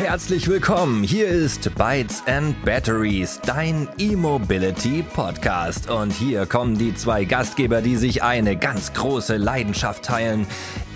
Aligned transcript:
Herzlich 0.00 0.48
willkommen. 0.48 1.02
Hier 1.02 1.28
ist 1.28 1.74
Bytes 1.74 2.22
and 2.26 2.64
Batteries, 2.64 3.38
dein 3.44 3.86
E-Mobility 3.98 5.02
Podcast. 5.02 5.90
Und 5.90 6.10
hier 6.10 6.46
kommen 6.46 6.78
die 6.78 6.94
zwei 6.94 7.26
Gastgeber, 7.26 7.82
die 7.82 7.96
sich 7.96 8.22
eine 8.22 8.56
ganz 8.56 8.94
große 8.94 9.36
Leidenschaft 9.36 10.02
teilen: 10.02 10.46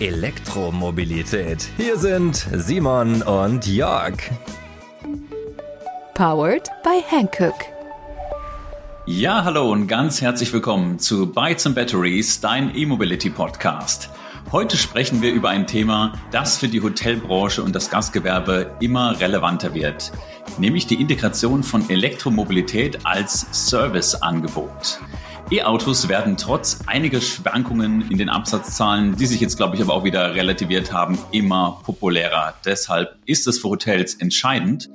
Elektromobilität. 0.00 1.68
Hier 1.76 1.98
sind 1.98 2.48
Simon 2.54 3.20
und 3.20 3.66
Jörg. 3.66 4.14
Powered 6.14 6.70
by 6.82 7.02
Hankook. 7.14 7.56
Ja, 9.04 9.44
hallo 9.44 9.70
und 9.70 9.86
ganz 9.86 10.22
herzlich 10.22 10.50
willkommen 10.50 10.98
zu 10.98 11.30
Bytes 11.30 11.66
and 11.66 11.74
Batteries, 11.74 12.40
dein 12.40 12.74
E-Mobility 12.74 13.28
Podcast. 13.28 14.08
Heute 14.52 14.76
sprechen 14.76 15.20
wir 15.20 15.32
über 15.32 15.48
ein 15.48 15.66
Thema, 15.66 16.12
das 16.30 16.58
für 16.58 16.68
die 16.68 16.80
Hotelbranche 16.80 17.62
und 17.62 17.74
das 17.74 17.90
Gastgewerbe 17.90 18.76
immer 18.80 19.18
relevanter 19.18 19.74
wird, 19.74 20.12
nämlich 20.58 20.86
die 20.86 21.00
Integration 21.00 21.62
von 21.62 21.88
Elektromobilität 21.90 23.04
als 23.04 23.46
Serviceangebot. 23.50 25.00
E-Autos 25.50 26.08
werden 26.08 26.36
trotz 26.36 26.80
einiger 26.86 27.20
Schwankungen 27.20 28.10
in 28.10 28.16
den 28.16 28.28
Absatzzahlen, 28.28 29.16
die 29.16 29.26
sich 29.26 29.40
jetzt, 29.40 29.56
glaube 29.56 29.76
ich, 29.76 29.82
aber 29.82 29.92
auch 29.92 30.04
wieder 30.04 30.34
relativiert 30.34 30.92
haben, 30.92 31.18
immer 31.32 31.80
populärer. 31.82 32.54
Deshalb 32.64 33.16
ist 33.26 33.46
es 33.46 33.58
für 33.58 33.68
Hotels 33.68 34.14
entscheidend, 34.14 34.88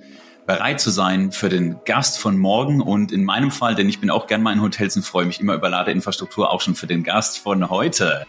bereit 0.47 0.79
zu 0.79 0.89
sein 0.89 1.31
für 1.31 1.49
den 1.49 1.79
Gast 1.85 2.17
von 2.17 2.37
morgen 2.37 2.81
und 2.81 3.11
in 3.11 3.23
meinem 3.23 3.51
Fall, 3.51 3.75
denn 3.75 3.87
ich 3.87 3.99
bin 3.99 4.09
auch 4.09 4.25
gern 4.25 4.41
mal 4.41 4.53
in 4.53 4.61
Hotels 4.61 4.95
und 4.95 5.03
freue 5.03 5.25
mich 5.25 5.39
immer 5.39 5.53
über 5.53 5.69
Ladeinfrastruktur, 5.69 6.49
auch 6.49 6.61
schon 6.61 6.73
für 6.73 6.87
den 6.87 7.03
Gast 7.03 7.37
von 7.37 7.69
heute. 7.69 8.25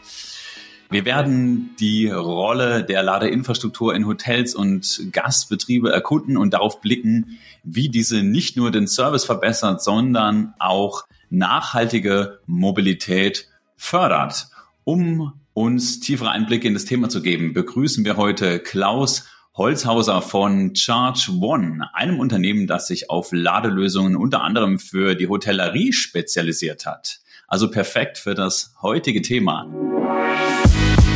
Wir 0.92 1.04
werden 1.04 1.76
die 1.78 2.08
Rolle 2.08 2.82
der 2.82 3.04
Ladeinfrastruktur 3.04 3.94
in 3.94 4.08
Hotels 4.08 4.56
und 4.56 5.12
Gastbetriebe 5.12 5.92
erkunden 5.92 6.36
und 6.36 6.52
darauf 6.52 6.80
blicken, 6.80 7.38
wie 7.62 7.88
diese 7.88 8.24
nicht 8.24 8.56
nur 8.56 8.72
den 8.72 8.88
Service 8.88 9.24
verbessert, 9.24 9.84
sondern 9.84 10.52
auch 10.58 11.04
nachhaltige 11.30 12.40
Mobilität 12.46 13.46
fördert. 13.76 14.48
Um 14.82 15.32
uns 15.54 16.00
tiefere 16.00 16.30
Einblicke 16.30 16.66
in 16.66 16.74
das 16.74 16.86
Thema 16.86 17.08
zu 17.08 17.22
geben, 17.22 17.52
begrüßen 17.52 18.04
wir 18.04 18.16
heute 18.16 18.58
Klaus 18.58 19.28
Holzhauser 19.56 20.22
von 20.22 20.74
Charge 20.74 21.30
One, 21.40 21.88
einem 21.94 22.18
Unternehmen, 22.18 22.66
das 22.66 22.88
sich 22.88 23.10
auf 23.10 23.28
Ladelösungen 23.30 24.16
unter 24.16 24.42
anderem 24.42 24.80
für 24.80 25.14
die 25.14 25.28
Hotellerie 25.28 25.92
spezialisiert 25.92 26.84
hat. 26.84 27.20
Also 27.46 27.70
perfekt 27.70 28.18
für 28.18 28.34
das 28.34 28.74
heutige 28.82 29.22
Thema. 29.22 29.68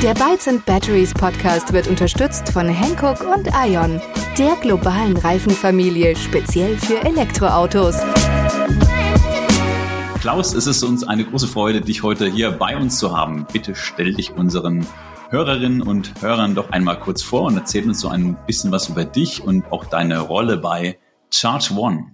Der 0.04 0.12
Bytes 0.12 0.48
and 0.48 0.66
Batteries 0.66 1.14
Podcast 1.14 1.72
wird 1.72 1.88
unterstützt 1.88 2.50
von 2.50 2.68
Hankook 2.68 3.22
und 3.22 3.48
Ion, 3.66 4.02
der 4.36 4.54
globalen 4.60 5.16
Reifenfamilie 5.16 6.14
speziell 6.14 6.76
für 6.76 7.02
Elektroautos. 7.06 7.96
Klaus, 10.20 10.52
es 10.52 10.66
ist 10.66 10.82
uns 10.82 11.08
eine 11.08 11.24
große 11.24 11.48
Freude, 11.48 11.80
dich 11.80 12.02
heute 12.02 12.26
hier 12.26 12.50
bei 12.50 12.76
uns 12.76 12.98
zu 12.98 13.16
haben. 13.16 13.46
Bitte 13.50 13.74
stell 13.74 14.12
dich 14.12 14.32
unseren 14.32 14.86
Hörerinnen 15.30 15.80
und 15.80 16.12
Hörern 16.20 16.54
doch 16.54 16.68
einmal 16.68 17.00
kurz 17.00 17.22
vor 17.22 17.44
und 17.44 17.56
erzähl 17.56 17.88
uns 17.88 18.00
so 18.00 18.08
ein 18.08 18.36
bisschen 18.46 18.70
was 18.72 18.90
über 18.90 19.06
dich 19.06 19.42
und 19.42 19.72
auch 19.72 19.86
deine 19.86 20.20
Rolle 20.20 20.58
bei 20.58 20.98
Charge 21.30 21.72
One. 21.78 22.12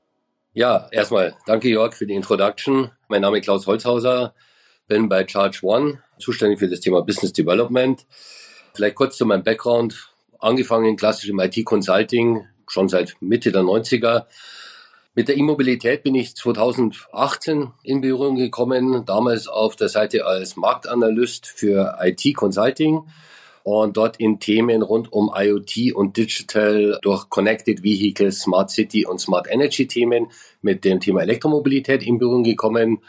Ja, 0.53 0.87
erstmal 0.93 1.35
danke 1.45 1.69
Jörg 1.69 1.95
für 1.95 2.07
die 2.07 2.15
Introduction. 2.15 2.93
Mein 3.09 3.23
Name 3.23 3.39
ist 3.39 3.47
Klaus 3.47 3.67
Holzhauser, 3.67 4.33
bin 4.87 5.09
bei 5.09 5.27
Charge 5.27 5.59
One 5.65 5.99
zuständig 6.21 6.59
für 6.59 6.69
das 6.69 6.81
Thema 6.81 7.03
Business 7.03 7.33
Development. 7.33 8.07
Vielleicht 8.75 8.95
kurz 8.95 9.17
zu 9.17 9.27
meinem 9.27 9.43
Background. 9.43 10.09
Angefangen 10.39 10.97
klassisch 10.97 11.29
im 11.29 11.41
IT-Consulting, 11.41 12.47
schon 12.69 12.89
seit 12.89 13.17
Mitte 13.21 13.53
der 13.53 13.63
90er. 13.63 14.27
Mit 15.15 15.29
der 15.29 15.37
Immobilität 15.37 16.03
bin 16.03 16.15
ich 16.15 16.37
2018 16.37 17.73
in 17.83 18.01
Berührung 18.01 18.37
gekommen, 18.37 19.05
damals 19.05 19.49
auf 19.49 19.75
der 19.75 19.89
Seite 19.89 20.25
als 20.25 20.57
Marktanalyst 20.57 21.47
für 21.47 21.99
IT-Consulting 22.01 23.03
und 23.63 23.97
dort 23.97 24.19
in 24.19 24.41
Themen 24.41 24.83
rund 24.83 25.13
um 25.13 25.31
IoT 25.35 25.93
und 25.95 26.17
Digital 26.17 26.99
durch 27.03 27.29
Connected 27.29 27.83
Vehicles, 27.83 28.41
Smart 28.41 28.71
City 28.71 29.05
und 29.05 29.21
Smart 29.21 29.47
Energy 29.51 29.87
Themen 29.87 30.29
mit 30.63 30.85
dem 30.85 31.01
Thema 31.01 31.23
Elektromobilität 31.23 32.03
in 32.03 32.19
Berührung 32.19 32.45
gekommen. 32.45 33.01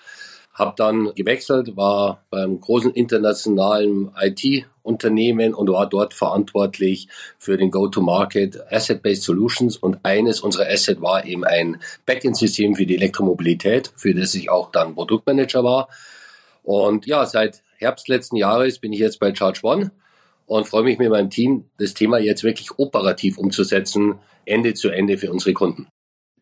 Habe 0.61 0.75
dann 0.77 1.15
gewechselt, 1.15 1.75
war 1.75 2.23
beim 2.29 2.61
großen 2.61 2.91
internationalen 2.93 4.11
IT-Unternehmen 4.15 5.55
und 5.55 5.67
war 5.69 5.89
dort 5.89 6.13
verantwortlich 6.13 7.07
für 7.39 7.57
den 7.57 7.71
Go-to-Market 7.71 8.71
Asset-Based 8.71 9.23
Solutions. 9.23 9.75
Und 9.75 10.01
eines 10.03 10.39
unserer 10.39 10.67
Asset 10.67 11.01
war 11.01 11.25
eben 11.25 11.45
ein 11.45 11.81
Backend-System 12.05 12.75
für 12.75 12.85
die 12.85 12.95
Elektromobilität, 12.95 13.91
für 13.95 14.13
das 14.13 14.35
ich 14.35 14.51
auch 14.51 14.71
dann 14.71 14.93
Produktmanager 14.93 15.63
war. 15.63 15.89
Und 16.61 17.07
ja, 17.07 17.25
seit 17.25 17.63
Herbst 17.77 18.07
letzten 18.07 18.35
Jahres 18.35 18.77
bin 18.77 18.93
ich 18.93 18.99
jetzt 18.99 19.19
bei 19.19 19.33
Charge 19.33 19.61
One 19.63 19.91
und 20.45 20.67
freue 20.67 20.83
mich 20.83 20.99
mit 20.99 21.09
meinem 21.09 21.31
Team, 21.31 21.71
das 21.79 21.95
Thema 21.95 22.19
jetzt 22.19 22.43
wirklich 22.43 22.69
operativ 22.77 23.39
umzusetzen, 23.39 24.19
Ende 24.45 24.75
zu 24.75 24.89
Ende 24.89 25.17
für 25.17 25.31
unsere 25.31 25.53
Kunden. 25.53 25.87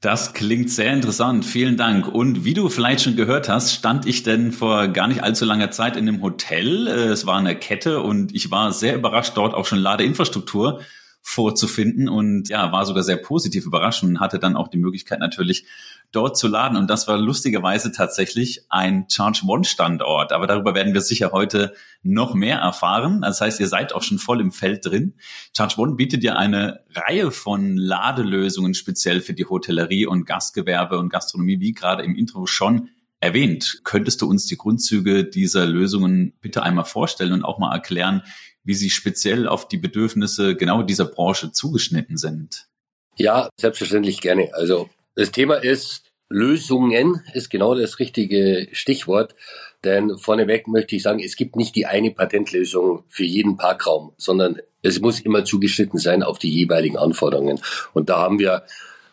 Das 0.02 0.34
klingt 0.34 0.70
sehr 0.70 0.94
interessant. 0.94 1.44
Vielen 1.44 1.76
Dank. 1.76 2.08
Und 2.08 2.46
wie 2.46 2.54
du 2.54 2.70
vielleicht 2.70 3.02
schon 3.02 3.18
gehört 3.18 3.50
hast, 3.50 3.74
stand 3.74 4.06
ich 4.06 4.24
denn 4.24 4.54
vor 4.54 4.88
gar 4.88 5.08
nicht 5.08 5.24
allzu 5.24 5.44
langer 5.44 5.72
Zeit 5.72 5.98
in 5.98 6.08
einem 6.08 6.22
Hotel. 6.22 6.88
Es 6.88 7.26
war 7.26 7.38
eine 7.38 7.54
Kette 7.54 8.02
und 8.02 8.34
ich 8.34 8.50
war 8.50 8.72
sehr 8.72 8.96
überrascht, 8.96 9.34
dort 9.36 9.54
auch 9.54 9.66
schon 9.66 9.80
Ladeinfrastruktur 9.80 10.80
vorzufinden 11.22 12.08
und 12.08 12.48
ja, 12.48 12.72
war 12.72 12.86
sogar 12.86 13.04
sehr 13.04 13.18
positiv 13.18 13.66
überrascht 13.66 14.04
und 14.04 14.22
hatte 14.22 14.40
dann 14.40 14.56
auch 14.56 14.70
die 14.70 14.78
Möglichkeit 14.78 15.20
natürlich 15.20 15.66
dort 16.12 16.38
zu 16.38 16.48
laden. 16.48 16.78
Und 16.78 16.90
das 16.90 17.08
war 17.08 17.18
lustigerweise 17.18 17.92
tatsächlich 17.92 18.66
ein 18.70 19.06
Charge 19.10 19.42
One 19.48 19.64
Standort. 19.64 20.32
Aber 20.32 20.48
darüber 20.48 20.74
werden 20.74 20.94
wir 20.94 21.02
sicher 21.02 21.32
heute 21.32 21.74
noch 22.02 22.34
mehr 22.34 22.60
erfahren. 22.60 23.22
Das 23.22 23.42
heißt, 23.42 23.60
ihr 23.60 23.68
seid 23.68 23.94
auch 23.94 24.02
schon 24.02 24.18
voll 24.18 24.42
im 24.42 24.52
Feld 24.52 24.86
drin. 24.86 25.16
Charge 25.56 25.76
One 25.78 25.96
bietet 25.96 26.24
ja 26.24 26.36
eine 26.36 26.80
Reihe 26.94 27.32
von 27.32 27.78
Ladelösungen 27.78 28.74
speziell 28.74 29.22
für 29.22 29.34
die 29.34 29.46
Hotellerie 29.46 30.06
und 30.06 30.26
Gastgewerbe 30.26 30.98
und 30.98 31.10
Gastronomie, 31.10 31.60
wie 31.60 31.74
gerade 31.74 32.04
im 32.04 32.16
Intro 32.16 32.46
schon 32.48 32.90
erwähnt. 33.20 33.82
Könntest 33.84 34.22
du 34.22 34.30
uns 34.30 34.46
die 34.46 34.58
Grundzüge 34.58 35.26
dieser 35.26 35.66
Lösungen 35.66 36.34
bitte 36.42 36.64
einmal 36.64 36.86
vorstellen 36.86 37.34
und 37.34 37.44
auch 37.44 37.60
mal 37.60 37.74
erklären, 37.74 38.24
wie 38.64 38.74
sie 38.74 38.90
speziell 38.90 39.48
auf 39.48 39.68
die 39.68 39.78
Bedürfnisse 39.78 40.56
genau 40.56 40.84
dieser 40.84 41.06
Branche 41.06 41.52
zugeschnitten 41.52 42.18
sind? 42.18 42.68
Ja, 43.16 43.50
selbstverständlich 43.58 44.22
gerne. 44.22 44.50
Also 44.54 44.90
das 45.20 45.32
Thema 45.32 45.56
ist, 45.56 46.14
Lösungen 46.30 47.22
ist 47.34 47.50
genau 47.50 47.76
das 47.76 48.00
richtige 48.00 48.70
Stichwort. 48.72 49.36
Denn 49.84 50.18
vorneweg 50.18 50.70
möchte 50.70 50.96
ich 50.96 51.04
sagen, 51.04 51.20
es 51.20 51.36
gibt 51.36 51.58
nicht 51.58 51.76
die 51.76 51.86
eine 51.86 52.12
Patentlösung 52.12 53.04
für 53.10 53.26
jeden 53.26 53.58
Parkraum, 53.58 54.14
sondern 54.16 54.62
es 54.82 55.02
muss 55.02 55.20
immer 55.20 55.44
zugeschnitten 55.44 56.00
sein 56.00 56.24
auf 56.24 56.40
die 56.40 56.50
jeweiligen 56.50 56.98
Anforderungen. 56.98 57.60
Und 57.94 58.08
da 58.08 58.20
haben 58.20 58.40
wir 58.40 58.64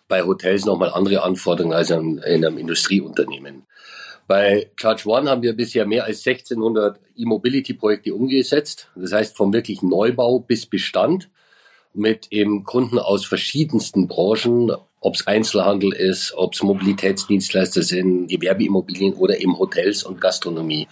bei 0.07 0.23
Hotels 0.23 0.65
nochmal 0.65 0.91
andere 0.91 1.25
Anforderungen 1.25 1.75
als 1.75 1.91
in 1.91 2.23
einem 2.23 2.57
Industrieunternehmen. 2.57 3.67
Bei 4.29 4.71
Charge 4.77 5.09
One 5.09 5.29
haben 5.29 5.43
wir 5.43 5.55
bisher 5.55 5.87
mehr 5.87 6.05
als 6.05 6.25
1600 6.25 7.01
E-Mobility-Projekte 7.17 8.15
umgesetzt. 8.15 8.91
Das 8.95 9.11
heißt, 9.11 9.37
vom 9.37 9.53
wirklich 9.53 9.83
Neubau 9.83 10.39
bis 10.39 10.67
Bestand 10.67 11.31
mit 11.95 12.29
eben 12.31 12.63
Kunden 12.63 13.01
aus 13.01 13.27
verschiedensten 13.27 14.07
Branchen, 14.07 14.71
ob 15.07 15.15
es 15.15 15.27
Einzelhandel 15.29 15.93
ist, 15.93 16.35
ob 16.37 16.55
es 16.55 16.65
Mobilitätsdienstleister 16.65 17.83
sind, 17.83 18.27
Gewerbeimmobilien 18.27 19.15
oder 19.15 19.41
eben 19.41 19.57
Hotels 19.57 20.03
und 20.03 20.21
Gastronomie. 20.21 20.89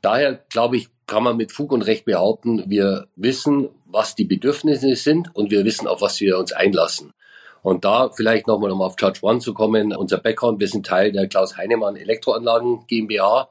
Daher 0.00 0.40
glaube 0.48 0.78
ich, 0.78 0.88
kann 1.06 1.22
man 1.22 1.36
mit 1.36 1.52
Fug 1.52 1.72
und 1.72 1.82
Recht 1.82 2.06
behaupten, 2.06 2.64
wir 2.68 3.08
wissen, 3.14 3.68
was 3.84 4.14
die 4.14 4.24
Bedürfnisse 4.24 4.96
sind 4.96 5.28
und 5.34 5.50
wir 5.50 5.66
wissen, 5.66 5.86
auf 5.86 6.00
was 6.00 6.20
wir 6.20 6.38
uns 6.38 6.52
einlassen. 6.52 7.12
Und 7.60 7.84
da 7.84 8.08
vielleicht 8.08 8.46
nochmal, 8.46 8.70
um 8.70 8.80
auf 8.80 8.96
Charge 8.98 9.20
One 9.20 9.40
zu 9.40 9.52
kommen, 9.52 9.94
unser 9.94 10.16
Background, 10.16 10.58
wir 10.58 10.68
sind 10.68 10.86
Teil 10.86 11.12
der 11.12 11.28
Klaus 11.28 11.58
Heinemann 11.58 11.96
Elektroanlagen 11.96 12.86
GmbH 12.86 13.50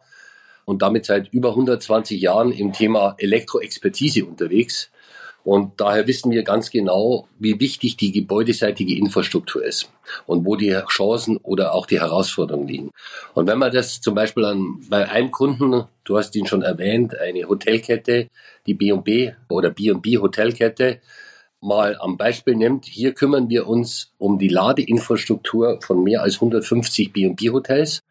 und 0.65 0.81
damit 0.81 1.05
seit 1.05 1.31
über 1.31 1.49
120 1.49 2.19
Jahren 2.19 2.51
im 2.51 2.73
Thema 2.73 3.13
Elektroexpertise 3.19 4.25
unterwegs. 4.25 4.89
Und 5.43 5.81
daher 5.81 6.07
wissen 6.07 6.31
wir 6.31 6.43
ganz 6.43 6.69
genau, 6.69 7.27
wie 7.39 7.59
wichtig 7.59 7.97
die 7.97 8.11
gebäudeseitige 8.11 8.95
Infrastruktur 8.95 9.63
ist 9.63 9.91
und 10.27 10.45
wo 10.45 10.55
die 10.55 10.77
Chancen 10.87 11.37
oder 11.37 11.73
auch 11.73 11.87
die 11.87 11.99
Herausforderungen 11.99 12.67
liegen. 12.67 12.91
Und 13.33 13.47
wenn 13.47 13.57
man 13.57 13.71
das 13.71 14.01
zum 14.01 14.13
Beispiel 14.13 14.45
an, 14.45 14.81
bei 14.89 15.09
einem 15.09 15.31
Kunden, 15.31 15.85
du 16.03 16.17
hast 16.17 16.35
ihn 16.35 16.45
schon 16.45 16.61
erwähnt, 16.61 17.17
eine 17.17 17.47
Hotelkette, 17.47 18.27
die 18.67 18.75
B&B 18.75 19.31
oder 19.49 19.71
B&B 19.71 20.19
Hotelkette, 20.19 20.99
mal 21.59 21.95
am 21.99 22.17
Beispiel 22.17 22.55
nimmt, 22.55 22.85
hier 22.85 23.13
kümmern 23.13 23.49
wir 23.49 23.67
uns 23.67 24.11
um 24.17 24.37
die 24.37 24.47
Ladeinfrastruktur 24.47 25.79
von 25.81 26.03
mehr 26.03 26.21
als 26.21 26.35
150 26.35 27.13
B&B 27.13 27.49
Hotels 27.49 28.01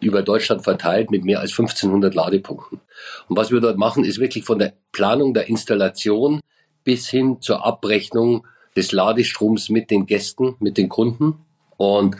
über 0.00 0.22
Deutschland 0.22 0.64
verteilt 0.64 1.10
mit 1.10 1.24
mehr 1.24 1.40
als 1.40 1.52
1500 1.52 2.14
Ladepunkten. 2.14 2.80
Und 3.28 3.36
was 3.36 3.50
wir 3.50 3.60
dort 3.60 3.78
machen, 3.78 4.04
ist 4.04 4.18
wirklich 4.18 4.44
von 4.44 4.58
der 4.58 4.72
Planung 4.90 5.32
der 5.32 5.48
Installation 5.48 6.40
bis 6.84 7.08
hin 7.08 7.38
zur 7.40 7.64
Abrechnung 7.64 8.46
des 8.76 8.92
Ladestroms 8.92 9.68
mit 9.68 9.90
den 9.90 10.06
Gästen, 10.06 10.56
mit 10.60 10.78
den 10.78 10.88
Kunden. 10.88 11.44
Und 11.76 12.16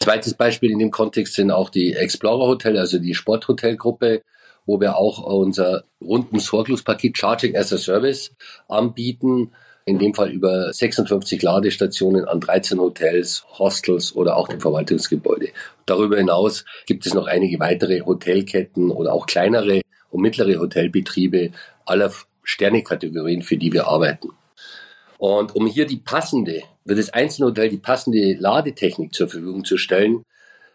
zweites 0.00 0.34
Beispiel 0.34 0.70
in 0.70 0.78
dem 0.78 0.90
Kontext 0.90 1.34
sind 1.34 1.50
auch 1.50 1.70
die 1.70 1.94
Explorer 1.94 2.46
Hotel, 2.46 2.78
also 2.78 2.98
die 2.98 3.14
Sporthotelgruppe, 3.14 4.22
wo 4.66 4.80
wir 4.80 4.96
auch 4.96 5.22
unser 5.22 5.84
runden 6.00 6.38
Sorglospaket 6.38 7.18
Charging 7.18 7.56
as 7.56 7.72
a 7.72 7.78
Service 7.78 8.32
anbieten. 8.68 9.52
In 9.84 9.98
dem 9.98 10.14
Fall 10.14 10.30
über 10.30 10.72
56 10.72 11.42
Ladestationen 11.42 12.24
an 12.26 12.38
13 12.38 12.78
Hotels, 12.78 13.44
Hostels 13.58 14.14
oder 14.14 14.36
auch 14.36 14.46
dem 14.46 14.60
Verwaltungsgebäude. 14.60 15.48
Darüber 15.86 16.18
hinaus 16.18 16.64
gibt 16.86 17.04
es 17.04 17.14
noch 17.14 17.26
einige 17.26 17.58
weitere 17.58 18.02
Hotelketten 18.02 18.92
oder 18.92 19.12
auch 19.12 19.26
kleinere 19.26 19.80
und 20.10 20.20
mittlere 20.20 20.60
Hotelbetriebe 20.60 21.50
aller 21.84 22.12
Sternekategorien, 22.42 23.42
für 23.42 23.56
die 23.56 23.72
wir 23.72 23.86
arbeiten. 23.86 24.30
Und 25.18 25.54
um 25.54 25.66
hier 25.66 25.86
die 25.86 25.98
passende, 25.98 26.62
für 26.86 26.96
das 26.96 27.10
einzelne 27.10 27.48
Hotel 27.48 27.68
die 27.68 27.78
passende 27.78 28.34
Ladetechnik 28.34 29.14
zur 29.14 29.28
Verfügung 29.28 29.64
zu 29.64 29.76
stellen, 29.76 30.24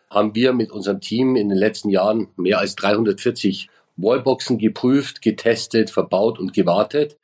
haben 0.10 0.36
wir 0.36 0.54
mit 0.54 0.72
unserem 0.72 1.02
Team 1.02 1.36
in 1.36 1.50
den 1.50 1.58
letzten 1.58 1.90
Jahren 1.90 2.30
mehr 2.38 2.60
als 2.60 2.76
340 2.76 3.70
Wallboxen 3.98 4.58
geprüft, 4.58 5.22
getestet, 5.22 5.90
verbaut 5.90 6.40
und 6.40 6.54
gewartet. 6.54 7.18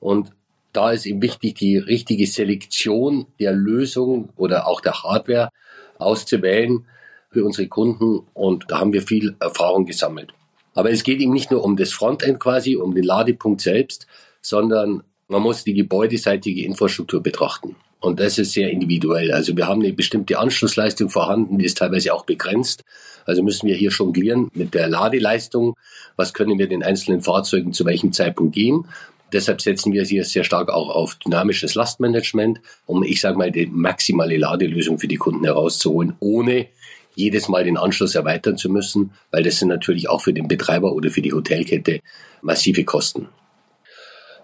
Und 0.00 0.32
da 0.72 0.90
ist 0.90 1.06
eben 1.06 1.22
wichtig, 1.22 1.54
die 1.54 1.78
richtige 1.78 2.26
Selektion 2.26 3.26
der 3.40 3.52
Lösung 3.52 4.28
oder 4.36 4.66
auch 4.66 4.82
der 4.82 5.02
Hardware 5.02 5.50
auszuwählen 5.98 6.84
für 7.30 7.44
unsere 7.44 7.68
Kunden. 7.68 8.26
Und 8.34 8.66
da 8.68 8.80
haben 8.80 8.92
wir 8.92 9.02
viel 9.02 9.36
Erfahrung 9.40 9.86
gesammelt. 9.86 10.34
Aber 10.76 10.90
es 10.90 11.02
geht 11.02 11.20
eben 11.20 11.32
nicht 11.32 11.50
nur 11.50 11.64
um 11.64 11.76
das 11.76 11.92
Frontend 11.92 12.38
quasi, 12.38 12.76
um 12.76 12.94
den 12.94 13.02
Ladepunkt 13.02 13.62
selbst, 13.62 14.06
sondern 14.42 15.02
man 15.26 15.42
muss 15.42 15.64
die 15.64 15.74
gebäudeseitige 15.74 16.64
Infrastruktur 16.64 17.22
betrachten. 17.22 17.74
Und 17.98 18.20
das 18.20 18.38
ist 18.38 18.52
sehr 18.52 18.70
individuell. 18.70 19.32
Also 19.32 19.56
wir 19.56 19.66
haben 19.66 19.82
eine 19.82 19.92
bestimmte 19.92 20.38
Anschlussleistung 20.38 21.08
vorhanden, 21.08 21.58
die 21.58 21.64
ist 21.64 21.78
teilweise 21.78 22.12
auch 22.12 22.26
begrenzt. 22.26 22.84
Also 23.24 23.42
müssen 23.42 23.66
wir 23.66 23.74
hier 23.74 23.90
jonglieren 23.90 24.50
mit 24.54 24.74
der 24.74 24.86
Ladeleistung. 24.88 25.74
Was 26.14 26.34
können 26.34 26.58
wir 26.58 26.68
den 26.68 26.84
einzelnen 26.84 27.22
Fahrzeugen 27.22 27.72
zu 27.72 27.84
welchem 27.86 28.12
Zeitpunkt 28.12 28.54
geben? 28.54 28.86
Deshalb 29.32 29.60
setzen 29.60 29.92
wir 29.92 30.04
hier 30.04 30.24
sehr 30.24 30.44
stark 30.44 30.68
auch 30.68 30.88
auf 30.88 31.16
dynamisches 31.16 31.74
Lastmanagement, 31.74 32.60
um, 32.84 33.02
ich 33.02 33.20
sage 33.20 33.38
mal, 33.38 33.50
die 33.50 33.66
maximale 33.66 34.36
Ladelösung 34.36 34.98
für 34.98 35.08
die 35.08 35.16
Kunden 35.16 35.44
herauszuholen, 35.44 36.14
ohne 36.20 36.68
jedes 37.16 37.48
Mal 37.48 37.64
den 37.64 37.78
Anschluss 37.78 38.14
erweitern 38.14 38.56
zu 38.56 38.68
müssen, 38.68 39.12
weil 39.32 39.42
das 39.42 39.58
sind 39.58 39.68
natürlich 39.68 40.08
auch 40.08 40.20
für 40.20 40.32
den 40.32 40.46
Betreiber 40.46 40.92
oder 40.92 41.10
für 41.10 41.22
die 41.22 41.32
Hotelkette 41.32 42.00
massive 42.42 42.84
Kosten. 42.84 43.28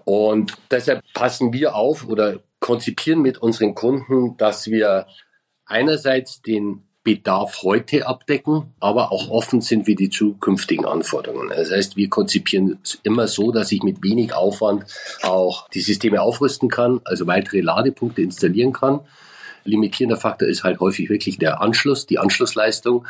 Und 0.04 0.54
deshalb 0.70 1.02
passen 1.14 1.52
wir 1.52 1.76
auf 1.76 2.08
oder 2.08 2.40
konzipieren 2.58 3.22
mit 3.22 3.38
unseren 3.38 3.74
Kunden, 3.74 4.36
dass 4.36 4.66
wir 4.66 5.06
einerseits 5.66 6.42
den 6.42 6.82
Bedarf 7.04 7.62
heute 7.62 8.06
abdecken, 8.06 8.74
aber 8.78 9.10
auch 9.10 9.28
offen 9.28 9.60
sind 9.60 9.86
für 9.86 9.96
die 9.96 10.08
zukünftigen 10.08 10.84
Anforderungen. 10.84 11.48
Das 11.48 11.70
heißt, 11.70 11.96
wir 11.96 12.08
konzipieren 12.08 12.78
es 12.82 13.00
immer 13.02 13.26
so, 13.26 13.50
dass 13.50 13.72
ich 13.72 13.82
mit 13.82 14.02
wenig 14.04 14.32
Aufwand 14.34 14.84
auch 15.22 15.68
die 15.70 15.80
Systeme 15.80 16.22
aufrüsten 16.22 16.68
kann, 16.68 17.00
also 17.04 17.26
weitere 17.26 17.60
Ladepunkte 17.60 18.22
installieren 18.22 18.72
kann. 18.72 19.00
Limitierender 19.64 20.16
Faktor 20.16 20.48
ist 20.48 20.64
halt 20.64 20.80
häufig 20.80 21.10
wirklich 21.10 21.38
der 21.38 21.60
Anschluss, 21.60 22.06
die 22.06 22.18
Anschlussleistung. 22.18 23.06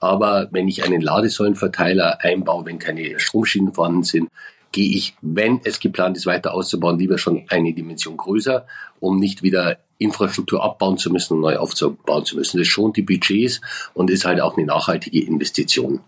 Aber 0.00 0.48
wenn 0.50 0.68
ich 0.68 0.84
einen 0.84 1.00
Ladesäulenverteiler 1.00 2.20
einbaue, 2.20 2.66
wenn 2.66 2.78
keine 2.78 3.18
Stromschienen 3.18 3.72
vorhanden 3.72 4.02
sind, 4.02 4.28
gehe 4.72 4.94
ich, 4.94 5.14
wenn 5.22 5.60
es 5.64 5.78
geplant 5.78 6.16
ist, 6.16 6.26
weiter 6.26 6.52
auszubauen, 6.52 6.98
lieber 6.98 7.16
schon 7.16 7.44
eine 7.48 7.72
Dimension 7.72 8.16
größer, 8.16 8.66
um 8.98 9.18
nicht 9.18 9.42
wieder 9.42 9.78
Infrastruktur 9.98 10.62
abbauen 10.62 10.98
zu 10.98 11.10
müssen 11.10 11.34
und 11.34 11.40
neu 11.40 11.56
aufzubauen 11.56 12.24
zu 12.24 12.36
müssen. 12.36 12.58
Das 12.58 12.66
schont 12.66 12.96
die 12.96 13.02
Budgets 13.02 13.60
und 13.94 14.10
ist 14.10 14.24
halt 14.24 14.40
auch 14.40 14.56
eine 14.56 14.66
nachhaltige 14.66 15.24
Investition. 15.24 16.00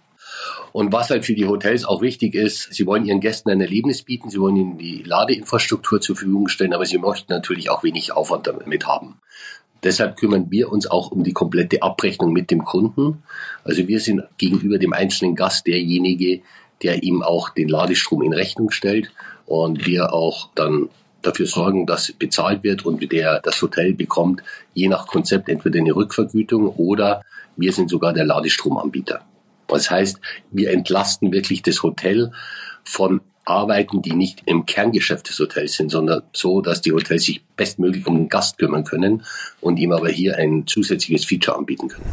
Und 0.72 0.92
was 0.92 1.08
halt 1.10 1.24
für 1.24 1.34
die 1.34 1.46
Hotels 1.46 1.84
auch 1.86 2.02
wichtig 2.02 2.34
ist, 2.34 2.74
sie 2.74 2.86
wollen 2.86 3.06
ihren 3.06 3.20
Gästen 3.20 3.50
ein 3.50 3.60
Erlebnis 3.60 4.02
bieten, 4.02 4.28
sie 4.28 4.40
wollen 4.40 4.56
ihnen 4.56 4.78
die 4.78 5.02
Ladeinfrastruktur 5.02 6.00
zur 6.00 6.16
Verfügung 6.16 6.48
stellen, 6.48 6.74
aber 6.74 6.84
sie 6.84 6.98
möchten 6.98 7.32
natürlich 7.32 7.70
auch 7.70 7.82
wenig 7.82 8.12
Aufwand 8.12 8.46
damit 8.46 8.86
haben. 8.86 9.20
Deshalb 9.86 10.16
kümmern 10.16 10.50
wir 10.50 10.72
uns 10.72 10.88
auch 10.88 11.12
um 11.12 11.22
die 11.22 11.32
komplette 11.32 11.80
Abrechnung 11.80 12.32
mit 12.32 12.50
dem 12.50 12.64
Kunden. 12.64 13.22
Also 13.62 13.86
wir 13.86 14.00
sind 14.00 14.20
gegenüber 14.36 14.78
dem 14.78 14.92
einzelnen 14.92 15.36
Gast 15.36 15.64
derjenige, 15.68 16.40
der 16.82 17.04
ihm 17.04 17.22
auch 17.22 17.50
den 17.50 17.68
Ladestrom 17.68 18.22
in 18.22 18.32
Rechnung 18.32 18.72
stellt 18.72 19.12
und 19.46 19.86
wir 19.86 20.12
auch 20.12 20.48
dann 20.56 20.88
dafür 21.22 21.46
sorgen, 21.46 21.86
dass 21.86 22.10
bezahlt 22.10 22.64
wird 22.64 22.84
und 22.84 23.12
der 23.12 23.38
das 23.38 23.62
Hotel 23.62 23.94
bekommt, 23.94 24.42
je 24.74 24.88
nach 24.88 25.06
Konzept 25.06 25.48
entweder 25.48 25.78
eine 25.78 25.94
Rückvergütung 25.94 26.66
oder 26.70 27.22
wir 27.56 27.72
sind 27.72 27.88
sogar 27.88 28.12
der 28.12 28.24
Ladestromanbieter. 28.24 29.20
Das 29.68 29.88
heißt, 29.88 30.18
wir 30.50 30.72
entlasten 30.72 31.32
wirklich 31.32 31.62
das 31.62 31.84
Hotel 31.84 32.32
von 32.82 33.20
Arbeiten, 33.46 34.02
die 34.02 34.14
nicht 34.14 34.42
im 34.46 34.66
Kerngeschäft 34.66 35.28
des 35.28 35.38
Hotels 35.38 35.74
sind, 35.74 35.90
sondern 35.90 36.22
so, 36.32 36.60
dass 36.60 36.82
die 36.82 36.92
Hotels 36.92 37.24
sich 37.24 37.42
bestmöglich 37.56 38.06
um 38.06 38.16
den 38.16 38.28
Gast 38.28 38.58
kümmern 38.58 38.84
können 38.84 39.22
und 39.60 39.78
ihm 39.78 39.92
aber 39.92 40.08
hier 40.08 40.36
ein 40.36 40.66
zusätzliches 40.66 41.24
Feature 41.24 41.56
anbieten 41.56 41.88
können. 41.88 42.04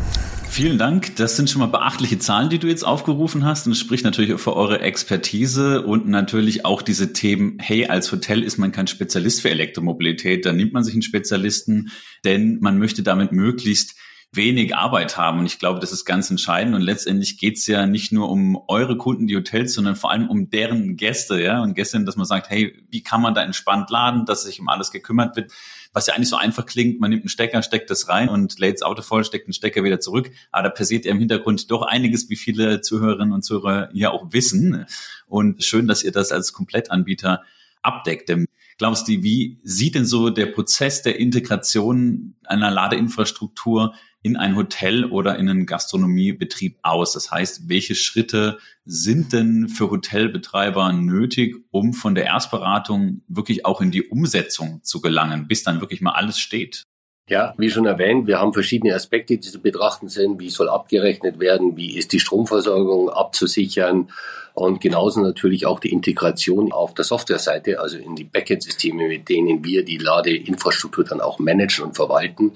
Vielen 0.53 0.77
Dank. 0.77 1.15
Das 1.15 1.35
sind 1.35 1.50
schon 1.50 1.62
mal 1.62 1.68
beachtliche 1.68 2.19
Zahlen, 2.19 2.51
die 2.51 2.59
du 2.59 2.68
jetzt 2.68 2.83
aufgerufen 2.83 3.44
hast. 3.44 3.65
Und 3.65 3.71
es 3.71 3.80
spricht 3.80 4.06
natürlich 4.06 4.39
für 4.39 4.56
eure 4.56 4.81
Expertise 4.81 5.81
und 5.81 6.07
natürlich 6.07 6.63
auch 6.63 6.83
diese 6.83 7.12
Themen, 7.12 7.57
hey, 7.59 7.88
als 7.88 8.12
Hotel 8.12 8.44
ist 8.44 8.59
man 8.59 8.71
kein 8.71 8.85
Spezialist 8.85 9.41
für 9.41 9.50
Elektromobilität, 9.50 10.45
dann 10.45 10.56
nimmt 10.56 10.71
man 10.71 10.83
sich 10.83 10.94
einen 10.94 11.01
Spezialisten, 11.01 11.91
denn 12.24 12.59
man 12.62 12.77
möchte 12.77 13.01
damit 13.01 13.31
möglichst 13.31 13.95
wenig 14.35 14.75
Arbeit 14.75 15.18
haben. 15.18 15.39
Und 15.39 15.45
ich 15.45 15.59
glaube, 15.59 15.80
das 15.80 15.91
ist 15.91 16.06
ganz 16.06 16.30
entscheidend. 16.30 16.75
Und 16.75 16.81
letztendlich 16.81 17.38
geht's 17.38 17.68
ja 17.68 17.85
nicht 17.85 18.12
nur 18.12 18.30
um 18.30 18.62
eure 18.68 18.97
Kunden, 18.97 19.27
die 19.27 19.35
Hotels, 19.35 19.74
sondern 19.74 19.95
vor 19.95 20.12
allem 20.12 20.30
um 20.30 20.50
deren 20.50 20.97
Gäste, 20.97 21.41
ja, 21.41 21.62
und 21.62 21.75
Gästinnen, 21.75 22.06
dass 22.06 22.15
man 22.15 22.25
sagt, 22.25 22.50
hey, 22.50 22.83
wie 22.89 23.03
kann 23.03 23.21
man 23.21 23.33
da 23.33 23.44
entspannt 23.44 23.89
laden, 23.89 24.25
dass 24.25 24.44
sich 24.44 24.59
um 24.59 24.69
alles 24.69 24.91
gekümmert 24.91 25.35
wird, 25.35 25.51
was 25.94 26.07
ja 26.07 26.15
eigentlich 26.15 26.30
so 26.30 26.35
einfach 26.35 26.65
klingt, 26.65 27.00
man 27.00 27.12
nimmt 27.12 27.24
einen 27.24 27.30
Stecker, 27.30 27.62
steckt 27.62 27.91
das 27.91 28.09
rein 28.09 28.27
und 28.27 28.57
lädt 28.57 28.75
das 28.75 28.81
Auto 28.81 29.03
voll, 29.03 29.24
steckt 29.24 29.47
den 29.47 29.53
Stecker 29.53 29.83
wieder 29.83 30.00
zurück. 30.00 30.31
Aber 30.51 30.63
da 30.63 30.69
passiert 30.69 31.06
ja 31.06 31.12
im 31.12 31.19
Hintergrund 31.19 31.69
doch 31.69 31.83
einiges, 31.83 32.30
wie 32.30 32.35
viele 32.35 32.81
Zuhörerinnen 32.81 33.33
und 33.33 33.44
Zuhörer 33.44 33.89
ja 33.94 34.09
auch 34.09 34.33
wissen. 34.33 34.85
Und 35.27 35.63
schön, 35.63 35.88
dass 35.88 36.03
ihr 36.03 36.12
das 36.12 36.31
als 36.31 36.51
Komplettanbieter 36.51 37.44
abdeckt. 37.83 38.30
Glaubst 38.77 39.07
du, 39.07 39.23
wie 39.23 39.59
sieht 39.63 39.95
denn 39.95 40.06
so 40.06 40.30
der 40.30 40.47
Prozess 40.47 41.01
der 41.01 41.19
Integration 41.19 42.35
einer 42.45 42.71
Ladeinfrastruktur 42.71 43.94
in 44.21 44.37
ein 44.37 44.56
Hotel 44.56 45.06
oder 45.06 45.37
in 45.37 45.49
einen 45.49 45.65
Gastronomiebetrieb 45.65 46.80
aus? 46.81 47.13
Das 47.13 47.31
heißt, 47.31 47.69
welche 47.69 47.95
Schritte 47.95 48.57
sind 48.85 49.33
denn 49.33 49.69
für 49.69 49.92
Hotelbetreiber 49.92 50.94
nötig, 50.94 51.56
um 51.71 51.94
von 51.94 52.15
der 52.15 52.25
Erstberatung 52.25 53.21
wirklich 53.27 53.65
auch 53.65 53.81
in 53.81 53.92
die 53.92 54.03
Umsetzung 54.03 54.81
zu 54.83 55.01
gelangen, 55.01 55.47
bis 55.47 55.63
dann 55.63 55.81
wirklich 55.81 56.01
mal 56.01 56.13
alles 56.13 56.39
steht? 56.39 56.83
Ja, 57.30 57.53
wie 57.57 57.69
schon 57.69 57.85
erwähnt, 57.85 58.27
wir 58.27 58.42
haben 58.42 58.51
verschiedene 58.51 58.94
Aspekte, 58.94 59.37
die 59.37 59.49
zu 59.49 59.61
betrachten 59.61 60.09
sind. 60.09 60.42
Wie 60.42 60.49
soll 60.49 60.68
abgerechnet 60.68 61.39
werden? 61.39 61.77
Wie 61.77 61.97
ist 61.97 62.11
die 62.11 62.19
Stromversorgung 62.19 63.09
abzusichern? 63.09 64.09
Und 64.53 64.81
genauso 64.81 65.21
natürlich 65.21 65.65
auch 65.65 65.80
die 65.80 65.94
Integration 65.94 66.73
auf 66.73 66.94
der 66.94 67.06
Softwareseite, 67.06 67.80
also 67.80 67.97
in 67.97 68.18
die 68.18 68.25
Backend-Systeme, 68.25 69.07
mit 69.07 69.30
denen 69.30 69.63
wir 69.63 69.85
die 69.85 69.97
Ladeinfrastruktur 69.97 71.06
dann 71.06 71.21
auch 71.21 71.39
managen 71.39 71.85
und 71.85 71.95
verwalten. 71.95 72.51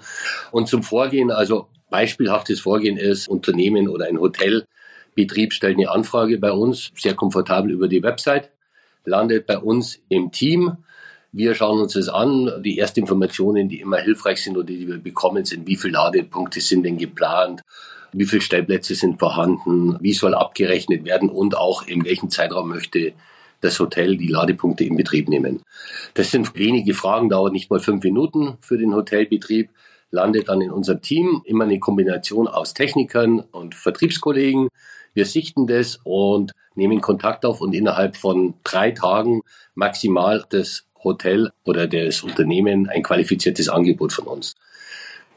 Und 0.51 0.67
zum 0.67 0.83
Vorgehen, 0.83 1.31
also 1.31 1.67
beispielhaftes 1.89 2.59
Vorgehen 2.59 2.97
ist, 2.97 3.29
Unternehmen 3.29 3.87
oder 3.87 4.07
ein 4.07 4.19
Hotelbetrieb 4.19 5.53
stellt 5.53 5.77
eine 5.77 5.89
Anfrage 5.89 6.37
bei 6.39 6.51
uns, 6.51 6.91
sehr 6.95 7.15
komfortabel 7.15 7.71
über 7.71 7.87
die 7.87 8.03
Website, 8.03 8.51
landet 9.05 9.47
bei 9.47 9.57
uns 9.57 10.01
im 10.09 10.31
Team 10.31 10.77
wir 11.37 11.53
schauen 11.53 11.79
uns 11.79 11.93
das 11.93 12.09
an. 12.09 12.51
Die 12.63 12.79
ersten 12.79 13.01
Informationen, 13.01 13.69
die 13.69 13.79
immer 13.79 13.97
hilfreich 13.97 14.43
sind 14.43 14.57
oder 14.57 14.65
die 14.65 14.87
wir 14.87 14.97
bekommen, 14.97 15.45
sind, 15.45 15.67
wie 15.67 15.75
viele 15.75 15.93
Ladepunkte 15.93 16.59
sind 16.59 16.83
denn 16.83 16.97
geplant, 16.97 17.61
wie 18.11 18.25
viele 18.25 18.41
Stellplätze 18.41 18.95
sind 18.95 19.19
vorhanden, 19.19 19.97
wie 20.01 20.13
soll 20.13 20.33
abgerechnet 20.33 21.05
werden 21.05 21.29
und 21.29 21.55
auch 21.55 21.85
in 21.85 22.03
welchem 22.05 22.31
Zeitraum 22.31 22.69
möchte 22.69 23.13
das 23.61 23.79
Hotel 23.79 24.17
die 24.17 24.29
Ladepunkte 24.29 24.83
in 24.83 24.97
Betrieb 24.97 25.29
nehmen. 25.29 25.61
Das 26.15 26.31
sind 26.31 26.55
wenige 26.55 26.95
Fragen, 26.95 27.29
dauert 27.29 27.53
nicht 27.53 27.69
mal 27.69 27.79
fünf 27.79 28.03
Minuten 28.03 28.57
für 28.61 28.79
den 28.79 28.95
Hotelbetrieb, 28.95 29.69
landet 30.09 30.49
dann 30.49 30.61
in 30.61 30.71
unserem 30.71 31.01
Team 31.01 31.43
immer 31.45 31.65
eine 31.65 31.79
Kombination 31.79 32.47
aus 32.47 32.73
Technikern 32.73 33.41
und 33.51 33.75
Vertriebskollegen. 33.75 34.69
Wir 35.13 35.25
sichten 35.25 35.67
das 35.67 35.99
und 36.03 36.51
nehmen 36.73 37.01
Kontakt 37.01 37.45
auf 37.45 37.61
und 37.61 37.73
innerhalb 37.73 38.15
von 38.15 38.55
drei 38.63 38.91
Tagen 38.91 39.41
maximal 39.75 40.43
das 40.49 40.86
Hotel 41.07 41.51
oder 41.63 41.87
das 41.87 42.21
Unternehmen 42.23 42.87
ein 42.89 43.03
qualifiziertes 43.03 43.69
Angebot 43.69 44.13
von 44.13 44.25
uns. 44.25 44.55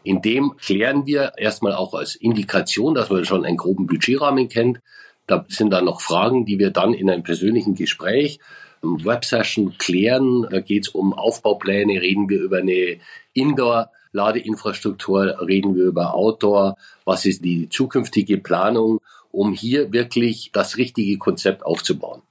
In 0.02 0.22
dem 0.22 0.56
klären 0.56 1.06
wir 1.06 1.32
erstmal 1.36 1.74
auch 1.74 1.94
als 1.94 2.14
Indikation, 2.16 2.94
dass 2.94 3.10
man 3.10 3.24
schon 3.24 3.44
einen 3.44 3.56
groben 3.56 3.86
Budgetrahmen 3.86 4.48
kennt. 4.48 4.80
Da 5.26 5.44
sind 5.48 5.70
dann 5.70 5.84
noch 5.84 6.00
Fragen, 6.00 6.46
die 6.46 6.58
wir 6.58 6.70
dann 6.70 6.94
in 6.94 7.10
einem 7.10 7.22
persönlichen 7.22 7.74
Gespräch 7.74 8.38
Websession 8.82 9.76
klären. 9.78 10.46
Da 10.50 10.60
geht 10.60 10.86
es 10.86 10.88
um 10.88 11.12
Aufbaupläne, 11.12 12.00
reden 12.00 12.28
wir 12.28 12.40
über 12.40 12.58
eine 12.58 12.98
Indoor- 13.34 13.90
Ladeinfrastruktur, 14.12 15.36
reden 15.46 15.76
wir 15.76 15.84
über 15.84 16.14
Outdoor, 16.14 16.76
was 17.04 17.24
ist 17.26 17.44
die 17.44 17.68
zukünftige 17.68 18.38
Planung, 18.38 19.00
um 19.30 19.52
hier 19.52 19.92
wirklich 19.92 20.50
das 20.52 20.76
richtige 20.76 21.18
Konzept 21.18 21.64
aufzubauen. 21.64 22.22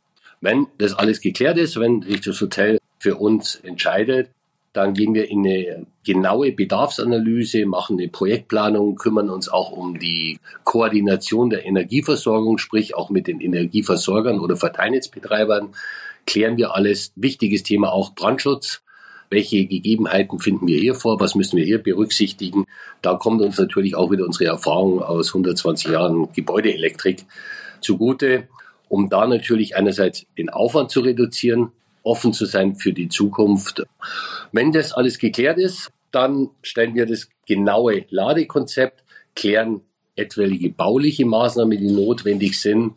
Wenn 0.42 0.68
das 0.78 0.94
alles 0.94 1.22
geklärt 1.22 1.58
ist, 1.58 1.80
wenn 1.80 2.02
sich 2.02 2.22
das 2.22 2.40
Hotel 2.42 2.80
für 3.00 3.16
uns 3.16 3.56
entscheidet, 3.56 4.30
dann 4.74 4.94
gehen 4.94 5.16
wir 5.16 5.30
in 5.30 5.40
eine 5.40 5.88
genaue 6.04 6.52
Bedarfsanalyse, 6.52 7.66
machen 7.66 7.98
eine 7.98 8.08
Projektplanung, 8.08 8.96
kümmern 8.96 9.30
uns 9.30 9.50
auch 9.50 9.72
um 9.72 9.98
die 9.98 10.40
Koordination 10.64 11.50
der 11.50 11.66
Energieversorgung, 11.66 12.60
sprich 12.60 12.96
auch 12.96 13.10
mit 13.10 13.28
den 13.28 13.42
Energieversorgern 13.42 14.40
oder 14.40 14.56
Verteilnetzbetreibern, 14.56 15.74
klären 16.26 16.58
wir 16.58 16.76
alles. 16.76 17.12
Wichtiges 17.16 17.64
Thema 17.64 17.92
auch 17.92 18.14
Brandschutz. 18.14 18.82
Welche 19.32 19.66
Gegebenheiten 19.66 20.40
finden 20.40 20.68
wir 20.68 20.80
hier 20.80 20.96
vor? 20.96 21.20
Was 21.20 21.36
müssen 21.36 21.58
wir 21.58 21.66
hier 21.66 21.82
berücksichtigen? 21.82 22.66
Da 23.02 23.16
kommt 23.16 23.42
uns 23.42 23.58
natürlich 23.58 23.96
auch 23.96 24.12
wieder 24.12 24.26
unsere 24.26 24.46
Erfahrung 24.46 25.02
aus 25.02 25.30
120 25.30 25.92
Jahren 25.92 26.32
Gebäudeelektrik 26.34 27.26
zugute, 27.82 28.48
um 28.88 29.10
da 29.10 29.28
natürlich 29.28 29.76
einerseits 29.76 30.26
den 30.38 30.50
Aufwand 30.50 30.92
zu 30.92 31.02
reduzieren, 31.02 31.72
offen 32.04 32.34
zu 32.34 32.46
sein 32.46 32.76
für 32.76 32.94
die 32.94 33.10
Zukunft. 33.10 33.84
Wenn 34.52 34.72
das 34.72 34.94
alles 34.94 35.20
geklärt 35.20 35.58
ist, 35.58 35.92
dann 36.12 36.50
stellen 36.62 36.96
wir 36.96 37.06
das 37.06 37.30
genaue 37.48 38.06
Ladekonzept, 38.10 39.04
klären 39.36 39.82
etwaige 40.16 40.70
bauliche 40.70 41.26
Maßnahmen, 41.26 41.78
die 41.78 41.92
notwendig 41.92 42.60
sind 42.60 42.94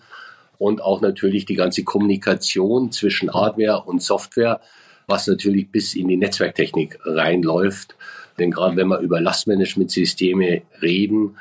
und 0.58 0.80
auch 0.80 1.00
natürlich 1.00 1.44
die 1.44 1.54
ganze 1.54 1.84
Kommunikation 1.84 2.92
zwischen 2.92 3.32
Hardware 3.32 3.82
und 3.82 4.02
Software, 4.02 4.60
was 5.06 5.26
natürlich 5.26 5.70
bis 5.70 5.94
in 5.94 6.08
die 6.08 6.16
Netzwerktechnik 6.16 6.98
reinläuft. 7.04 7.96
Denn 8.38 8.50
gerade 8.50 8.76
wenn 8.76 8.88
wir 8.88 9.00
über 9.00 9.20
Lastmanagementsysteme 9.20 10.62
reden, 10.80 11.36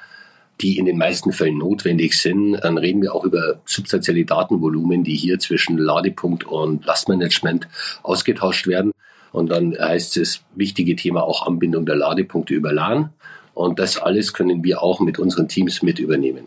die 0.61 0.77
in 0.77 0.85
den 0.85 0.97
meisten 0.97 1.31
Fällen 1.31 1.57
notwendig 1.57 2.17
sind, 2.17 2.53
dann 2.53 2.77
reden 2.77 3.01
wir 3.01 3.13
auch 3.15 3.23
über 3.23 3.61
substanzielle 3.65 4.25
Datenvolumen, 4.25 5.03
die 5.03 5.15
hier 5.15 5.39
zwischen 5.39 5.77
Ladepunkt 5.77 6.43
und 6.43 6.85
Lastmanagement 6.85 7.67
ausgetauscht 8.03 8.67
werden. 8.67 8.91
Und 9.31 9.49
dann 9.49 9.77
heißt 9.77 10.17
es 10.17 10.43
wichtige 10.55 10.95
Thema 10.95 11.23
auch 11.23 11.47
Anbindung 11.47 11.85
der 11.85 11.95
Ladepunkte 11.95 12.53
über 12.53 12.73
LAN. 12.73 13.11
Und 13.53 13.79
das 13.79 13.97
alles 13.97 14.33
können 14.33 14.63
wir 14.63 14.81
auch 14.81 14.99
mit 14.99 15.19
unseren 15.19 15.47
Teams 15.47 15.81
mit 15.81 15.99
übernehmen. 15.99 16.45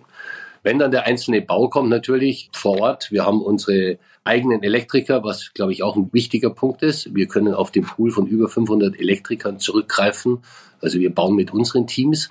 Wenn 0.62 0.78
dann 0.78 0.90
der 0.90 1.06
einzelne 1.06 1.42
Bau 1.42 1.68
kommt, 1.68 1.90
natürlich 1.90 2.48
vor 2.52 2.80
Ort. 2.80 3.10
Wir 3.10 3.26
haben 3.26 3.42
unsere 3.42 3.98
eigenen 4.24 4.62
Elektriker, 4.62 5.22
was, 5.22 5.52
glaube 5.52 5.72
ich, 5.72 5.82
auch 5.82 5.96
ein 5.96 6.08
wichtiger 6.12 6.50
Punkt 6.50 6.82
ist. 6.82 7.14
Wir 7.14 7.28
können 7.28 7.52
auf 7.52 7.70
den 7.70 7.84
Pool 7.84 8.10
von 8.10 8.26
über 8.26 8.48
500 8.48 8.98
Elektrikern 8.98 9.58
zurückgreifen. 9.58 10.38
Also 10.80 10.98
wir 10.98 11.14
bauen 11.14 11.34
mit 11.34 11.52
unseren 11.52 11.86
Teams. 11.86 12.30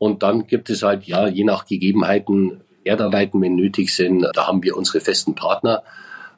Und 0.00 0.22
dann 0.22 0.46
gibt 0.46 0.70
es 0.70 0.82
halt, 0.82 1.04
ja, 1.04 1.28
je 1.28 1.44
nach 1.44 1.66
Gegebenheiten 1.66 2.62
Erdarbeiten, 2.84 3.42
wenn 3.42 3.54
nötig 3.54 3.94
sind. 3.94 4.26
Da 4.32 4.46
haben 4.46 4.62
wir 4.62 4.78
unsere 4.78 5.00
festen 5.00 5.34
Partner 5.34 5.82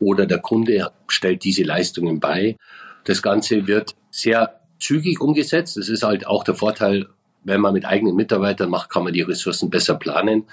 oder 0.00 0.26
der 0.26 0.40
Kunde 0.40 0.90
stellt 1.06 1.44
diese 1.44 1.62
Leistungen 1.62 2.18
bei. 2.18 2.56
Das 3.04 3.22
Ganze 3.22 3.68
wird 3.68 3.94
sehr 4.10 4.60
zügig 4.80 5.20
umgesetzt. 5.20 5.76
Das 5.76 5.88
ist 5.88 6.02
halt 6.02 6.26
auch 6.26 6.42
der 6.42 6.56
Vorteil, 6.56 7.06
wenn 7.44 7.60
man 7.60 7.72
mit 7.72 7.84
eigenen 7.84 8.16
Mitarbeitern 8.16 8.68
macht, 8.68 8.90
kann 8.90 9.04
man 9.04 9.12
die 9.12 9.22
Ressourcen 9.22 9.70
besser 9.70 9.94
planen. 9.94 10.44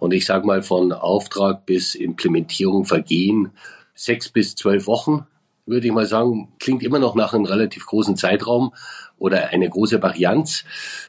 Und 0.00 0.12
ich 0.12 0.26
sage 0.26 0.44
mal, 0.44 0.64
von 0.64 0.92
Auftrag 0.92 1.66
bis 1.66 1.94
Implementierung 1.94 2.84
vergehen 2.84 3.52
sechs 3.94 4.28
bis 4.28 4.56
zwölf 4.56 4.88
Wochen, 4.88 5.24
würde 5.66 5.86
ich 5.86 5.92
mal 5.92 6.06
sagen. 6.06 6.48
Klingt 6.58 6.82
immer 6.82 6.98
noch 6.98 7.14
nach 7.14 7.34
einem 7.34 7.44
relativ 7.44 7.86
großen 7.86 8.16
Zeitraum 8.16 8.72
oder 9.18 9.48
eine 9.48 9.68
große 9.68 10.02
Varianz. 10.02 10.64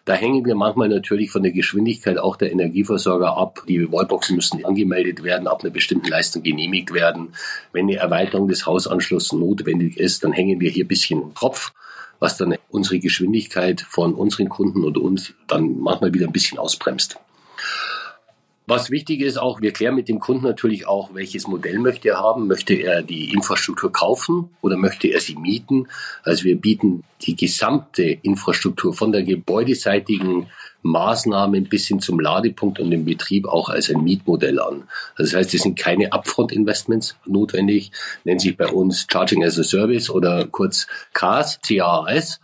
Da 0.05 0.13
hängen 0.13 0.45
wir 0.45 0.55
manchmal 0.55 0.89
natürlich 0.89 1.31
von 1.31 1.43
der 1.43 1.51
Geschwindigkeit 1.51 2.17
auch 2.17 2.35
der 2.35 2.51
Energieversorger 2.51 3.37
ab. 3.37 3.63
Die 3.67 3.91
Wallboxen 3.91 4.35
müssen 4.35 4.65
angemeldet 4.65 5.23
werden, 5.23 5.47
ab 5.47 5.61
einer 5.63 5.71
bestimmten 5.71 6.07
Leistung 6.07 6.43
genehmigt 6.43 6.93
werden. 6.93 7.33
Wenn 7.71 7.85
eine 7.85 7.97
Erweiterung 7.97 8.47
des 8.47 8.65
Hausanschlusses 8.65 9.33
notwendig 9.33 9.97
ist, 9.97 10.23
dann 10.23 10.33
hängen 10.33 10.59
wir 10.59 10.69
hier 10.69 10.85
ein 10.85 10.89
bisschen 10.89 11.21
im 11.21 11.33
Tropf 11.33 11.73
was 12.19 12.37
dann 12.37 12.55
unsere 12.69 12.99
Geschwindigkeit 12.99 13.81
von 13.81 14.15
unseren 14.15 14.49
Kunden 14.49 14.83
und 14.83 14.97
uns 14.97 15.33
dann 15.45 15.79
manchmal 15.79 16.13
wieder 16.13 16.25
ein 16.25 16.33
bisschen 16.33 16.57
ausbremst. 16.57 17.19
Was 18.69 18.91
wichtig 18.91 19.21
ist 19.21 19.37
auch, 19.37 19.61
wir 19.61 19.71
klären 19.71 19.95
mit 19.95 20.09
dem 20.09 20.19
Kunden 20.19 20.43
natürlich 20.43 20.87
auch, 20.87 21.13
welches 21.13 21.47
Modell 21.47 21.79
möchte 21.79 22.09
er 22.09 22.17
haben. 22.17 22.47
Möchte 22.47 22.73
er 22.73 23.01
die 23.01 23.31
Infrastruktur 23.31 23.93
kaufen 23.93 24.49
oder 24.59 24.75
möchte 24.75 25.07
er 25.07 25.21
sie 25.21 25.37
mieten? 25.37 25.87
Also 26.23 26.43
wir 26.43 26.59
bieten 26.59 27.05
die 27.21 27.37
gesamte 27.37 28.03
Infrastruktur 28.03 28.93
von 28.93 29.13
der 29.13 29.23
gebäudeseitigen 29.23 30.47
Maßnahmen 30.81 31.69
bis 31.69 31.87
hin 31.87 32.01
zum 32.01 32.19
Ladepunkt 32.19 32.79
und 32.79 32.91
dem 32.91 33.05
Betrieb 33.05 33.47
auch 33.47 33.69
als 33.69 33.89
ein 33.89 34.03
Mietmodell 34.03 34.59
an. 34.59 34.83
Das 35.17 35.33
heißt, 35.33 35.53
es 35.53 35.61
sind 35.61 35.79
keine 35.79 36.11
Upfront-Investments 36.11 37.15
notwendig, 37.25 37.93
nennt 38.25 38.41
sich 38.41 38.57
bei 38.57 38.67
uns 38.67 39.07
Charging 39.09 39.45
as 39.45 39.57
a 39.57 39.63
Service 39.63 40.09
oder 40.09 40.45
kurz 40.45 40.87
CAS, 41.13 41.61
CAS. 41.65 42.41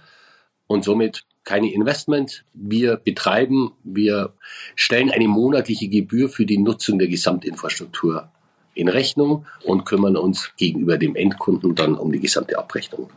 Und 0.68 0.86
somit 0.86 1.26
keine 1.44 1.74
Investment. 1.74 2.46
Wir 2.54 2.98
betreiben, 2.98 3.74
wir 3.84 4.34
stellen 4.76 5.12
eine 5.12 5.28
monatliche 5.28 5.88
Gebühr 5.88 6.30
für 6.30 6.46
die 6.46 6.58
Nutzung 6.58 7.00
der 7.00 7.08
Gesamtinfrastruktur 7.08 8.30
in 8.76 8.88
Rechnung 8.88 9.46
und 9.64 9.86
kümmern 9.86 10.18
uns 10.18 10.52
gegenüber 10.58 10.98
dem 10.98 11.16
Endkunden 11.16 11.76
dann 11.76 11.96
um 11.96 12.12
die 12.12 12.20
gesamte 12.20 12.58
Abrechnung. 12.58 13.10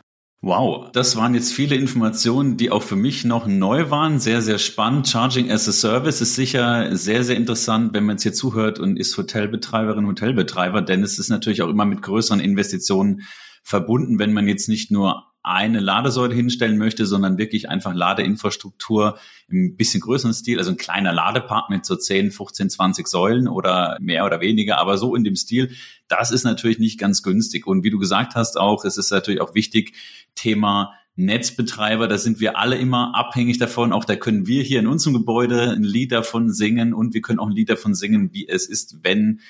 Wow, 0.42 0.92
das 0.92 1.16
waren 1.16 1.34
jetzt 1.34 1.52
viele 1.52 1.76
Informationen, 1.76 2.56
die 2.56 2.70
auch 2.70 2.82
für 2.82 2.94
mich 2.94 3.24
noch 3.24 3.46
neu 3.46 3.90
waren. 3.90 4.20
Sehr, 4.20 4.42
sehr 4.42 4.58
spannend. 4.58 5.08
Charging 5.08 5.50
as 5.50 5.66
a 5.66 5.72
Service 5.72 6.20
ist 6.20 6.34
sicher 6.34 6.94
sehr, 6.94 7.24
sehr 7.24 7.36
interessant, 7.36 7.94
wenn 7.94 8.04
man 8.04 8.16
jetzt 8.16 8.22
hier 8.22 8.34
zuhört 8.34 8.78
und 8.78 8.98
ist 8.98 9.16
Hotelbetreiberin, 9.16 10.06
Hotelbetreiber, 10.06 10.82
denn 10.82 11.02
es 11.02 11.18
ist 11.18 11.30
natürlich 11.30 11.62
auch 11.62 11.68
immer 11.68 11.86
mit 11.86 12.02
größeren 12.02 12.38
Investitionen 12.38 13.22
verbunden, 13.64 14.18
wenn 14.18 14.32
man 14.32 14.46
jetzt 14.46 14.68
nicht 14.68 14.92
nur 14.92 15.24
eine 15.46 15.78
Ladesäule 15.78 16.34
hinstellen 16.34 16.76
möchte, 16.76 17.06
sondern 17.06 17.38
wirklich 17.38 17.68
einfach 17.68 17.94
Ladeinfrastruktur 17.94 19.16
im 19.48 19.76
bisschen 19.76 20.00
größeren 20.00 20.34
Stil, 20.34 20.58
also 20.58 20.72
ein 20.72 20.76
kleiner 20.76 21.12
Ladepark 21.12 21.70
mit 21.70 21.86
so 21.86 21.94
10, 21.94 22.32
15, 22.32 22.68
20 22.68 23.06
Säulen 23.06 23.46
oder 23.46 23.96
mehr 24.00 24.26
oder 24.26 24.40
weniger, 24.40 24.78
aber 24.78 24.98
so 24.98 25.14
in 25.14 25.22
dem 25.22 25.36
Stil, 25.36 25.70
das 26.08 26.32
ist 26.32 26.42
natürlich 26.42 26.80
nicht 26.80 26.98
ganz 26.98 27.22
günstig. 27.22 27.66
Und 27.68 27.84
wie 27.84 27.90
du 27.90 27.98
gesagt 27.98 28.34
hast 28.34 28.58
auch, 28.58 28.84
es 28.84 28.96
ist 28.96 29.12
natürlich 29.12 29.40
auch 29.40 29.54
wichtig, 29.54 29.92
Thema 30.34 30.94
Netzbetreiber, 31.14 32.08
da 32.08 32.18
sind 32.18 32.40
wir 32.40 32.58
alle 32.58 32.76
immer 32.76 33.14
abhängig 33.14 33.58
davon. 33.58 33.92
Auch 33.92 34.04
da 34.04 34.16
können 34.16 34.48
wir 34.48 34.64
hier 34.64 34.80
in 34.80 34.88
unserem 34.88 35.14
Gebäude 35.14 35.70
ein 35.70 35.84
Lied 35.84 36.10
davon 36.10 36.52
singen 36.52 36.92
und 36.92 37.14
wir 37.14 37.22
können 37.22 37.38
auch 37.38 37.46
ein 37.46 37.54
Lied 37.54 37.70
davon 37.70 37.94
singen, 37.94 38.30
wie 38.32 38.48
es 38.48 38.66
ist, 38.66 38.98
wenn 39.02 39.40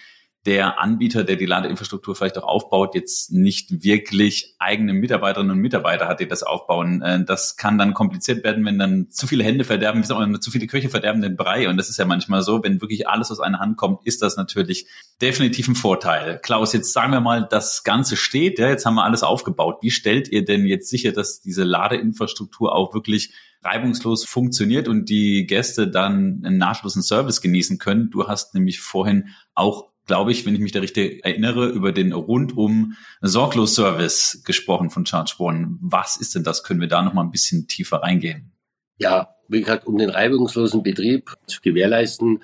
der 0.46 0.80
Anbieter, 0.80 1.24
der 1.24 1.34
die 1.34 1.44
Ladeinfrastruktur 1.44 2.14
vielleicht 2.14 2.38
auch 2.38 2.44
aufbaut, 2.44 2.94
jetzt 2.94 3.32
nicht 3.32 3.82
wirklich 3.82 4.54
eigene 4.60 4.92
Mitarbeiterinnen 4.92 5.50
und 5.50 5.58
Mitarbeiter 5.58 6.06
hat, 6.06 6.20
die 6.20 6.28
das 6.28 6.44
aufbauen. 6.44 7.02
Äh, 7.02 7.24
das 7.24 7.56
kann 7.56 7.78
dann 7.78 7.94
kompliziert 7.94 8.44
werden, 8.44 8.64
wenn 8.64 8.78
dann 8.78 9.10
zu 9.10 9.26
viele 9.26 9.42
Hände 9.42 9.64
verderben, 9.64 10.02
wie 10.02 10.06
sagt 10.06 10.20
man, 10.20 10.40
zu 10.40 10.52
viele 10.52 10.68
Köche 10.68 10.88
verderben 10.88 11.20
den 11.20 11.36
Brei. 11.36 11.68
Und 11.68 11.76
das 11.76 11.90
ist 11.90 11.98
ja 11.98 12.04
manchmal 12.04 12.42
so, 12.42 12.62
wenn 12.62 12.80
wirklich 12.80 13.08
alles 13.08 13.32
aus 13.32 13.40
einer 13.40 13.58
Hand 13.58 13.76
kommt, 13.76 14.06
ist 14.06 14.22
das 14.22 14.36
natürlich 14.36 14.86
definitiv 15.20 15.66
ein 15.66 15.74
Vorteil. 15.74 16.38
Klaus, 16.42 16.72
jetzt 16.72 16.92
sagen 16.92 17.12
wir 17.12 17.20
mal, 17.20 17.46
das 17.50 17.82
Ganze 17.82 18.16
steht, 18.16 18.60
ja, 18.60 18.68
jetzt 18.68 18.86
haben 18.86 18.94
wir 18.94 19.04
alles 19.04 19.24
aufgebaut. 19.24 19.78
Wie 19.82 19.90
stellt 19.90 20.28
ihr 20.28 20.44
denn 20.44 20.64
jetzt 20.64 20.88
sicher, 20.88 21.10
dass 21.10 21.40
diese 21.40 21.64
Ladeinfrastruktur 21.64 22.72
auch 22.72 22.94
wirklich 22.94 23.32
reibungslos 23.64 24.24
funktioniert 24.24 24.86
und 24.86 25.08
die 25.08 25.44
Gäste 25.46 25.88
dann 25.88 26.42
einen 26.44 26.58
nahtlosen 26.58 27.02
Service 27.02 27.40
genießen 27.40 27.78
können? 27.78 28.10
Du 28.10 28.28
hast 28.28 28.54
nämlich 28.54 28.78
vorhin 28.78 29.30
auch 29.54 29.88
glaube 30.06 30.32
ich, 30.32 30.46
wenn 30.46 30.54
ich 30.54 30.60
mich 30.60 30.72
da 30.72 30.80
richtig 30.80 31.25
erinnere, 31.25 31.68
über 31.68 31.92
den 31.92 32.12
rundum 32.12 32.94
sorglos 33.20 33.75
Service 33.75 34.42
gesprochen 34.44 34.90
von 34.90 35.04
ChargeOne. 35.04 35.76
Was 35.80 36.16
ist 36.16 36.34
denn 36.34 36.44
das? 36.44 36.62
Können 36.62 36.80
wir 36.80 36.88
da 36.88 37.02
noch 37.02 37.12
mal 37.12 37.22
ein 37.22 37.30
bisschen 37.30 37.66
tiefer 37.66 37.98
reingehen? 37.98 38.52
Ja, 38.98 39.34
wie 39.48 39.60
gesagt, 39.60 39.86
um 39.86 39.98
den 39.98 40.10
reibungslosen 40.10 40.82
Betrieb 40.82 41.34
zu 41.46 41.60
gewährleisten, 41.60 42.42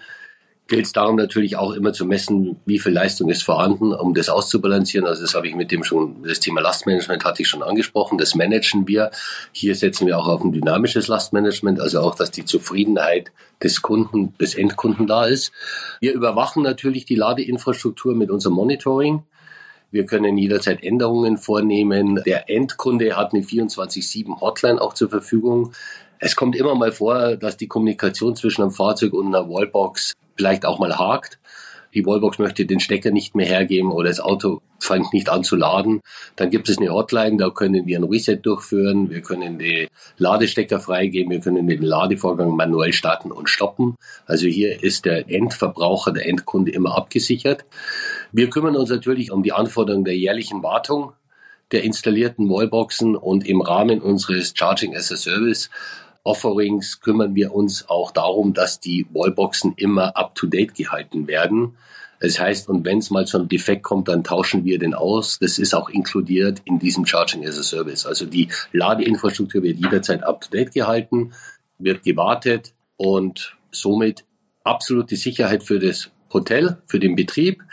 gilt 0.73 0.87
es 0.87 0.93
darum 0.93 1.17
natürlich 1.17 1.57
auch 1.57 1.73
immer 1.73 1.93
zu 1.93 2.07
messen, 2.07 2.57
wie 2.65 2.79
viel 2.79 2.93
Leistung 2.93 3.29
ist 3.29 3.43
vorhanden, 3.43 3.93
um 3.93 4.15
das 4.15 4.31
auszubalancieren. 4.31 5.07
Also 5.07 5.21
das 5.21 5.35
habe 5.35 5.47
ich 5.47 5.55
mit 5.55 5.71
dem 5.71 5.85
schon, 5.85 6.23
das 6.23 6.41
Thema 6.41 6.63
Lastmanagement 6.63 7.27
hatte 7.27 7.43
ich 7.43 7.49
schon 7.49 7.63
angesprochen, 7.63 8.17
das 8.17 8.35
managen 8.35 8.89
wir. 8.89 9.11
Hier 9.53 9.75
setzen 9.75 10.07
wir 10.07 10.19
auch 10.19 10.29
auf 10.29 10.43
ein 10.43 10.51
dynamisches 10.51 11.09
Lastmanagement, 11.09 11.79
also 11.79 12.01
auch, 12.01 12.15
dass 12.15 12.31
die 12.31 12.47
Zufriedenheit 12.47 13.33
des 13.63 13.83
Kunden, 13.83 14.33
des 14.41 14.55
Endkunden 14.55 15.07
da 15.07 15.27
ist. 15.27 15.53
Wir 16.01 16.15
überwachen 16.15 16.63
natürlich 16.63 17.05
die 17.05 17.17
Ladeinfrastruktur 17.17 18.15
mit 18.15 18.31
unserem 18.31 18.55
Monitoring. 18.55 19.25
Wir 19.91 20.07
können 20.07 20.39
jederzeit 20.39 20.83
Änderungen 20.83 21.37
vornehmen. 21.37 22.23
Der 22.25 22.49
Endkunde 22.49 23.15
hat 23.15 23.35
eine 23.35 23.43
24-7 23.43 24.41
Hotline 24.41 24.81
auch 24.81 24.95
zur 24.95 25.11
Verfügung. 25.11 25.73
Es 26.19 26.35
kommt 26.35 26.57
immer 26.57 26.75
mal 26.75 26.93
vor, 26.93 27.37
dass 27.37 27.59
die 27.59 27.69
Kommunikation 27.69 28.37
zwischen 28.37 28.63
einem 28.63 28.71
Fahrzeug 28.71 29.13
und 29.13 29.27
einer 29.27 29.51
Wallbox 29.51 30.15
vielleicht 30.37 30.65
auch 30.65 30.79
mal 30.79 30.99
hakt. 30.99 31.39
die 31.95 32.07
Wallbox 32.07 32.39
möchte 32.39 32.65
den 32.65 32.81
Stecker 32.81 33.11
nicht 33.11 33.35
mehr 33.35 33.47
hergeben 33.47 33.93
oder 33.93 34.09
das 34.09 34.21
Auto 34.21 34.63
fängt 34.79 35.13
nicht 35.13 35.29
an 35.29 35.45
zu 35.45 35.57
laden, 35.57 36.01
dann 36.37 36.51
gibt 36.51 36.69
es 36.69 36.79
eine 36.79 36.91
Hotline, 36.91 37.37
da 37.37 37.51
können 37.51 37.87
wir 37.87 37.99
ein 37.99 38.05
Reset 38.05 38.37
durchführen, 38.37 39.11
wir 39.11 39.21
können 39.21 39.59
die 39.59 39.89
Ladestecker 40.17 40.81
freigeben, 40.81 41.31
wir 41.31 41.41
können 41.41 41.67
den 41.67 41.83
Ladevorgang 41.83 42.57
manuell 42.57 42.93
starten 42.93 43.31
und 43.31 43.49
stoppen. 43.49 43.97
Also 44.27 44.47
hier 44.47 44.83
ist 44.83 45.05
der 45.05 45.31
Endverbraucher, 45.31 46.13
der 46.13 46.27
Endkunde 46.27 46.73
immer 46.73 46.97
abgesichert. 46.97 47.65
Wir 48.33 48.49
kümmern 48.49 48.77
uns 48.77 48.91
natürlich 48.91 49.31
um 49.31 49.43
die 49.43 49.53
Anforderungen 49.53 50.05
der 50.05 50.17
jährlichen 50.17 50.63
Wartung 50.63 51.13
der 51.73 51.85
installierten 51.85 52.51
Wallboxen 52.51 53.17
und 53.17 53.47
im 53.47 53.63
Rahmen 53.63 54.01
unseres 54.01 54.53
Charging 54.55 54.95
as 54.95 55.11
a 55.11 55.17
Service 55.17 55.71
Offerings 56.25 57.01
kümmern 57.01 57.35
wir 57.35 57.53
uns 57.53 57.89
auch 57.89 58.13
darum, 58.13 58.55
dass 58.55 58.81
die 58.81 59.07
Wallboxen 59.13 59.75
immer 59.77 60.17
up-to-date 60.17 60.75
gehalten 60.75 61.27
werden. 61.27 61.77
Das 62.21 62.39
heißt, 62.39 62.69
und 62.69 62.85
wenn 62.85 62.99
es 62.99 63.11
mal 63.11 63.27
zu 63.27 63.39
einem 63.39 63.49
Defekt 63.49 63.83
kommt, 63.83 64.07
dann 64.07 64.23
tauschen 64.23 64.65
wir 64.65 64.79
den 64.79 64.95
aus. 64.95 65.41
Das 65.41 65.59
ist 65.59 65.75
auch 65.75 65.89
inkludiert 65.89 66.63
in 66.65 66.79
diesem 66.79 67.05
Charging 67.05 67.45
as 67.47 67.59
a 67.59 67.65
Service. 67.65 68.07
Also 68.07 68.27
die 68.27 68.49
Ladeinfrastruktur 68.73 69.65
wird 69.65 69.79
jederzeit 69.79 70.23
up-to-date 70.23 70.73
gehalten, 70.73 71.33
wird 71.79 72.05
gewartet 72.05 72.75
und 72.97 73.57
somit 73.73 74.25
absolute 74.63 75.17
Sicherheit 75.17 75.65
für 75.65 75.81
das 75.81 76.11
Hotel, 76.33 76.79
für 76.87 77.01
den 77.01 77.17
Betrieb 77.17 77.65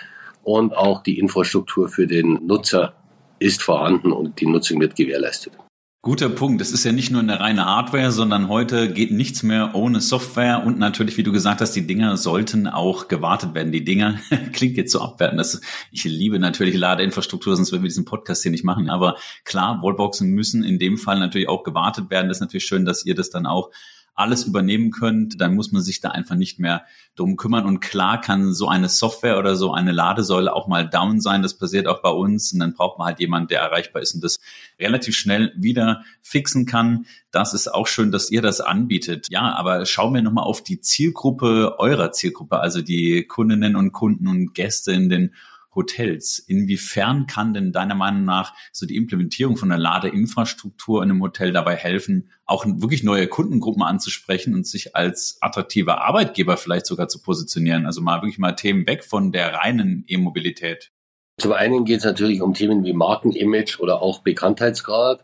und 0.43 0.75
auch 0.75 1.03
die 1.03 1.19
Infrastruktur 1.19 1.87
für 1.87 2.07
den 2.07 2.45
Nutzer 2.47 2.93
ist 3.37 3.61
vorhanden 3.61 4.11
und 4.11 4.41
die 4.41 4.47
Nutzung 4.47 4.79
wird 4.79 4.95
gewährleistet. 4.95 5.53
Guter 6.01 6.29
Punkt. 6.29 6.61
Es 6.61 6.71
ist 6.71 6.85
ja 6.85 6.93
nicht 6.93 7.11
nur 7.11 7.21
eine 7.21 7.41
reine 7.41 7.65
Hardware, 7.65 8.13
sondern 8.13 8.47
heute 8.47 8.93
geht 8.93 9.11
nichts 9.11 9.43
mehr 9.43 9.75
ohne 9.75 9.99
Software 9.99 10.63
und 10.65 10.79
natürlich, 10.79 11.17
wie 11.17 11.23
du 11.23 11.33
gesagt 11.33 11.59
hast, 11.59 11.73
die 11.73 11.85
Dinger 11.85 12.15
sollten 12.15 12.67
auch 12.67 13.09
gewartet 13.09 13.53
werden. 13.53 13.73
Die 13.73 13.83
Dinger 13.83 14.17
klingt 14.53 14.77
jetzt 14.77 14.93
so 14.93 15.01
abwertend. 15.01 15.41
Das, 15.41 15.59
ich 15.91 16.05
liebe 16.05 16.39
natürlich 16.39 16.77
Ladeinfrastruktur, 16.77 17.53
sonst 17.57 17.73
würden 17.73 17.83
wir 17.83 17.89
diesen 17.89 18.05
Podcast 18.05 18.43
hier 18.43 18.51
nicht 18.53 18.63
machen. 18.63 18.89
Aber 18.89 19.17
klar, 19.43 19.81
Wallboxen 19.83 20.29
müssen 20.29 20.63
in 20.63 20.79
dem 20.79 20.97
Fall 20.97 21.19
natürlich 21.19 21.49
auch 21.49 21.63
gewartet 21.63 22.09
werden. 22.09 22.29
Das 22.29 22.37
ist 22.37 22.41
natürlich 22.41 22.65
schön, 22.65 22.85
dass 22.85 23.05
ihr 23.05 23.13
das 23.13 23.29
dann 23.29 23.45
auch 23.45 23.69
alles 24.15 24.43
übernehmen 24.43 24.91
könnt, 24.91 25.39
dann 25.39 25.55
muss 25.55 25.71
man 25.71 25.81
sich 25.81 26.01
da 26.01 26.09
einfach 26.09 26.35
nicht 26.35 26.59
mehr 26.59 26.83
drum 27.15 27.37
kümmern. 27.37 27.65
Und 27.65 27.79
klar 27.79 28.19
kann 28.19 28.53
so 28.53 28.67
eine 28.67 28.89
Software 28.89 29.37
oder 29.37 29.55
so 29.55 29.73
eine 29.73 29.91
Ladesäule 29.91 30.53
auch 30.53 30.67
mal 30.67 30.87
down 30.89 31.21
sein. 31.21 31.41
Das 31.41 31.57
passiert 31.57 31.87
auch 31.87 32.01
bei 32.01 32.09
uns. 32.09 32.51
Und 32.53 32.59
dann 32.59 32.73
braucht 32.73 32.97
man 32.97 33.07
halt 33.07 33.19
jemanden, 33.19 33.47
der 33.47 33.61
erreichbar 33.61 34.01
ist 34.01 34.13
und 34.13 34.23
das 34.23 34.39
relativ 34.79 35.15
schnell 35.15 35.53
wieder 35.55 36.03
fixen 36.21 36.65
kann. 36.65 37.05
Das 37.31 37.53
ist 37.53 37.67
auch 37.73 37.87
schön, 37.87 38.11
dass 38.11 38.29
ihr 38.29 38.41
das 38.41 38.61
anbietet. 38.61 39.27
Ja, 39.29 39.55
aber 39.55 39.85
schauen 39.85 40.13
wir 40.13 40.21
nochmal 40.21 40.45
auf 40.45 40.63
die 40.63 40.81
Zielgruppe 40.81 41.75
eurer 41.79 42.11
Zielgruppe, 42.11 42.59
also 42.59 42.81
die 42.81 43.25
Kundinnen 43.25 43.75
und 43.75 43.91
Kunden 43.91 44.27
und 44.27 44.53
Gäste 44.53 44.91
in 44.91 45.09
den 45.09 45.33
Hotels. 45.79 46.39
Inwiefern 46.39 47.25
kann 47.25 47.53
denn 47.53 47.71
deiner 47.71 47.95
Meinung 47.95 48.25
nach 48.25 48.53
so 48.73 48.85
die 48.85 48.97
Implementierung 48.97 49.55
von 49.55 49.71
einer 49.71 49.81
Ladeinfrastruktur 49.81 51.01
in 51.01 51.09
einem 51.09 51.21
Hotel 51.21 51.53
dabei 51.53 51.75
helfen, 51.75 52.31
auch 52.45 52.65
wirklich 52.65 53.03
neue 53.03 53.27
Kundengruppen 53.27 53.81
anzusprechen 53.81 54.53
und 54.53 54.67
sich 54.67 54.95
als 54.95 55.37
attraktiver 55.39 56.01
Arbeitgeber 56.01 56.57
vielleicht 56.57 56.85
sogar 56.85 57.07
zu 57.07 57.21
positionieren? 57.21 57.85
Also 57.85 58.01
mal 58.01 58.21
wirklich 58.21 58.39
mal 58.39 58.51
Themen 58.51 58.85
weg 58.87 59.05
von 59.05 59.31
der 59.31 59.53
reinen 59.53 60.03
E-Mobilität. 60.07 60.91
Zum 61.37 61.53
einen 61.53 61.85
geht 61.85 61.99
es 61.99 62.03
natürlich 62.03 62.41
um 62.41 62.53
Themen 62.53 62.83
wie 62.83 62.91
Markenimage 62.91 63.79
oder 63.79 64.01
auch 64.01 64.19
Bekanntheitsgrad 64.19 65.23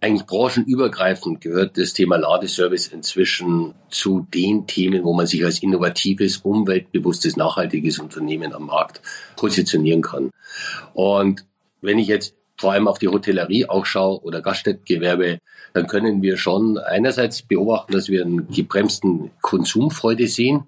eigentlich 0.00 0.26
branchenübergreifend 0.26 1.40
gehört 1.40 1.76
das 1.76 1.92
Thema 1.92 2.16
Ladeservice 2.16 2.88
inzwischen 2.88 3.74
zu 3.90 4.26
den 4.32 4.66
Themen, 4.66 5.04
wo 5.04 5.12
man 5.12 5.26
sich 5.26 5.44
als 5.44 5.62
innovatives, 5.62 6.38
umweltbewusstes, 6.38 7.36
nachhaltiges 7.36 7.98
Unternehmen 7.98 8.54
am 8.54 8.66
Markt 8.66 9.02
positionieren 9.36 10.00
kann. 10.00 10.30
Und 10.94 11.44
wenn 11.82 11.98
ich 11.98 12.08
jetzt 12.08 12.34
vor 12.56 12.72
allem 12.72 12.88
auf 12.88 12.98
die 12.98 13.08
Hotellerie 13.08 13.66
auch 13.66 13.86
schaue 13.86 14.20
oder 14.22 14.40
Gaststättengewerbe, 14.40 15.38
dann 15.72 15.86
können 15.86 16.22
wir 16.22 16.36
schon 16.36 16.78
einerseits 16.78 17.42
beobachten, 17.42 17.92
dass 17.92 18.08
wir 18.08 18.24
einen 18.24 18.48
gebremsten 18.48 19.30
Konsumfreude 19.40 20.26
sehen. 20.28 20.64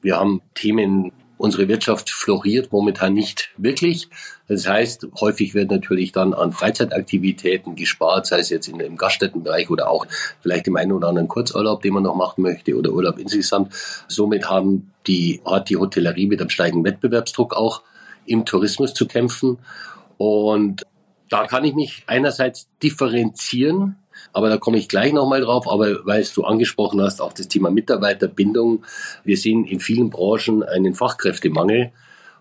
Wir 0.00 0.16
haben 0.16 0.42
Themen 0.54 1.12
Unsere 1.38 1.68
Wirtschaft 1.68 2.10
floriert 2.10 2.72
momentan 2.72 3.14
nicht 3.14 3.50
wirklich. 3.56 4.08
Das 4.48 4.66
heißt, 4.66 5.06
häufig 5.20 5.54
wird 5.54 5.70
natürlich 5.70 6.10
dann 6.10 6.34
an 6.34 6.52
Freizeitaktivitäten 6.52 7.76
gespart, 7.76 8.26
sei 8.26 8.40
es 8.40 8.50
jetzt 8.50 8.66
in, 8.66 8.80
im 8.80 8.96
Gaststättenbereich 8.96 9.70
oder 9.70 9.88
auch 9.88 10.06
vielleicht 10.40 10.66
im 10.66 10.76
einen 10.76 10.92
oder 10.92 11.08
anderen 11.08 11.28
Kurzurlaub, 11.28 11.80
den 11.80 11.94
man 11.94 12.02
noch 12.02 12.16
machen 12.16 12.42
möchte 12.42 12.76
oder 12.76 12.90
Urlaub 12.90 13.18
insgesamt. 13.18 13.72
Somit 14.08 14.50
haben 14.50 14.92
die, 15.06 15.40
hat 15.46 15.68
die 15.70 15.76
Hotellerie 15.76 16.26
mit 16.26 16.40
einem 16.40 16.50
steigenden 16.50 16.84
Wettbewerbsdruck 16.84 17.54
auch 17.54 17.82
im 18.26 18.44
Tourismus 18.44 18.92
zu 18.92 19.06
kämpfen. 19.06 19.58
Und 20.16 20.84
da 21.28 21.46
kann 21.46 21.64
ich 21.64 21.74
mich 21.74 22.02
einerseits 22.06 22.68
differenzieren 22.82 23.96
aber 24.32 24.48
da 24.48 24.56
komme 24.56 24.78
ich 24.78 24.88
gleich 24.88 25.12
nochmal 25.12 25.40
drauf. 25.40 25.70
Aber 25.70 26.06
weil 26.06 26.26
du 26.34 26.44
angesprochen 26.44 27.00
hast, 27.00 27.20
auch 27.20 27.32
das 27.32 27.48
Thema 27.48 27.70
Mitarbeiterbindung. 27.70 28.84
Wir 29.24 29.36
sehen 29.36 29.64
in 29.64 29.80
vielen 29.80 30.10
Branchen 30.10 30.62
einen 30.62 30.94
Fachkräftemangel. 30.94 31.92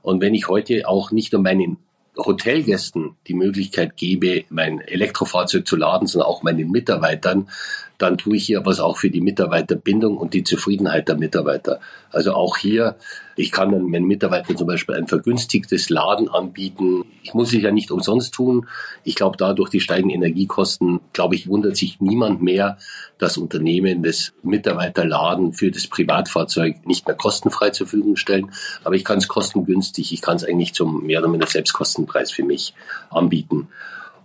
Und 0.01 0.21
wenn 0.21 0.33
ich 0.33 0.47
heute 0.47 0.87
auch 0.87 1.11
nicht 1.11 1.33
nur 1.33 1.41
meinen 1.41 1.77
Hotelgästen 2.17 3.15
die 3.27 3.33
Möglichkeit 3.33 3.95
gebe, 3.95 4.45
mein 4.49 4.79
Elektrofahrzeug 4.81 5.67
zu 5.67 5.75
laden, 5.75 6.07
sondern 6.07 6.29
auch 6.29 6.43
meinen 6.43 6.71
Mitarbeitern, 6.71 7.49
dann 7.97 8.17
tue 8.17 8.37
ich 8.37 8.45
hier 8.45 8.65
was 8.65 8.79
auch 8.79 8.97
für 8.97 9.09
die 9.09 9.21
Mitarbeiterbindung 9.21 10.17
und 10.17 10.33
die 10.33 10.43
Zufriedenheit 10.43 11.07
der 11.07 11.17
Mitarbeiter. 11.17 11.79
Also 12.11 12.33
auch 12.33 12.57
hier, 12.57 12.95
ich 13.37 13.51
kann 13.51 13.71
dann 13.71 13.83
meinen 13.83 14.07
Mitarbeitern 14.07 14.57
zum 14.57 14.65
Beispiel 14.65 14.95
ein 14.95 15.07
vergünstigtes 15.07 15.89
Laden 15.89 16.27
anbieten. 16.27 17.05
Ich 17.21 17.35
muss 17.35 17.53
es 17.53 17.61
ja 17.61 17.71
nicht 17.71 17.91
umsonst 17.91 18.33
tun. 18.33 18.67
Ich 19.03 19.13
glaube, 19.13 19.37
da 19.37 19.53
durch 19.53 19.69
die 19.69 19.79
steigenden 19.79 20.15
Energiekosten, 20.15 20.99
glaube 21.13 21.35
ich, 21.35 21.47
wundert 21.47 21.77
sich 21.77 22.01
niemand 22.01 22.41
mehr, 22.41 22.79
dass 23.19 23.37
Unternehmen 23.37 24.01
das 24.01 24.33
Mitarbeiterladen 24.41 25.53
für 25.53 25.69
das 25.69 25.85
Privatfahrzeug 25.85 26.87
nicht 26.87 27.05
mehr 27.05 27.15
kostenfrei 27.15 27.69
zur 27.69 27.85
Verfügung 27.85 28.15
stellen. 28.15 28.51
Aber 28.83 28.95
ich 28.95 29.05
kann 29.05 29.19
es 29.19 29.27
kostengünstig, 29.27 30.11
ich 30.13 30.21
kann 30.21 30.37
es 30.37 30.43
eigentlich 30.43 30.73
zum 30.73 31.05
mehr 31.05 31.19
oder 31.19 31.29
minder 31.29 31.47
Selbstkostenpreis 31.47 32.31
für 32.31 32.43
mich 32.43 32.73
anbieten. 33.11 33.67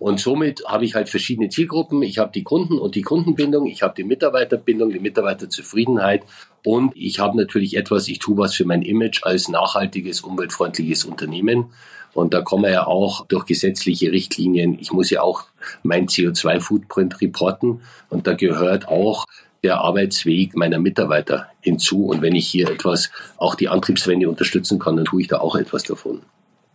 Und 0.03 0.19
somit 0.19 0.65
habe 0.67 0.85
ich 0.85 0.97
halt 0.97 1.09
verschiedene 1.09 1.49
Zielgruppen. 1.49 2.03
Ich 2.03 2.19
habe 2.19 2.33
die 2.33 2.43
Kunden 2.43 2.77
und 2.77 2.97
die 2.97 3.03
Kundenbindung, 3.03 3.67
ich 3.67 3.85
habe 3.85 3.95
die 3.97 4.03
Mitarbeiterbindung, 4.03 4.91
die 4.91 4.99
Mitarbeiterzufriedenheit 4.99 6.25
und 6.65 6.93
ich 6.97 7.21
habe 7.21 7.37
natürlich 7.37 7.77
etwas, 7.77 8.09
ich 8.09 8.19
tue 8.19 8.37
was 8.37 8.53
für 8.53 8.65
mein 8.65 8.83
Image 8.83 9.23
als 9.23 9.49
nachhaltiges, 9.49 10.23
umweltfreundliches 10.23 11.05
Unternehmen. 11.05 11.67
Und 12.15 12.35
da 12.35 12.41
kommen 12.43 12.65
wir 12.65 12.73
ja 12.73 12.87
auch 12.89 13.27
durch 13.27 13.47
gesetzliche 13.47 14.11
Richtlinien. 14.11 14.77
Ich 14.81 14.91
muss 14.91 15.09
ja 15.09 15.23
auch 15.23 15.45
mein 15.85 16.09
CO2-Footprint 16.09 17.21
reporten 17.21 17.83
und 18.11 18.27
da 18.27 18.33
gehört 18.33 18.89
auch 18.89 19.27
der 19.63 19.83
Arbeitsweg 19.83 20.57
meiner 20.57 20.81
Mitarbeiter 20.81 21.47
hinzu. 21.61 22.07
Und 22.07 22.23
wenn 22.23 22.35
ich 22.35 22.49
hier 22.49 22.69
etwas, 22.69 23.13
auch 23.37 23.55
die 23.55 23.69
Antriebswende 23.69 24.29
unterstützen 24.29 24.81
kann, 24.81 24.97
dann 24.97 25.05
tue 25.05 25.23
ich 25.23 25.29
da 25.29 25.39
auch 25.39 25.55
etwas 25.55 25.85
davon. 25.85 26.23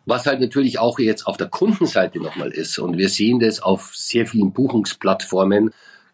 Was 0.07 0.25
halt 0.25 0.39
natürlich 0.39 0.79
auch 0.79 0.99
jetzt 0.99 1.27
auf 1.27 1.35
der 1.35 1.49
Kundenseite 1.49 2.19
nochmal 2.19 2.51
ist, 2.51 2.79
und 2.79 2.97
wir 2.97 3.09
sehen 3.09 3.39
das 3.39 3.61
auf 3.61 3.91
sehr 3.93 4.25
vielen 4.25 4.53
Buchungsplattformen, 4.53 5.71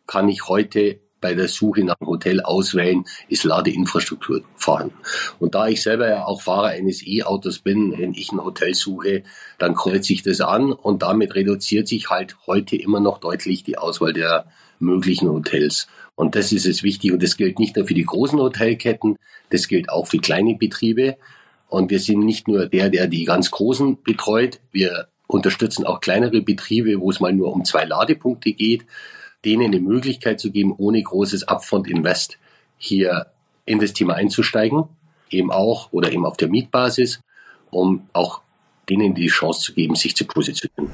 kann 0.08 0.28
ich 0.28 0.48
heute 0.48 1.00
bei 1.22 1.36
der 1.36 1.48
Suche 1.48 1.84
nach 1.84 1.96
einem 2.02 2.10
Hotel 2.10 2.42
auswählen, 2.42 3.06
ist 3.30 3.44
Ladeinfrastruktur 3.44 4.42
vorhanden. 4.56 4.96
Und 5.38 5.54
da 5.54 5.68
ich 5.68 5.84
selber 5.84 6.10
ja 6.10 6.26
auch 6.26 6.42
Fahrer 6.42 6.70
eines 6.70 7.06
E-Autos 7.06 7.60
bin, 7.60 7.94
wenn 7.96 8.16
ich 8.16 8.32
ein 8.32 8.44
Hotel 8.44 8.74
suche, 8.74 9.24
dann 9.60 9.76
kreuze 9.76 10.12
ich 10.12 10.24
das 10.24 10.42
an 10.42 10.74
und 10.74 11.04
damit 11.04 11.36
reduziert 11.36 11.88
sich 11.88 12.10
halt 12.10 12.36
heute 12.48 12.76
immer 12.76 13.00
noch 13.00 13.20
deutlich 13.20 13.64
die 13.64 13.78
Auswahl 13.78 14.12
der 14.12 14.48
möglichen 14.80 15.30
Hotels. 15.30 15.88
Und 16.16 16.34
das 16.34 16.52
ist 16.52 16.66
es 16.66 16.82
wichtig 16.82 17.12
und 17.12 17.22
das 17.22 17.38
gilt 17.38 17.60
nicht 17.60 17.76
nur 17.76 17.86
für 17.86 17.94
die 17.94 18.06
großen 18.06 18.40
Hotelketten, 18.40 19.18
das 19.52 19.68
gilt 19.68 19.90
auch 19.90 20.08
für 20.08 20.18
kleine 20.18 20.56
Betriebe. 20.56 21.18
Und 21.74 21.90
wir 21.90 22.00
sind 22.00 22.20
nicht 22.20 22.48
nur 22.48 22.68
der, 22.68 22.92
der 22.92 23.08
die 23.08 23.26
ganz 23.26 23.50
Großen 23.50 24.04
betreut. 24.04 24.60
Wir 24.72 25.08
unterstützen 25.26 25.88
auch 25.88 26.02
kleinere 26.02 26.44
Betriebe, 26.44 27.00
wo 27.00 27.10
es 27.10 27.20
mal 27.20 27.34
nur 27.34 27.52
um 27.52 27.66
zwei 27.66 27.84
Ladepunkte 27.84 28.54
geht, 28.54 28.86
denen 29.44 29.64
eine 29.64 29.80
Möglichkeit 29.80 30.40
zu 30.40 30.52
geben, 30.52 30.76
ohne 30.78 31.02
großes 31.02 31.48
Upfront 31.48 31.88
Invest 31.88 32.38
hier 32.78 33.26
in 33.66 33.80
das 33.80 33.94
Thema 33.94 34.14
einzusteigen, 34.14 34.84
eben 35.32 35.52
auch 35.52 35.92
oder 35.92 36.12
eben 36.12 36.28
auf 36.28 36.38
der 36.38 36.48
Mietbasis, 36.48 37.22
um 37.72 38.08
auch 38.14 38.42
denen 38.90 39.16
die 39.16 39.28
Chance 39.28 39.62
zu 39.62 39.74
geben, 39.74 39.96
sich 39.96 40.16
zu 40.16 40.26
positionieren. 40.26 40.92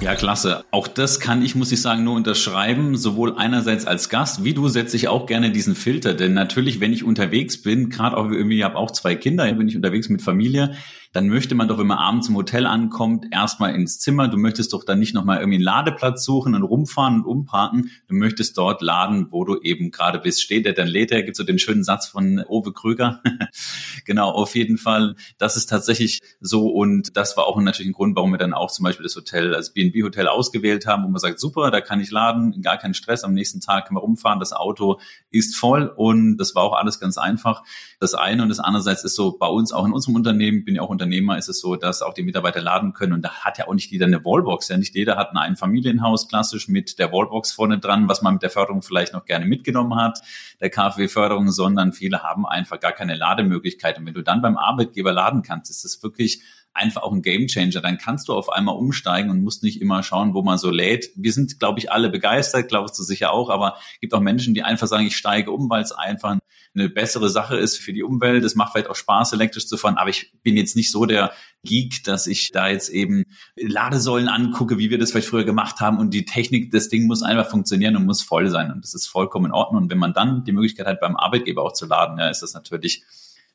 Ja, 0.00 0.14
klasse. 0.14 0.64
Auch 0.70 0.86
das 0.86 1.18
kann 1.18 1.42
ich, 1.42 1.54
muss 1.54 1.72
ich 1.72 1.80
sagen, 1.82 2.04
nur 2.04 2.14
unterschreiben. 2.14 2.96
Sowohl 2.96 3.36
einerseits 3.36 3.84
als 3.84 4.08
Gast, 4.08 4.44
wie 4.44 4.54
du 4.54 4.68
setze 4.68 4.96
ich 4.96 5.08
auch 5.08 5.26
gerne 5.26 5.50
diesen 5.50 5.74
Filter. 5.74 6.14
Denn 6.14 6.34
natürlich, 6.34 6.80
wenn 6.80 6.92
ich 6.92 7.02
unterwegs 7.04 7.62
bin, 7.62 7.90
gerade 7.90 8.16
auch 8.16 8.30
irgendwie, 8.30 8.58
ich 8.58 8.64
habe 8.64 8.76
auch 8.76 8.92
zwei 8.92 9.14
Kinder, 9.14 9.52
bin 9.52 9.68
ich 9.68 9.76
unterwegs 9.76 10.08
mit 10.08 10.22
Familie, 10.22 10.76
dann 11.12 11.28
möchte 11.28 11.54
man 11.54 11.68
doch, 11.68 11.78
wenn 11.78 11.86
man 11.86 11.98
abends 11.98 12.28
im 12.28 12.36
Hotel 12.36 12.66
ankommt, 12.66 13.26
erstmal 13.30 13.74
ins 13.74 13.98
Zimmer. 13.98 14.28
Du 14.28 14.36
möchtest 14.36 14.72
doch 14.72 14.84
dann 14.84 14.98
nicht 14.98 15.14
nochmal 15.14 15.38
irgendwie 15.38 15.56
einen 15.56 15.64
Ladeplatz 15.64 16.24
suchen 16.24 16.54
und 16.54 16.62
rumfahren 16.62 17.22
und 17.22 17.26
umparken. 17.26 17.90
Du 18.08 18.14
möchtest 18.14 18.58
dort 18.58 18.82
laden, 18.82 19.28
wo 19.30 19.44
du 19.44 19.58
eben 19.60 19.90
gerade 19.90 20.18
bist. 20.18 20.42
Steht 20.42 20.66
der, 20.66 20.74
dann 20.74 20.86
lädt 20.86 21.10
er. 21.10 21.22
Gibt 21.22 21.36
so 21.36 21.44
den 21.44 21.58
schönen 21.58 21.82
Satz 21.82 22.08
von 22.08 22.44
Owe 22.48 22.72
Krüger. 22.72 23.22
genau, 24.04 24.30
auf 24.30 24.54
jeden 24.54 24.76
Fall. 24.76 25.14
Das 25.38 25.56
ist 25.56 25.66
tatsächlich 25.66 26.20
so. 26.40 26.68
Und 26.68 27.16
das 27.16 27.36
war 27.36 27.46
auch 27.46 27.58
natürlich 27.58 27.90
ein 27.90 27.94
Grund, 27.94 28.14
warum 28.14 28.32
wir 28.32 28.38
dann 28.38 28.52
auch 28.52 28.70
zum 28.70 28.84
Beispiel 28.84 29.04
das 29.04 29.16
Hotel, 29.16 29.54
also 29.54 29.72
B&B-Hotel 29.72 30.28
ausgewählt 30.28 30.86
haben, 30.86 31.04
wo 31.04 31.08
man 31.08 31.20
sagt, 31.20 31.40
super, 31.40 31.70
da 31.70 31.80
kann 31.80 32.00
ich 32.00 32.10
laden, 32.10 32.60
gar 32.60 32.76
keinen 32.76 32.94
Stress. 32.94 33.24
Am 33.24 33.32
nächsten 33.32 33.60
Tag 33.60 33.86
können 33.86 33.96
wir 33.96 34.02
rumfahren. 34.02 34.40
Das 34.40 34.52
Auto 34.52 35.00
ist 35.30 35.56
voll. 35.56 35.90
Und 35.96 36.36
das 36.36 36.54
war 36.54 36.64
auch 36.64 36.74
alles 36.74 37.00
ganz 37.00 37.16
einfach. 37.16 37.62
Das 37.98 38.14
eine 38.14 38.42
und 38.42 38.50
das 38.50 38.60
andererseits 38.60 39.04
ist 39.04 39.16
so 39.16 39.38
bei 39.38 39.46
uns 39.46 39.72
auch 39.72 39.86
in 39.86 39.92
unserem 39.92 40.14
Unternehmen, 40.14 40.64
bin 40.64 40.74
ja 40.74 40.82
auch 40.82 40.90
Unternehmer 40.98 41.38
ist 41.38 41.48
es 41.48 41.60
so, 41.60 41.76
dass 41.76 42.02
auch 42.02 42.12
die 42.12 42.24
Mitarbeiter 42.24 42.60
laden 42.60 42.92
können. 42.92 43.12
Und 43.12 43.22
da 43.22 43.30
hat 43.44 43.56
ja 43.58 43.68
auch 43.68 43.74
nicht 43.74 43.90
jeder 43.92 44.06
eine 44.06 44.24
Wallbox. 44.24 44.68
Ja, 44.68 44.76
nicht 44.76 44.96
jeder 44.96 45.16
hat 45.16 45.30
ein 45.30 45.36
Einfamilienhaus 45.36 46.28
klassisch 46.28 46.66
mit 46.66 46.98
der 46.98 47.12
Wallbox 47.12 47.52
vorne 47.52 47.78
dran, 47.78 48.08
was 48.08 48.20
man 48.20 48.34
mit 48.34 48.42
der 48.42 48.50
Förderung 48.50 48.82
vielleicht 48.82 49.12
noch 49.12 49.24
gerne 49.24 49.46
mitgenommen 49.46 49.94
hat, 49.94 50.20
der 50.60 50.70
KfW-Förderung, 50.70 51.52
sondern 51.52 51.92
viele 51.92 52.24
haben 52.24 52.46
einfach 52.46 52.80
gar 52.80 52.92
keine 52.92 53.14
Lademöglichkeit. 53.14 53.96
Und 53.96 54.06
wenn 54.06 54.14
du 54.14 54.22
dann 54.22 54.42
beim 54.42 54.56
Arbeitgeber 54.56 55.12
laden 55.12 55.42
kannst, 55.42 55.70
ist 55.70 55.84
das 55.84 56.02
wirklich 56.02 56.42
einfach 56.74 57.02
auch 57.02 57.12
ein 57.12 57.22
Gamechanger. 57.22 57.80
Dann 57.80 57.98
kannst 57.98 58.28
du 58.28 58.34
auf 58.34 58.50
einmal 58.50 58.76
umsteigen 58.76 59.30
und 59.30 59.42
musst 59.42 59.62
nicht 59.62 59.80
immer 59.80 60.02
schauen, 60.02 60.34
wo 60.34 60.42
man 60.42 60.58
so 60.58 60.70
lädt. 60.70 61.10
Wir 61.14 61.32
sind, 61.32 61.58
glaube 61.60 61.78
ich, 61.78 61.92
alle 61.92 62.10
begeistert, 62.10 62.68
glaubst 62.68 62.98
du 62.98 63.02
sicher 63.02 63.32
auch, 63.32 63.50
aber 63.50 63.76
es 63.94 64.00
gibt 64.00 64.14
auch 64.14 64.20
Menschen, 64.20 64.54
die 64.54 64.62
einfach 64.62 64.86
sagen, 64.86 65.06
ich 65.06 65.16
steige 65.16 65.50
um, 65.52 65.70
weil 65.70 65.82
es 65.82 65.92
einfach 65.92 66.38
eine 66.78 66.88
bessere 66.88 67.28
Sache 67.28 67.56
ist 67.56 67.78
für 67.78 67.92
die 67.92 68.02
Umwelt. 68.02 68.44
Es 68.44 68.54
macht 68.54 68.72
vielleicht 68.72 68.90
auch 68.90 68.96
Spaß, 68.96 69.32
elektrisch 69.32 69.66
zu 69.66 69.76
fahren, 69.76 69.96
aber 69.96 70.10
ich 70.10 70.32
bin 70.42 70.56
jetzt 70.56 70.76
nicht 70.76 70.90
so 70.90 71.06
der 71.06 71.32
Geek, 71.64 72.04
dass 72.04 72.26
ich 72.26 72.50
da 72.52 72.68
jetzt 72.68 72.88
eben 72.88 73.24
Ladesäulen 73.56 74.28
angucke, 74.28 74.78
wie 74.78 74.90
wir 74.90 74.98
das 74.98 75.10
vielleicht 75.10 75.28
früher 75.28 75.44
gemacht 75.44 75.80
haben 75.80 75.98
und 75.98 76.14
die 76.14 76.24
Technik, 76.24 76.70
das 76.70 76.88
Ding 76.88 77.06
muss 77.06 77.22
einfach 77.22 77.50
funktionieren 77.50 77.96
und 77.96 78.06
muss 78.06 78.22
voll 78.22 78.48
sein 78.48 78.72
und 78.72 78.84
das 78.84 78.94
ist 78.94 79.06
vollkommen 79.06 79.46
in 79.46 79.52
Ordnung. 79.52 79.84
Und 79.84 79.90
wenn 79.90 79.98
man 79.98 80.12
dann 80.12 80.44
die 80.44 80.52
Möglichkeit 80.52 80.86
hat, 80.86 81.00
beim 81.00 81.16
Arbeitgeber 81.16 81.62
auch 81.62 81.72
zu 81.72 81.86
laden, 81.86 82.18
ja, 82.18 82.28
ist 82.28 82.42
das 82.42 82.54
natürlich 82.54 83.02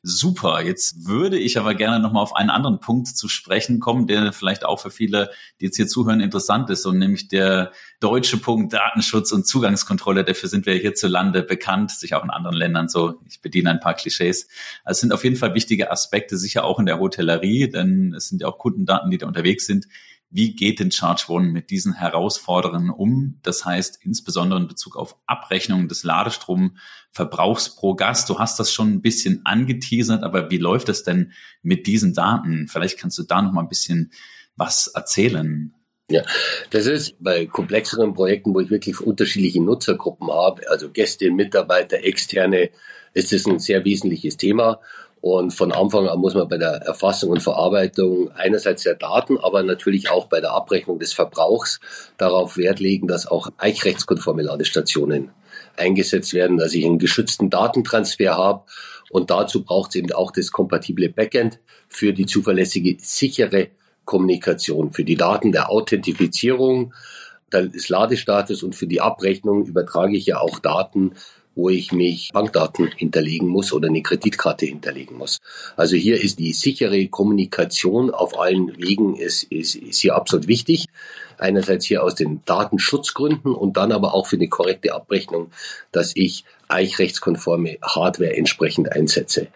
Super. 0.06 0.60
Jetzt 0.60 1.06
würde 1.06 1.38
ich 1.38 1.58
aber 1.58 1.74
gerne 1.74 1.98
nochmal 1.98 2.22
auf 2.22 2.36
einen 2.36 2.50
anderen 2.50 2.78
Punkt 2.78 3.08
zu 3.08 3.26
sprechen 3.26 3.80
kommen, 3.80 4.06
der 4.06 4.34
vielleicht 4.34 4.66
auch 4.66 4.78
für 4.78 4.90
viele, 4.90 5.30
die 5.58 5.64
jetzt 5.64 5.76
hier 5.76 5.88
zuhören, 5.88 6.20
interessant 6.20 6.68
ist, 6.68 6.84
und 6.84 6.98
nämlich 6.98 7.28
der 7.28 7.72
deutsche 8.00 8.36
Punkt 8.36 8.74
Datenschutz 8.74 9.32
und 9.32 9.46
Zugangskontrolle. 9.46 10.22
Dafür 10.22 10.50
sind 10.50 10.66
wir 10.66 10.74
hierzulande 10.74 11.42
bekannt, 11.42 11.90
sich 11.90 12.14
auch 12.14 12.22
in 12.22 12.28
anderen 12.28 12.54
Ländern 12.54 12.90
so. 12.90 13.18
Ich 13.26 13.40
bediene 13.40 13.70
ein 13.70 13.80
paar 13.80 13.94
Klischees. 13.94 14.46
Es 14.84 15.00
sind 15.00 15.10
auf 15.10 15.24
jeden 15.24 15.36
Fall 15.36 15.54
wichtige 15.54 15.90
Aspekte, 15.90 16.36
sicher 16.36 16.64
auch 16.64 16.78
in 16.78 16.84
der 16.84 17.00
Hotellerie, 17.00 17.70
denn 17.70 18.12
es 18.14 18.28
sind 18.28 18.42
ja 18.42 18.48
auch 18.48 18.58
Kundendaten, 18.58 19.10
die 19.10 19.16
da 19.16 19.26
unterwegs 19.26 19.64
sind. 19.64 19.86
Wie 20.30 20.56
geht 20.56 20.80
denn 20.80 20.90
Charge 20.90 21.24
One 21.28 21.48
mit 21.48 21.70
diesen 21.70 21.94
Herausforderungen 21.94 22.90
um? 22.90 23.38
Das 23.42 23.64
heißt, 23.64 24.00
insbesondere 24.02 24.58
in 24.58 24.68
Bezug 24.68 24.96
auf 24.96 25.16
Abrechnung 25.26 25.86
des 25.86 26.02
Ladestromverbrauchs 26.02 27.76
pro 27.76 27.94
Gast. 27.94 28.28
Du 28.28 28.38
hast 28.38 28.58
das 28.58 28.72
schon 28.72 28.92
ein 28.92 29.02
bisschen 29.02 29.42
angeteasert, 29.44 30.24
aber 30.24 30.50
wie 30.50 30.58
läuft 30.58 30.88
es 30.88 31.04
denn 31.04 31.32
mit 31.62 31.86
diesen 31.86 32.14
Daten? 32.14 32.66
Vielleicht 32.68 32.98
kannst 32.98 33.16
du 33.18 33.22
da 33.22 33.42
noch 33.42 33.52
mal 33.52 33.62
ein 33.62 33.68
bisschen 33.68 34.12
was 34.56 34.88
erzählen. 34.88 35.72
Ja, 36.10 36.22
das 36.70 36.86
ist 36.86 37.16
bei 37.18 37.46
komplexeren 37.46 38.12
Projekten, 38.12 38.54
wo 38.54 38.60
ich 38.60 38.70
wirklich 38.70 39.00
unterschiedliche 39.00 39.62
Nutzergruppen 39.62 40.30
habe, 40.30 40.68
also 40.68 40.90
Gäste, 40.90 41.30
Mitarbeiter, 41.30 42.04
Externe, 42.04 42.70
ist 43.14 43.32
das 43.32 43.46
ein 43.46 43.58
sehr 43.58 43.84
wesentliches 43.84 44.36
Thema. 44.36 44.80
Und 45.24 45.54
von 45.54 45.72
Anfang 45.72 46.06
an 46.06 46.18
muss 46.18 46.34
man 46.34 46.48
bei 46.48 46.58
der 46.58 46.82
Erfassung 46.82 47.30
und 47.30 47.42
Verarbeitung 47.42 48.30
einerseits 48.32 48.82
der 48.82 48.94
Daten, 48.94 49.38
aber 49.38 49.62
natürlich 49.62 50.10
auch 50.10 50.26
bei 50.26 50.42
der 50.42 50.52
Abrechnung 50.52 50.98
des 50.98 51.14
Verbrauchs 51.14 51.80
darauf 52.18 52.58
Wert 52.58 52.78
legen, 52.78 53.08
dass 53.08 53.26
auch 53.26 53.48
eichrechtskonforme 53.56 54.42
Ladestationen 54.42 55.30
eingesetzt 55.78 56.34
werden, 56.34 56.58
dass 56.58 56.74
ich 56.74 56.84
einen 56.84 56.98
geschützten 56.98 57.48
Datentransfer 57.48 58.36
habe. 58.36 58.64
Und 59.08 59.30
dazu 59.30 59.64
braucht 59.64 59.92
es 59.92 59.94
eben 59.94 60.12
auch 60.12 60.30
das 60.30 60.52
kompatible 60.52 61.08
Backend 61.08 61.58
für 61.88 62.12
die 62.12 62.26
zuverlässige, 62.26 62.98
sichere 63.00 63.68
Kommunikation, 64.04 64.92
für 64.92 65.04
die 65.04 65.16
Daten 65.16 65.52
der 65.52 65.70
Authentifizierung 65.70 66.92
des 67.50 67.88
Ladestatus 67.88 68.62
und 68.62 68.74
für 68.74 68.86
die 68.86 69.00
Abrechnung 69.00 69.64
übertrage 69.64 70.18
ich 70.18 70.26
ja 70.26 70.38
auch 70.40 70.58
Daten 70.58 71.14
wo 71.54 71.68
ich 71.68 71.92
mich 71.92 72.30
Bankdaten 72.32 72.88
hinterlegen 72.96 73.48
muss 73.48 73.72
oder 73.72 73.88
eine 73.88 74.02
Kreditkarte 74.02 74.66
hinterlegen 74.66 75.16
muss. 75.16 75.40
Also 75.76 75.96
hier 75.96 76.20
ist 76.20 76.38
die 76.38 76.52
sichere 76.52 77.06
Kommunikation 77.08 78.10
auf 78.10 78.38
allen 78.38 78.76
Wegen 78.78 79.16
ist, 79.16 79.44
ist, 79.44 79.76
ist 79.76 80.00
hier 80.00 80.16
absolut 80.16 80.48
wichtig. 80.48 80.86
Einerseits 81.38 81.86
hier 81.86 82.02
aus 82.02 82.14
den 82.14 82.42
Datenschutzgründen 82.44 83.54
und 83.54 83.76
dann 83.76 83.92
aber 83.92 84.14
auch 84.14 84.26
für 84.26 84.36
eine 84.36 84.48
korrekte 84.48 84.94
Abrechnung, 84.94 85.50
dass 85.92 86.12
ich 86.14 86.44
eichrechtskonforme 86.68 87.78
Hardware 87.82 88.36
entsprechend 88.36 88.92
einsetze. 88.92 89.48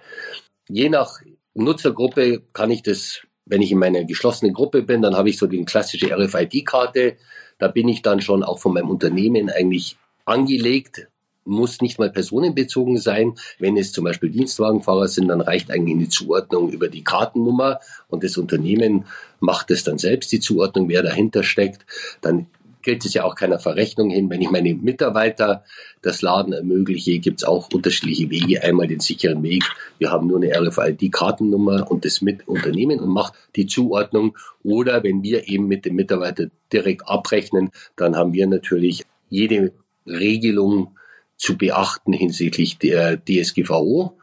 Je 0.68 0.88
nach 0.88 1.20
Nutzergruppe 1.54 2.42
kann 2.52 2.70
ich 2.70 2.82
das, 2.82 3.22
wenn 3.44 3.62
ich 3.62 3.72
in 3.72 3.78
meiner 3.78 4.04
geschlossenen 4.04 4.54
Gruppe 4.54 4.82
bin, 4.82 5.02
dann 5.02 5.16
habe 5.16 5.30
ich 5.30 5.38
so 5.38 5.46
die 5.46 5.64
klassische 5.64 6.14
RFID-Karte. 6.14 7.16
Da 7.58 7.68
bin 7.68 7.88
ich 7.88 8.02
dann 8.02 8.20
schon 8.20 8.42
auch 8.42 8.58
von 8.58 8.74
meinem 8.74 8.90
Unternehmen 8.90 9.50
eigentlich 9.50 9.96
angelegt, 10.24 11.08
muss 11.48 11.80
nicht 11.80 11.98
mal 11.98 12.10
personenbezogen 12.10 12.98
sein. 12.98 13.34
Wenn 13.58 13.76
es 13.76 13.92
zum 13.92 14.04
Beispiel 14.04 14.30
Dienstwagenfahrer 14.30 15.08
sind, 15.08 15.28
dann 15.28 15.40
reicht 15.40 15.70
eigentlich 15.70 15.96
eine 15.96 16.08
Zuordnung 16.08 16.70
über 16.70 16.88
die 16.88 17.04
Kartennummer 17.04 17.80
und 18.08 18.22
das 18.22 18.36
Unternehmen 18.36 19.06
macht 19.40 19.70
es 19.70 19.84
dann 19.84 19.98
selbst, 19.98 20.30
die 20.32 20.40
Zuordnung, 20.40 20.88
wer 20.88 21.02
dahinter 21.02 21.42
steckt. 21.42 21.84
Dann 22.20 22.46
gilt 22.82 23.04
es 23.04 23.14
ja 23.14 23.24
auch 23.24 23.34
keiner 23.34 23.58
Verrechnung 23.58 24.10
hin. 24.10 24.30
Wenn 24.30 24.40
ich 24.40 24.50
meine 24.50 24.74
Mitarbeiter 24.74 25.64
das 26.02 26.22
Laden 26.22 26.52
ermögliche, 26.52 27.18
gibt 27.18 27.40
es 27.40 27.46
auch 27.46 27.68
unterschiedliche 27.72 28.30
Wege. 28.30 28.62
Einmal 28.62 28.86
den 28.86 29.00
sicheren 29.00 29.42
Weg. 29.42 29.64
Wir 29.98 30.10
haben 30.10 30.26
nur 30.26 30.38
eine 30.38 30.52
RFID-Kartennummer 30.54 31.90
und 31.90 32.04
das 32.04 32.22
mit 32.22 32.46
Unternehmen 32.48 33.00
und 33.00 33.10
macht 33.10 33.34
die 33.56 33.66
Zuordnung. 33.66 34.36
Oder 34.62 35.02
wenn 35.02 35.22
wir 35.22 35.48
eben 35.48 35.66
mit 35.68 35.84
dem 35.84 35.96
Mitarbeiter 35.96 36.46
direkt 36.72 37.06
abrechnen, 37.06 37.70
dann 37.96 38.16
haben 38.16 38.32
wir 38.32 38.46
natürlich 38.46 39.04
jede 39.28 39.72
Regelung 40.06 40.97
zu 41.38 41.56
beachten 41.56 42.12
hinsichtlich 42.12 42.78
der 42.78 43.16
DSGVO. 43.16 44.14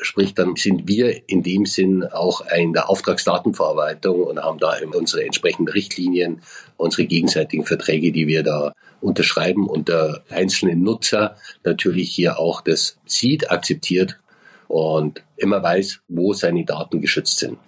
Sprich, 0.00 0.34
dann 0.34 0.54
sind 0.54 0.86
wir 0.86 1.28
in 1.28 1.42
dem 1.42 1.66
Sinn 1.66 2.04
auch 2.04 2.42
in 2.54 2.72
der 2.72 2.88
Auftragsdatenverarbeitung 2.88 4.22
und 4.22 4.38
haben 4.38 4.58
da 4.58 4.76
unsere 4.94 5.24
entsprechenden 5.24 5.72
Richtlinien, 5.72 6.42
unsere 6.76 7.06
gegenseitigen 7.06 7.64
Verträge, 7.64 8.12
die 8.12 8.26
wir 8.26 8.42
da 8.42 8.72
unterschreiben 9.00 9.68
und 9.68 9.88
der 9.88 10.22
einzelne 10.28 10.76
Nutzer 10.76 11.36
natürlich 11.64 12.12
hier 12.12 12.38
auch 12.38 12.60
das 12.60 12.98
sieht, 13.06 13.50
akzeptiert 13.50 14.18
und 14.68 15.22
immer 15.36 15.62
weiß, 15.62 16.00
wo 16.08 16.32
seine 16.32 16.64
Daten 16.64 17.00
geschützt 17.00 17.38
sind. 17.38 17.58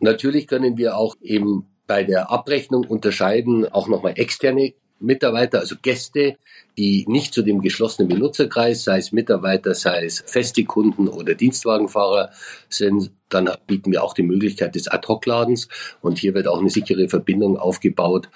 Natürlich 0.00 0.46
können 0.46 0.78
wir 0.78 0.96
auch 0.96 1.16
eben 1.20 1.66
bei 1.86 2.04
der 2.04 2.30
Abrechnung 2.30 2.84
unterscheiden, 2.84 3.66
auch 3.66 3.88
nochmal 3.88 4.12
externe 4.16 4.74
Mitarbeiter, 5.00 5.60
also 5.60 5.76
Gäste, 5.80 6.36
die 6.76 7.04
nicht 7.08 7.34
zu 7.34 7.42
dem 7.42 7.60
geschlossenen 7.60 8.08
Benutzerkreis, 8.08 8.84
sei 8.84 8.98
es 8.98 9.12
Mitarbeiter, 9.12 9.74
sei 9.74 10.04
es 10.04 10.22
feste 10.26 10.64
Kunden 10.64 11.08
oder 11.08 11.34
Dienstwagenfahrer 11.34 12.30
sind, 12.68 13.10
dann 13.28 13.50
bieten 13.66 13.92
wir 13.92 14.02
auch 14.02 14.14
die 14.14 14.22
Möglichkeit 14.22 14.74
des 14.74 14.88
Ad-Hoc-Ladens 14.88 15.68
und 16.00 16.18
hier 16.18 16.34
wird 16.34 16.48
auch 16.48 16.60
eine 16.60 16.70
sichere 16.70 17.08
Verbindung 17.08 17.56
aufgebaut. 17.56 18.28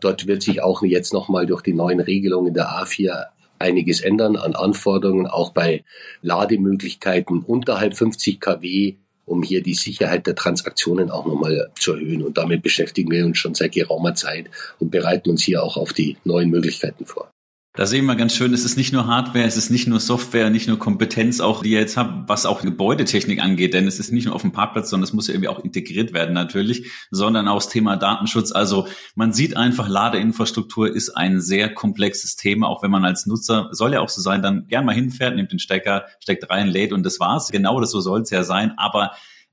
Dort 0.00 0.26
wird 0.26 0.42
sich 0.42 0.62
auch 0.62 0.82
jetzt 0.82 1.12
nochmal 1.12 1.46
durch 1.46 1.62
die 1.62 1.74
neuen 1.74 2.00
Regelungen 2.00 2.54
der 2.54 2.68
A4 2.68 3.26
einiges 3.58 4.00
ändern 4.00 4.36
an 4.36 4.54
Anforderungen, 4.54 5.26
auch 5.26 5.52
bei 5.52 5.84
Lademöglichkeiten 6.22 7.42
unterhalb 7.42 7.94
50 7.94 8.40
kW 8.40 8.96
um 9.30 9.44
hier 9.44 9.62
die 9.62 9.74
Sicherheit 9.74 10.26
der 10.26 10.34
Transaktionen 10.34 11.10
auch 11.10 11.24
nochmal 11.24 11.70
zu 11.78 11.92
erhöhen. 11.92 12.22
Und 12.22 12.36
damit 12.36 12.62
beschäftigen 12.62 13.10
wir 13.12 13.24
uns 13.24 13.38
schon 13.38 13.54
seit 13.54 13.72
geraumer 13.72 14.14
Zeit 14.14 14.50
und 14.80 14.90
bereiten 14.90 15.30
uns 15.30 15.44
hier 15.44 15.62
auch 15.62 15.76
auf 15.76 15.92
die 15.92 16.16
neuen 16.24 16.50
Möglichkeiten 16.50 17.06
vor. 17.06 17.30
Da 17.72 17.86
sehen 17.86 18.04
wir 18.06 18.16
ganz 18.16 18.34
schön, 18.34 18.52
es 18.52 18.64
ist 18.64 18.76
nicht 18.76 18.92
nur 18.92 19.06
Hardware, 19.06 19.44
es 19.44 19.56
ist 19.56 19.70
nicht 19.70 19.86
nur 19.86 20.00
Software, 20.00 20.50
nicht 20.50 20.66
nur 20.66 20.76
Kompetenz, 20.76 21.38
auch 21.38 21.62
die 21.62 21.70
ihr 21.70 21.78
jetzt 21.78 21.96
habt, 21.96 22.28
was 22.28 22.44
auch 22.44 22.62
Gebäudetechnik 22.62 23.40
angeht, 23.40 23.74
denn 23.74 23.86
es 23.86 24.00
ist 24.00 24.10
nicht 24.10 24.24
nur 24.24 24.34
auf 24.34 24.42
dem 24.42 24.50
Parkplatz, 24.50 24.90
sondern 24.90 25.04
es 25.04 25.12
muss 25.12 25.28
ja 25.28 25.34
irgendwie 25.34 25.50
auch 25.50 25.60
integriert 25.60 26.12
werden 26.12 26.34
natürlich, 26.34 26.90
sondern 27.12 27.46
auch 27.46 27.58
das 27.58 27.68
Thema 27.68 27.96
Datenschutz. 27.96 28.50
Also 28.50 28.88
man 29.14 29.32
sieht 29.32 29.56
einfach, 29.56 29.88
Ladeinfrastruktur 29.88 30.92
ist 30.92 31.10
ein 31.10 31.40
sehr 31.40 31.72
komplexes 31.72 32.34
Thema, 32.34 32.66
auch 32.66 32.82
wenn 32.82 32.90
man 32.90 33.04
als 33.04 33.26
Nutzer, 33.26 33.68
soll 33.70 33.92
ja 33.92 34.00
auch 34.00 34.08
so 34.08 34.20
sein, 34.20 34.42
dann 34.42 34.66
gern 34.66 34.84
mal 34.84 34.94
hinfährt, 34.96 35.36
nimmt 35.36 35.52
den 35.52 35.60
Stecker, 35.60 36.06
steckt 36.18 36.50
rein, 36.50 36.66
lädt 36.66 36.92
und 36.92 37.04
das 37.04 37.20
war's. 37.20 37.50
Genau 37.52 37.78
das 37.78 37.92
so 37.92 38.00
soll 38.00 38.22
es 38.22 38.30
ja 38.30 38.42
sein, 38.42 38.72
aber 38.78 39.12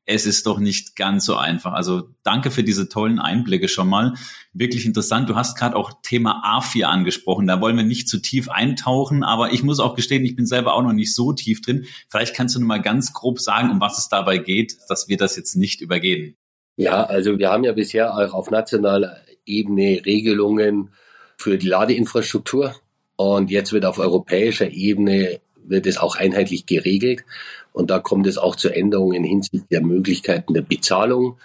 es 0.09 0.25
ist 0.25 0.47
doch 0.47 0.57
nicht 0.57 0.95
ganz 0.95 1.25
so 1.25 1.35
einfach. 1.35 1.73
Also 1.73 2.09
danke 2.23 2.49
für 2.49 2.63
diese 2.63 2.87
tollen 2.87 3.19
Einblicke 3.19 3.67
schon 3.67 3.89
mal. 3.89 4.13
Wirklich 4.53 4.85
interessant. 4.85 5.29
Du 5.29 5.35
hast 5.35 5.57
gerade 5.57 5.75
auch 5.75 5.91
Thema 6.01 6.41
A4 6.45 6.85
angesprochen. 6.85 7.45
Da 7.45 7.59
wollen 7.59 7.75
wir 7.75 7.83
nicht 7.83 8.07
zu 8.07 8.19
tief 8.19 8.49
eintauchen, 8.49 9.23
aber 9.23 9.51
ich 9.51 9.63
muss 9.63 9.81
auch 9.81 9.95
gestehen, 9.95 10.23
ich 10.23 10.37
bin 10.37 10.45
selber 10.45 10.75
auch 10.75 10.81
noch 10.81 10.93
nicht 10.93 11.13
so 11.13 11.33
tief 11.33 11.61
drin. 11.61 11.85
Vielleicht 12.09 12.33
kannst 12.33 12.55
du 12.55 12.59
nur 12.59 12.69
mal 12.69 12.81
ganz 12.81 13.11
grob 13.11 13.41
sagen, 13.41 13.69
um 13.69 13.81
was 13.81 13.97
es 13.97 14.07
dabei 14.07 14.37
geht, 14.37 14.77
dass 14.87 15.09
wir 15.09 15.17
das 15.17 15.35
jetzt 15.35 15.57
nicht 15.57 15.81
übergehen. 15.81 16.37
Ja, 16.77 17.03
also 17.03 17.37
wir 17.37 17.49
haben 17.49 17.65
ja 17.65 17.73
bisher 17.73 18.15
auch 18.15 18.33
auf 18.33 18.49
nationaler 18.49 19.17
Ebene 19.45 20.05
Regelungen 20.05 20.91
für 21.35 21.57
die 21.57 21.67
Ladeinfrastruktur 21.67 22.75
und 23.17 23.51
jetzt 23.51 23.73
wird 23.73 23.83
auf 23.83 23.99
europäischer 23.99 24.71
Ebene 24.71 25.41
wird 25.69 25.85
es 25.85 25.97
auch 25.97 26.15
einheitlich 26.15 26.65
geregelt. 26.65 27.25
Und 27.77 27.91
da 27.91 27.99
kommt 27.99 28.25
es 28.25 28.39
auch 28.39 28.55
zu 28.55 28.69
Änderungen 28.69 29.23
hinsichtlich 29.23 29.67
der 29.69 29.81
Möglichkeiten 29.81 30.55
der 30.55 30.63
Bezahlung. 30.63 31.37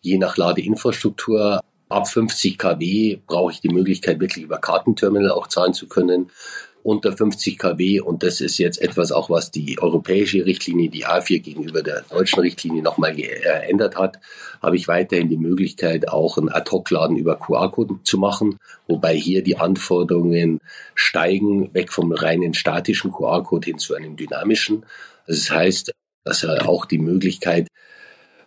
Je 0.00 0.18
nach 0.18 0.36
Ladeinfrastruktur 0.36 1.60
ab 1.88 2.08
50 2.08 2.58
kW 2.58 3.20
brauche 3.24 3.52
ich 3.52 3.60
die 3.60 3.68
Möglichkeit, 3.68 4.18
wirklich 4.18 4.42
über 4.42 4.58
Kartenterminal 4.58 5.30
auch 5.30 5.46
zahlen 5.46 5.74
zu 5.74 5.86
können 5.86 6.32
unter 6.86 7.16
50 7.16 7.58
kW 7.58 8.00
und 8.00 8.22
das 8.22 8.40
ist 8.40 8.58
jetzt 8.58 8.80
etwas 8.80 9.10
auch, 9.10 9.28
was 9.28 9.50
die 9.50 9.76
europäische 9.80 10.46
Richtlinie, 10.46 10.88
die 10.88 11.04
A4 11.04 11.40
gegenüber 11.40 11.82
der 11.82 12.02
deutschen 12.02 12.40
Richtlinie 12.40 12.80
nochmal 12.80 13.12
geändert 13.12 13.96
hat, 13.96 14.20
habe 14.62 14.76
ich 14.76 14.86
weiterhin 14.86 15.28
die 15.28 15.36
Möglichkeit, 15.36 16.08
auch 16.08 16.38
ein 16.38 16.48
Ad-Hoc-Laden 16.48 17.16
über 17.16 17.36
QR-Code 17.36 17.96
zu 18.04 18.18
machen, 18.18 18.58
wobei 18.86 19.16
hier 19.16 19.42
die 19.42 19.56
Anforderungen 19.56 20.60
steigen, 20.94 21.74
weg 21.74 21.92
vom 21.92 22.12
reinen 22.12 22.54
statischen 22.54 23.10
QR-Code 23.10 23.66
hin 23.66 23.78
zu 23.78 23.94
einem 23.94 24.16
dynamischen. 24.16 24.86
Das 25.26 25.50
heißt, 25.50 25.92
dass 26.24 26.42
er 26.42 26.68
auch 26.68 26.86
die 26.86 26.98
Möglichkeit 26.98 27.68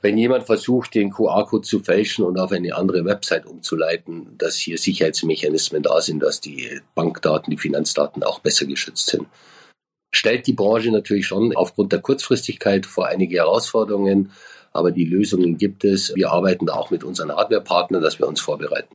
wenn 0.02 0.18
jemand 0.18 0.46
versucht, 0.46 0.96
den 0.96 1.12
QR-Code 1.12 1.68
zu 1.68 1.80
fälschen 1.80 2.24
und 2.24 2.40
auf 2.40 2.52
eine 2.52 2.76
andere 2.76 3.04
Website 3.04 3.46
umzuleiten, 3.46 4.38
dass 4.38 4.56
hier 4.56 4.78
Sicherheitsmechanismen 4.78 5.84
da 5.84 6.02
sind, 6.02 6.22
dass 6.22 6.40
die 6.40 6.80
Bankdaten, 6.96 7.52
die 7.52 7.58
Finanzdaten 7.58 8.24
auch 8.24 8.40
besser 8.40 8.66
geschützt 8.66 9.08
sind. 9.08 9.28
Stellt 10.12 10.48
die 10.48 10.54
Branche 10.54 10.92
natürlich 10.92 11.28
schon 11.28 11.56
aufgrund 11.56 11.92
der 11.92 12.00
Kurzfristigkeit 12.00 12.86
vor 12.86 13.08
einige 13.08 13.38
Herausforderungen, 13.38 14.32
aber 14.72 14.92
die 14.92 15.06
Lösungen 15.06 15.58
gibt 15.58 15.84
es. 15.84 16.16
Wir 16.16 16.32
arbeiten 16.32 16.66
da 16.66 16.74
auch 16.74 16.92
mit 16.92 17.04
unseren 17.04 17.32
Hardwarepartnern, 17.32 18.02
dass 18.02 18.20
wir 18.20 18.28
uns 18.28 18.40
vorbereiten. 18.40 18.94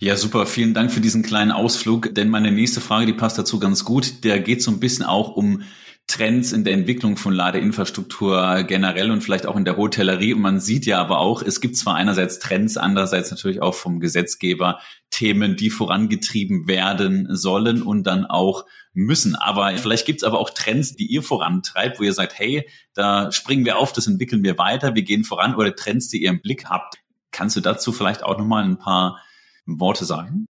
Ja, 0.00 0.16
super. 0.16 0.46
Vielen 0.46 0.74
Dank 0.74 0.92
für 0.92 1.00
diesen 1.00 1.22
kleinen 1.22 1.50
Ausflug. 1.50 2.14
Denn 2.14 2.28
meine 2.28 2.50
nächste 2.50 2.80
Frage, 2.80 3.06
die 3.06 3.12
passt 3.12 3.38
dazu 3.38 3.58
ganz 3.58 3.84
gut. 3.84 4.24
Der 4.24 4.40
geht 4.40 4.62
so 4.62 4.70
ein 4.70 4.80
bisschen 4.80 5.04
auch 5.04 5.36
um 5.36 5.62
Trends 6.06 6.52
in 6.52 6.64
der 6.64 6.74
Entwicklung 6.74 7.16
von 7.16 7.32
Ladeinfrastruktur 7.32 8.62
generell 8.64 9.10
und 9.10 9.22
vielleicht 9.22 9.46
auch 9.46 9.56
in 9.56 9.64
der 9.64 9.76
Hotellerie. 9.76 10.34
Und 10.34 10.42
man 10.42 10.60
sieht 10.60 10.86
ja 10.86 11.00
aber 11.00 11.18
auch, 11.18 11.42
es 11.42 11.60
gibt 11.60 11.76
zwar 11.76 11.94
einerseits 11.94 12.38
Trends, 12.38 12.76
andererseits 12.76 13.30
natürlich 13.30 13.62
auch 13.62 13.74
vom 13.74 14.00
Gesetzgeber 14.00 14.80
Themen, 15.10 15.56
die 15.56 15.70
vorangetrieben 15.70 16.68
werden 16.68 17.28
sollen 17.30 17.82
und 17.82 18.04
dann 18.04 18.26
auch 18.26 18.66
müssen. 18.92 19.34
Aber 19.34 19.76
vielleicht 19.76 20.06
gibt 20.06 20.20
es 20.20 20.24
aber 20.24 20.38
auch 20.38 20.50
Trends, 20.50 20.94
die 20.94 21.06
ihr 21.06 21.22
vorantreibt, 21.22 21.98
wo 21.98 22.04
ihr 22.04 22.12
sagt, 22.12 22.38
hey, 22.38 22.68
da 22.94 23.32
springen 23.32 23.64
wir 23.64 23.78
auf, 23.78 23.92
das 23.92 24.06
entwickeln 24.06 24.44
wir 24.44 24.58
weiter, 24.58 24.94
wir 24.94 25.02
gehen 25.02 25.24
voran 25.24 25.54
oder 25.54 25.74
Trends, 25.74 26.08
die 26.08 26.22
ihr 26.22 26.30
im 26.30 26.40
Blick 26.40 26.66
habt. 26.66 26.96
Kannst 27.32 27.56
du 27.56 27.60
dazu 27.60 27.92
vielleicht 27.92 28.22
auch 28.22 28.38
nochmal 28.38 28.64
ein 28.64 28.78
paar 28.78 29.20
Worte 29.66 30.04
sagen? 30.04 30.46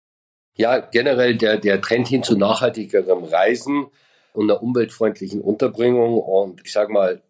Ja, 0.57 0.79
generell 0.79 1.37
der, 1.37 1.59
der 1.59 1.81
Trend 1.81 2.09
hin 2.09 2.23
zu 2.23 2.37
nachhaltigerem 2.37 3.25
Reisen 3.25 3.87
und 4.35 4.51
einer 4.51 4.62
umweltfreundlichen 4.62 5.40
Unterbringung. 5.40 6.18
Und 6.18 6.61
ich 6.64 6.73
sage 6.73 6.92
mal, 6.92 7.23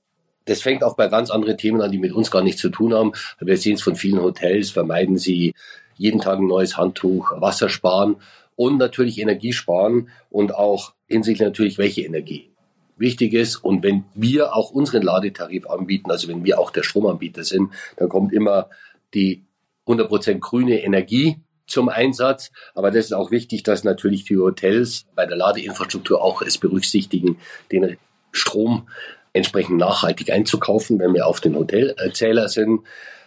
das 0.47 0.63
fängt 0.63 0.83
auch 0.83 0.97
bei 0.97 1.09
ganz 1.09 1.31
anderen 1.31 1.57
Themen 1.57 1.81
an, 1.81 1.93
die 1.93 1.99
mit 1.99 2.13
uns 2.13 2.31
gar 2.31 2.43
nichts 2.43 2.61
zu 2.61 2.71
tun 2.71 2.93
haben. 2.93 3.13
Wir 3.41 3.57
sehen 3.57 3.75
es 3.75 3.83
von 3.83 3.95
vielen 3.95 4.21
Hotels, 4.21 4.71
vermeiden 4.71 5.17
sie 5.17 5.55
jeden 5.97 6.21
Tag 6.21 6.39
ein 6.39 6.47
neues 6.47 6.77
Handtuch, 6.77 7.33
Wasser 7.41 7.69
sparen 7.69 8.17
und 8.57 8.79
natürlich 8.79 9.21
Energie 9.21 9.53
sparen 9.53 10.09
und 10.31 10.55
auch 10.55 10.95
hinsichtlich 11.07 11.47
natürlich 11.47 11.79
welche 11.79 12.03
Energie 12.03 12.51
wichtig 12.97 13.33
ist. 13.33 13.57
Und 13.57 13.83
wenn 13.83 14.05
wir 14.15 14.55
auch 14.55 14.71
unseren 14.71 15.03
Ladetarif 15.03 15.69
anbieten, 15.69 16.11
also 16.11 16.29
wenn 16.29 16.45
wir 16.45 16.59
auch 16.59 16.71
der 16.71 16.83
Stromanbieter 16.83 17.45
sind, 17.45 17.71
dann 17.97 18.09
kommt 18.09 18.33
immer 18.33 18.69
die 19.15 19.45
100% 19.87 20.39
grüne 20.39 20.83
Energie 20.83 21.39
zum 21.67 21.89
Einsatz. 21.89 22.51
Aber 22.75 22.91
das 22.91 23.07
ist 23.07 23.13
auch 23.13 23.31
wichtig, 23.31 23.63
dass 23.63 23.85
natürlich 23.85 24.25
die 24.25 24.37
Hotels 24.37 25.07
bei 25.15 25.27
der 25.27 25.37
Ladeinfrastruktur 25.37 26.23
auch 26.23 26.43
es 26.43 26.59
berücksichtigen, 26.59 27.39
den 27.73 27.97
Strom 28.33 28.89
entsprechend 29.33 29.79
nachhaltig 29.79 30.31
einzukaufen, 30.31 30.99
wenn 30.99 31.15
wir 31.15 31.27
auf 31.27 31.41
den 31.41 31.57
Hotelzähler 31.57 32.49
sind. 32.49 32.83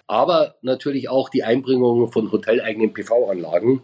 Aber 0.08 0.56
natürlich 0.62 1.10
auch 1.10 1.30
die 1.30 1.44
Einbringung 1.44 2.12
von 2.12 2.32
hoteleigenen 2.32 2.94
PV-Anlagen 2.94 3.82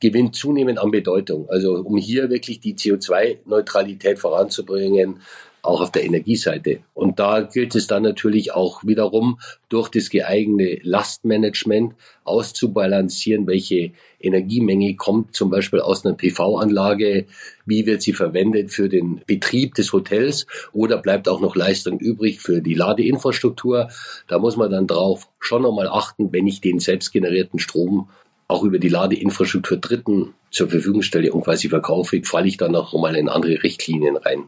gewinnt 0.00 0.36
zunehmend 0.36 0.78
an 0.78 0.90
Bedeutung. 0.90 1.48
Also 1.50 1.74
um 1.74 1.96
hier 1.96 2.30
wirklich 2.30 2.60
die 2.60 2.74
CO2-Neutralität 2.74 4.18
voranzubringen, 4.18 5.20
auch 5.68 5.80
auf 5.80 5.92
der 5.92 6.04
Energieseite. 6.04 6.80
Und 6.94 7.18
da 7.18 7.42
gilt 7.42 7.74
es 7.74 7.86
dann 7.86 8.02
natürlich 8.02 8.52
auch 8.52 8.84
wiederum 8.84 9.38
durch 9.68 9.88
das 9.88 10.08
geeignete 10.08 10.80
Lastmanagement 10.82 11.94
auszubalancieren, 12.24 13.46
welche 13.46 13.92
Energiemenge 14.18 14.96
kommt 14.96 15.36
zum 15.36 15.50
Beispiel 15.50 15.80
aus 15.80 16.04
einer 16.04 16.14
PV-Anlage, 16.14 17.26
wie 17.66 17.86
wird 17.86 18.02
sie 18.02 18.14
verwendet 18.14 18.70
für 18.72 18.88
den 18.88 19.20
Betrieb 19.26 19.74
des 19.74 19.92
Hotels 19.92 20.46
oder 20.72 20.96
bleibt 20.98 21.28
auch 21.28 21.40
noch 21.40 21.54
Leistung 21.54 21.98
übrig 22.00 22.40
für 22.40 22.60
die 22.60 22.74
Ladeinfrastruktur. 22.74 23.88
Da 24.26 24.38
muss 24.38 24.56
man 24.56 24.70
dann 24.70 24.86
drauf 24.86 25.28
schon 25.38 25.62
nochmal 25.62 25.88
achten, 25.88 26.32
wenn 26.32 26.46
ich 26.46 26.60
den 26.60 26.80
selbstgenerierten 26.80 27.58
Strom 27.58 28.08
auch 28.48 28.64
über 28.64 28.78
die 28.78 28.88
Ladeinfrastruktur 28.88 29.76
Dritten 29.76 30.34
zur 30.50 30.68
Verfügung 30.68 31.02
stelle 31.02 31.32
und 31.32 31.42
quasi 31.42 31.68
verkaufe, 31.68 32.20
falle 32.24 32.48
ich 32.48 32.56
dann 32.56 32.72
noch 32.72 32.92
mal 32.94 33.16
in 33.16 33.28
andere 33.28 33.62
Richtlinien 33.62 34.16
rein. 34.16 34.44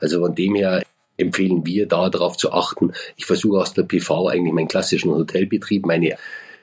Also 0.00 0.20
von 0.20 0.34
dem 0.34 0.54
her 0.54 0.82
empfehlen 1.16 1.66
wir 1.66 1.86
da 1.86 2.08
darauf 2.08 2.36
zu 2.36 2.52
achten. 2.52 2.92
Ich 3.16 3.26
versuche 3.26 3.60
aus 3.60 3.74
der 3.74 3.82
PV 3.82 4.28
eigentlich 4.28 4.54
meinen 4.54 4.68
klassischen 4.68 5.10
Hotelbetrieb, 5.10 5.86
meine 5.86 6.16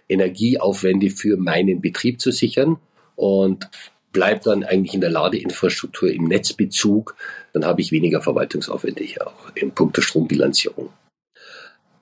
Energieaufwände 0.09 1.09
für 1.09 1.37
meinen 1.37 1.81
Betrieb 1.81 2.21
zu 2.21 2.31
sichern 2.31 2.77
und 3.15 3.69
bleibe 4.11 4.41
dann 4.43 4.63
eigentlich 4.63 4.93
in 4.93 5.01
der 5.01 5.11
Ladeinfrastruktur 5.11 6.09
im 6.11 6.25
Netzbezug. 6.25 7.15
Dann 7.53 7.65
habe 7.65 7.81
ich 7.81 7.91
weniger 7.91 8.21
Verwaltungsaufwände 8.21 9.03
auch 9.25 9.51
im 9.55 9.71
Punkt 9.71 9.97
der 9.97 10.01
Strombilanzierung. 10.01 10.89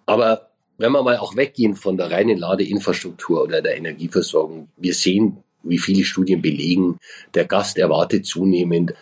Aber 0.05 0.49
wenn 0.77 0.91
wir 0.91 1.03
mal 1.03 1.17
auch 1.17 1.35
weggehen 1.35 1.75
von 1.75 1.97
der 1.97 2.11
reinen 2.11 2.37
Ladeinfrastruktur 2.37 3.43
oder 3.43 3.61
der 3.61 3.77
Energieversorgung, 3.77 4.69
wir 4.77 4.93
sehen, 4.93 5.43
wie 5.65 5.79
viele 5.79 6.03
Studien 6.03 6.41
belegen, 6.41 6.99
der 7.33 7.45
Gast 7.45 7.77
erwartet 7.77 8.25
zunehmend 8.25 8.93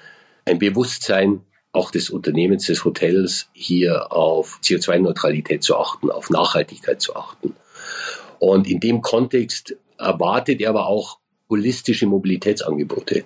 ein 0.45 0.59
Bewusstsein 0.59 1.41
auch 1.71 1.89
des 1.89 2.09
Unternehmens, 2.09 2.67
des 2.67 2.85
Hotels, 2.85 3.49
hier 3.53 4.11
auf 4.11 4.59
CO2-Neutralität 4.63 5.63
zu 5.63 5.75
achten, 5.75 6.11
auf 6.11 6.29
Nachhaltigkeit 6.29 7.01
zu 7.01 7.15
achten. 7.15 7.55
Und 8.39 8.69
in 8.69 8.79
dem 8.79 9.01
Kontext 9.01 9.75
erwartet 9.97 10.61
er 10.61 10.69
aber 10.69 10.87
auch 10.87 11.17
holistische 11.49 12.05
Mobilitätsangebote. 12.05 13.23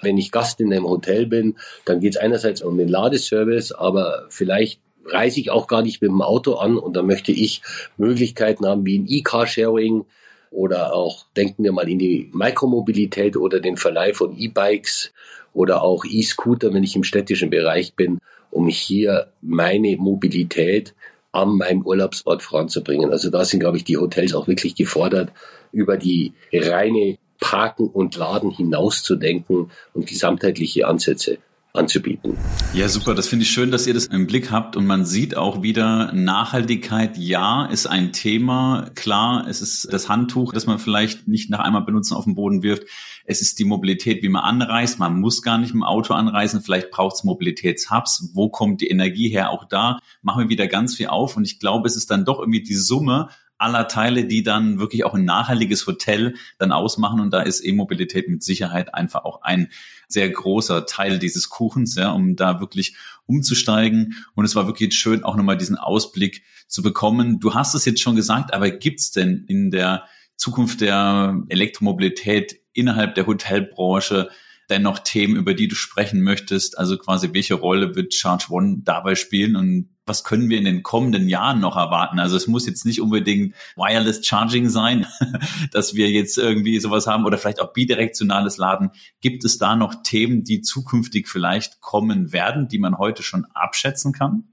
Wenn 0.00 0.16
ich 0.16 0.30
Gast 0.30 0.60
in 0.60 0.72
einem 0.72 0.86
Hotel 0.86 1.26
bin, 1.26 1.56
dann 1.84 2.00
geht 2.00 2.14
es 2.14 2.20
einerseits 2.20 2.62
um 2.62 2.78
den 2.78 2.88
Ladeservice, 2.88 3.72
aber 3.72 4.26
vielleicht 4.28 4.80
reise 5.06 5.40
ich 5.40 5.50
auch 5.50 5.66
gar 5.66 5.82
nicht 5.82 6.00
mit 6.00 6.10
dem 6.10 6.22
Auto 6.22 6.54
an 6.54 6.78
und 6.78 6.94
da 6.94 7.02
möchte 7.02 7.32
ich 7.32 7.62
Möglichkeiten 7.96 8.66
haben 8.66 8.86
wie 8.86 8.98
ein 8.98 9.06
E-Car-Sharing 9.08 10.04
oder 10.50 10.94
auch 10.94 11.26
denken 11.36 11.64
wir 11.64 11.72
mal 11.72 11.88
in 11.88 11.98
die 11.98 12.30
Mikromobilität 12.32 13.36
oder 13.36 13.60
den 13.60 13.76
Verleih 13.76 14.14
von 14.14 14.36
E-Bikes 14.36 15.12
oder 15.52 15.82
auch 15.82 16.04
E-Scooter, 16.04 16.72
wenn 16.72 16.84
ich 16.84 16.96
im 16.96 17.04
städtischen 17.04 17.50
Bereich 17.50 17.94
bin, 17.94 18.18
um 18.50 18.68
hier 18.68 19.32
meine 19.40 19.96
Mobilität 19.96 20.94
an 21.32 21.56
meinem 21.56 21.84
Urlaubsort 21.84 22.42
voranzubringen. 22.42 23.10
Also 23.10 23.30
da 23.30 23.44
sind, 23.44 23.60
glaube 23.60 23.76
ich, 23.76 23.84
die 23.84 23.96
Hotels 23.96 24.34
auch 24.34 24.48
wirklich 24.48 24.74
gefordert, 24.74 25.30
über 25.72 25.96
die 25.96 26.32
reine 26.52 27.18
Parken 27.40 27.88
und 27.88 28.16
Laden 28.16 28.50
hinauszudenken 28.50 29.70
und 29.94 30.06
gesamtheitliche 30.06 30.86
Ansätze 30.86 31.38
anzubieten. 31.78 32.36
Ja, 32.74 32.88
super. 32.88 33.14
Das 33.14 33.28
finde 33.28 33.44
ich 33.44 33.50
schön, 33.50 33.70
dass 33.70 33.86
ihr 33.86 33.94
das 33.94 34.06
im 34.06 34.26
Blick 34.26 34.50
habt 34.50 34.76
und 34.76 34.86
man 34.86 35.06
sieht 35.06 35.36
auch 35.36 35.62
wieder 35.62 36.12
Nachhaltigkeit. 36.12 37.16
Ja, 37.16 37.64
ist 37.66 37.86
ein 37.86 38.12
Thema. 38.12 38.90
Klar, 38.94 39.46
es 39.48 39.62
ist 39.62 39.92
das 39.92 40.08
Handtuch, 40.08 40.52
das 40.52 40.66
man 40.66 40.78
vielleicht 40.78 41.28
nicht 41.28 41.48
nach 41.50 41.60
einmal 41.60 41.82
benutzen 41.82 42.14
auf 42.14 42.24
den 42.24 42.34
Boden 42.34 42.62
wirft. 42.62 42.82
Es 43.24 43.40
ist 43.40 43.58
die 43.58 43.64
Mobilität, 43.64 44.22
wie 44.22 44.28
man 44.28 44.42
anreist. 44.42 44.98
Man 44.98 45.20
muss 45.20 45.42
gar 45.42 45.58
nicht 45.58 45.74
mit 45.74 45.82
dem 45.82 45.84
Auto 45.84 46.14
anreisen. 46.14 46.60
Vielleicht 46.60 46.90
braucht 46.90 47.16
es 47.16 47.24
Mobilitätshubs. 47.24 48.30
Wo 48.34 48.48
kommt 48.48 48.80
die 48.80 48.88
Energie 48.88 49.28
her? 49.28 49.50
Auch 49.50 49.64
da 49.64 49.98
machen 50.22 50.44
wir 50.44 50.48
wieder 50.48 50.66
ganz 50.66 50.96
viel 50.96 51.06
auf 51.06 51.36
und 51.36 51.44
ich 51.44 51.58
glaube, 51.58 51.86
es 51.88 51.96
ist 51.96 52.10
dann 52.10 52.24
doch 52.24 52.40
irgendwie 52.40 52.62
die 52.62 52.74
Summe 52.74 53.28
aller 53.58 53.88
Teile, 53.88 54.24
die 54.24 54.42
dann 54.42 54.78
wirklich 54.78 55.04
auch 55.04 55.14
ein 55.14 55.24
nachhaltiges 55.24 55.86
Hotel 55.86 56.34
dann 56.58 56.72
ausmachen. 56.72 57.20
Und 57.20 57.32
da 57.32 57.40
ist 57.40 57.64
E-Mobilität 57.64 58.28
mit 58.28 58.42
Sicherheit 58.42 58.94
einfach 58.94 59.24
auch 59.24 59.42
ein 59.42 59.70
sehr 60.06 60.30
großer 60.30 60.86
Teil 60.86 61.18
dieses 61.18 61.50
Kuchens, 61.50 61.96
ja, 61.96 62.12
um 62.12 62.36
da 62.36 62.60
wirklich 62.60 62.96
umzusteigen. 63.26 64.24
Und 64.34 64.44
es 64.44 64.54
war 64.54 64.66
wirklich 64.66 64.96
schön, 64.96 65.24
auch 65.24 65.36
nochmal 65.36 65.58
diesen 65.58 65.76
Ausblick 65.76 66.42
zu 66.66 66.82
bekommen. 66.82 67.40
Du 67.40 67.54
hast 67.54 67.74
es 67.74 67.84
jetzt 67.84 68.00
schon 68.00 68.16
gesagt, 68.16 68.54
aber 68.54 68.70
gibt's 68.70 69.10
denn 69.10 69.44
in 69.48 69.70
der 69.70 70.04
Zukunft 70.36 70.80
der 70.80 71.42
Elektromobilität 71.48 72.60
innerhalb 72.72 73.16
der 73.16 73.26
Hotelbranche 73.26 74.30
dennoch 74.70 75.00
Themen, 75.00 75.36
über 75.36 75.54
die 75.54 75.68
du 75.68 75.74
sprechen 75.74 76.22
möchtest? 76.22 76.78
Also 76.78 76.96
quasi, 76.96 77.30
welche 77.32 77.54
Rolle 77.54 77.96
wird 77.96 78.14
Charge 78.14 78.46
One 78.50 78.82
dabei 78.84 79.14
spielen 79.14 79.56
und 79.56 79.88
was 80.08 80.24
können 80.24 80.48
wir 80.48 80.58
in 80.58 80.64
den 80.64 80.82
kommenden 80.82 81.28
Jahren 81.28 81.60
noch 81.60 81.76
erwarten? 81.76 82.18
Also 82.18 82.36
es 82.36 82.46
muss 82.46 82.66
jetzt 82.66 82.84
nicht 82.84 83.00
unbedingt 83.00 83.54
Wireless 83.76 84.26
Charging 84.26 84.68
sein, 84.68 85.06
dass 85.72 85.94
wir 85.94 86.08
jetzt 86.10 86.38
irgendwie 86.38 86.80
sowas 86.80 87.06
haben 87.06 87.24
oder 87.24 87.38
vielleicht 87.38 87.60
auch 87.60 87.72
bidirektionales 87.72 88.56
Laden. 88.56 88.90
Gibt 89.20 89.44
es 89.44 89.58
da 89.58 89.76
noch 89.76 90.02
Themen, 90.02 90.44
die 90.44 90.62
zukünftig 90.62 91.28
vielleicht 91.28 91.80
kommen 91.80 92.32
werden, 92.32 92.68
die 92.68 92.78
man 92.78 92.98
heute 92.98 93.22
schon 93.22 93.46
abschätzen 93.54 94.12
kann? 94.12 94.44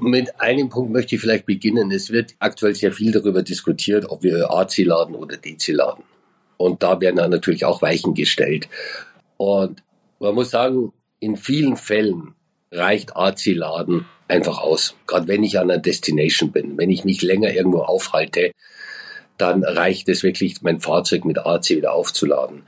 Mit 0.00 0.40
einem 0.40 0.68
Punkt 0.68 0.92
möchte 0.92 1.16
ich 1.16 1.20
vielleicht 1.20 1.46
beginnen. 1.46 1.90
Es 1.90 2.10
wird 2.10 2.34
aktuell 2.38 2.74
sehr 2.74 2.92
viel 2.92 3.10
darüber 3.10 3.42
diskutiert, 3.42 4.06
ob 4.08 4.22
wir 4.22 4.52
AC 4.52 4.78
laden 4.78 5.16
oder 5.16 5.36
DC 5.36 5.68
laden. 5.68 6.04
Und 6.56 6.82
da 6.82 7.00
werden 7.00 7.16
dann 7.16 7.30
natürlich 7.30 7.64
auch 7.64 7.82
Weichen 7.82 8.14
gestellt. 8.14 8.68
Und 9.36 9.82
man 10.20 10.34
muss 10.34 10.50
sagen, 10.50 10.92
in 11.20 11.36
vielen 11.36 11.76
Fällen 11.76 12.34
reicht 12.70 13.16
AC-Laden 13.16 14.06
einfach 14.28 14.58
aus. 14.58 14.94
Gerade 15.06 15.28
wenn 15.28 15.42
ich 15.42 15.58
an 15.58 15.70
einer 15.70 15.80
Destination 15.80 16.52
bin, 16.52 16.78
wenn 16.78 16.90
ich 16.90 17.04
mich 17.04 17.22
länger 17.22 17.52
irgendwo 17.52 17.80
aufhalte, 17.80 18.52
dann 19.38 19.64
reicht 19.64 20.08
es 20.08 20.22
wirklich, 20.22 20.62
mein 20.62 20.80
Fahrzeug 20.80 21.24
mit 21.24 21.38
AC 21.38 21.70
wieder 21.70 21.92
aufzuladen. 21.92 22.62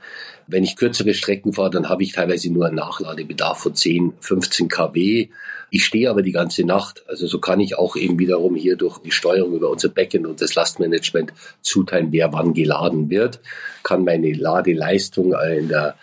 Wenn 0.47 0.63
ich 0.63 0.75
kürzere 0.75 1.13
Strecken 1.13 1.53
fahre, 1.53 1.69
dann 1.69 1.89
habe 1.89 2.03
ich 2.03 2.13
teilweise 2.13 2.51
nur 2.51 2.65
einen 2.65 2.75
Nachladebedarf 2.75 3.59
von 3.59 3.75
10, 3.75 4.13
15 4.19 4.67
kW. 4.69 5.29
Ich 5.69 5.85
stehe 5.85 6.09
aber 6.09 6.21
die 6.21 6.31
ganze 6.31 6.65
Nacht. 6.65 7.03
Also 7.07 7.27
so 7.27 7.39
kann 7.39 7.59
ich 7.59 7.77
auch 7.77 7.95
eben 7.95 8.19
wiederum 8.19 8.55
hier 8.55 8.75
durch 8.75 8.97
die 8.97 9.11
Steuerung 9.11 9.53
über 9.53 9.69
unser 9.69 9.89
Backend 9.89 10.27
und 10.27 10.41
das 10.41 10.55
Lastmanagement 10.55 11.31
zuteilen, 11.61 12.11
wer 12.11 12.33
wann 12.33 12.53
geladen 12.53 13.09
wird, 13.09 13.39
kann 13.83 14.03
meine 14.03 14.33
Ladeleistung 14.33 15.33
in 15.33 15.69
der 15.69 15.95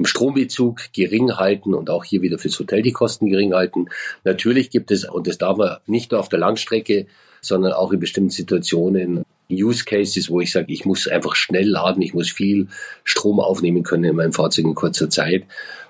im 0.00 0.06
Strombezug 0.06 0.94
gering 0.94 1.36
halten 1.36 1.74
und 1.74 1.90
auch 1.90 2.04
hier 2.04 2.22
wieder 2.22 2.38
fürs 2.38 2.58
Hotel 2.58 2.80
die 2.80 2.92
Kosten 2.92 3.28
gering 3.28 3.52
halten. 3.52 3.88
Natürlich 4.24 4.70
gibt 4.70 4.90
es, 4.90 5.04
und 5.04 5.26
das 5.26 5.36
darf 5.36 5.58
man 5.58 5.76
nicht 5.86 6.10
nur 6.10 6.20
auf 6.20 6.30
der 6.30 6.38
Langstrecke, 6.38 7.06
sondern 7.42 7.72
auch 7.74 7.92
in 7.92 8.00
bestimmten 8.00 8.30
Situationen 8.30 9.24
Use 9.50 9.84
Cases, 9.84 10.30
wo 10.30 10.40
ich 10.40 10.52
sage, 10.52 10.72
ich 10.72 10.86
muss 10.86 11.06
einfach 11.06 11.34
schnell 11.34 11.68
laden, 11.68 12.00
ich 12.02 12.14
muss 12.14 12.30
viel 12.30 12.68
Strom 13.04 13.40
aufnehmen 13.40 13.82
können 13.82 14.04
in 14.04 14.16
meinem 14.16 14.32
Fahrzeug 14.32 14.64
in 14.64 14.74
kurzer 14.74 15.10
Zeit. 15.10 15.44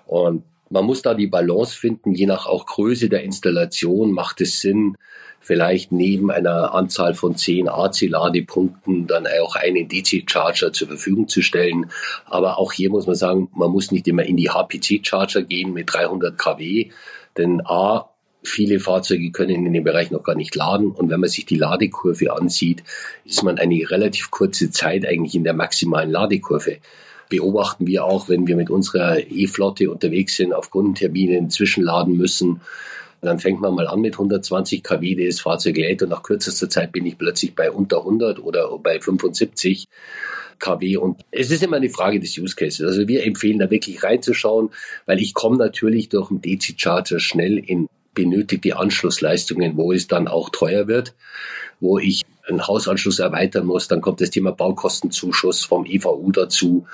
Und 0.09 0.43
man 0.71 0.85
muss 0.85 1.03
da 1.03 1.15
die 1.15 1.29
Balance 1.29 1.77
finden, 1.77 2.13
je 2.13 2.27
nach 2.27 2.47
auch 2.47 2.67
Größe 2.67 3.09
der 3.09 3.23
Installation 3.23 4.11
macht 4.11 4.41
es 4.41 4.61
Sinn, 4.61 4.97
vielleicht 5.41 5.91
neben 5.91 6.31
einer 6.31 6.75
Anzahl 6.75 7.15
von 7.15 7.37
zehn 7.37 7.69
AC-Ladepunkten 7.69 9.07
dann 9.07 9.27
auch 9.43 9.57
einen 9.57 9.89
DC-Charger 9.89 10.73
zur 10.73 10.89
Verfügung 10.89 11.29
zu 11.29 11.43
stellen. 11.43 11.91
Aber 12.27 12.59
auch 12.59 12.73
hier 12.73 12.91
muss 12.91 13.07
man 13.07 13.17
sagen, 13.17 13.49
man 13.55 13.71
muss 13.71 13.91
nicht 13.91 14.07
immer 14.07 14.25
in 14.25 14.37
die 14.37 14.51
HPC-Charger 14.51 15.43
gehen 15.43 15.73
mit 15.73 15.93
300 15.93 16.39
kW, 16.39 16.91
denn 17.37 17.63
A, 17.65 18.11
Viele 18.43 18.81
Fahrzeuge 18.81 19.33
können 19.33 19.67
in 19.67 19.73
dem 19.75 19.85
Bereich 19.85 20.11
noch 20.11 20.23
gar 20.23 20.35
nicht 20.35 20.55
laden. 20.55 20.93
Und 20.93 21.11
wenn 21.11 21.21
man 21.21 21.29
sich 21.29 21.45
die 21.45 21.57
Ladekurve 21.57 22.33
ansieht, 22.33 22.83
ist 23.25 23.43
man 23.43 23.59
eine 23.59 23.91
relativ 23.91 24.31
kurze 24.31 24.71
Zeit 24.71 25.05
eigentlich 25.05 25.35
in 25.35 25.45
der 25.45 25.53
maximalen 25.53 26.11
Ladekurve. 26.11 26.79
Beobachten 27.29 27.87
wir 27.87 28.05
auch, 28.05 28.29
wenn 28.31 28.47
wir 28.47 28.57
mit 28.57 28.71
unserer 28.71 29.19
E-Flotte 29.19 29.91
unterwegs 29.91 30.37
sind, 30.37 30.55
auf 30.55 30.71
Kundenterminen 30.71 31.51
zwischenladen 31.51 32.17
müssen, 32.17 32.63
dann 33.21 33.39
fängt 33.39 33.61
man 33.61 33.75
mal 33.75 33.87
an 33.87 34.01
mit 34.01 34.15
120 34.15 34.83
kW, 34.83 35.27
das 35.27 35.41
Fahrzeug 35.41 35.77
lädt 35.77 36.03
und 36.03 36.09
nach 36.09 36.23
kürzester 36.23 36.69
Zeit 36.69 36.93
bin 36.93 37.07
ich 37.07 37.19
plötzlich 37.19 37.55
bei 37.55 37.71
unter 37.71 37.99
100 37.99 38.39
oder 38.39 38.79
bei 38.79 39.01
75 39.01 39.87
kW. 40.59 40.97
Und 40.97 41.23
es 41.31 41.51
ist 41.51 41.63
immer 41.63 41.77
eine 41.77 41.91
Frage 41.91 42.21
des 42.21 42.37
Use 42.39 42.55
Cases. 42.55 42.87
Also 42.87 43.09
wir 43.09 43.25
empfehlen 43.25 43.59
da 43.59 43.71
wirklich 43.71 44.03
reinzuschauen, 44.03 44.71
weil 45.07 45.21
ich 45.21 45.35
komme 45.35 45.57
natürlich 45.57 46.09
durch 46.09 46.29
den 46.29 46.41
DC-Charger 46.41 47.21
schnell 47.21 47.59
in 47.59 47.89
benötigte 48.15 48.77
Anschlussleistungen, 48.77 49.77
wo 49.77 49.93
es 49.93 50.09
dann 50.09 50.29
auch 50.29 50.51
teuer 50.51 50.89
wird, 50.89 51.15
wo 51.79 51.99
ich 51.99 52.23
einen 52.49 52.67
Hausanschluss 52.67 53.19
erweitern 53.19 53.67
muss. 53.67 53.89
Dann 53.89 54.01
kommt 54.01 54.21
das 54.21 54.31
Thema 54.31 54.53
Baukostenzuschuss 54.53 55.65
vom 55.65 55.87
EVU 55.87 56.33
dazu. 56.33 56.87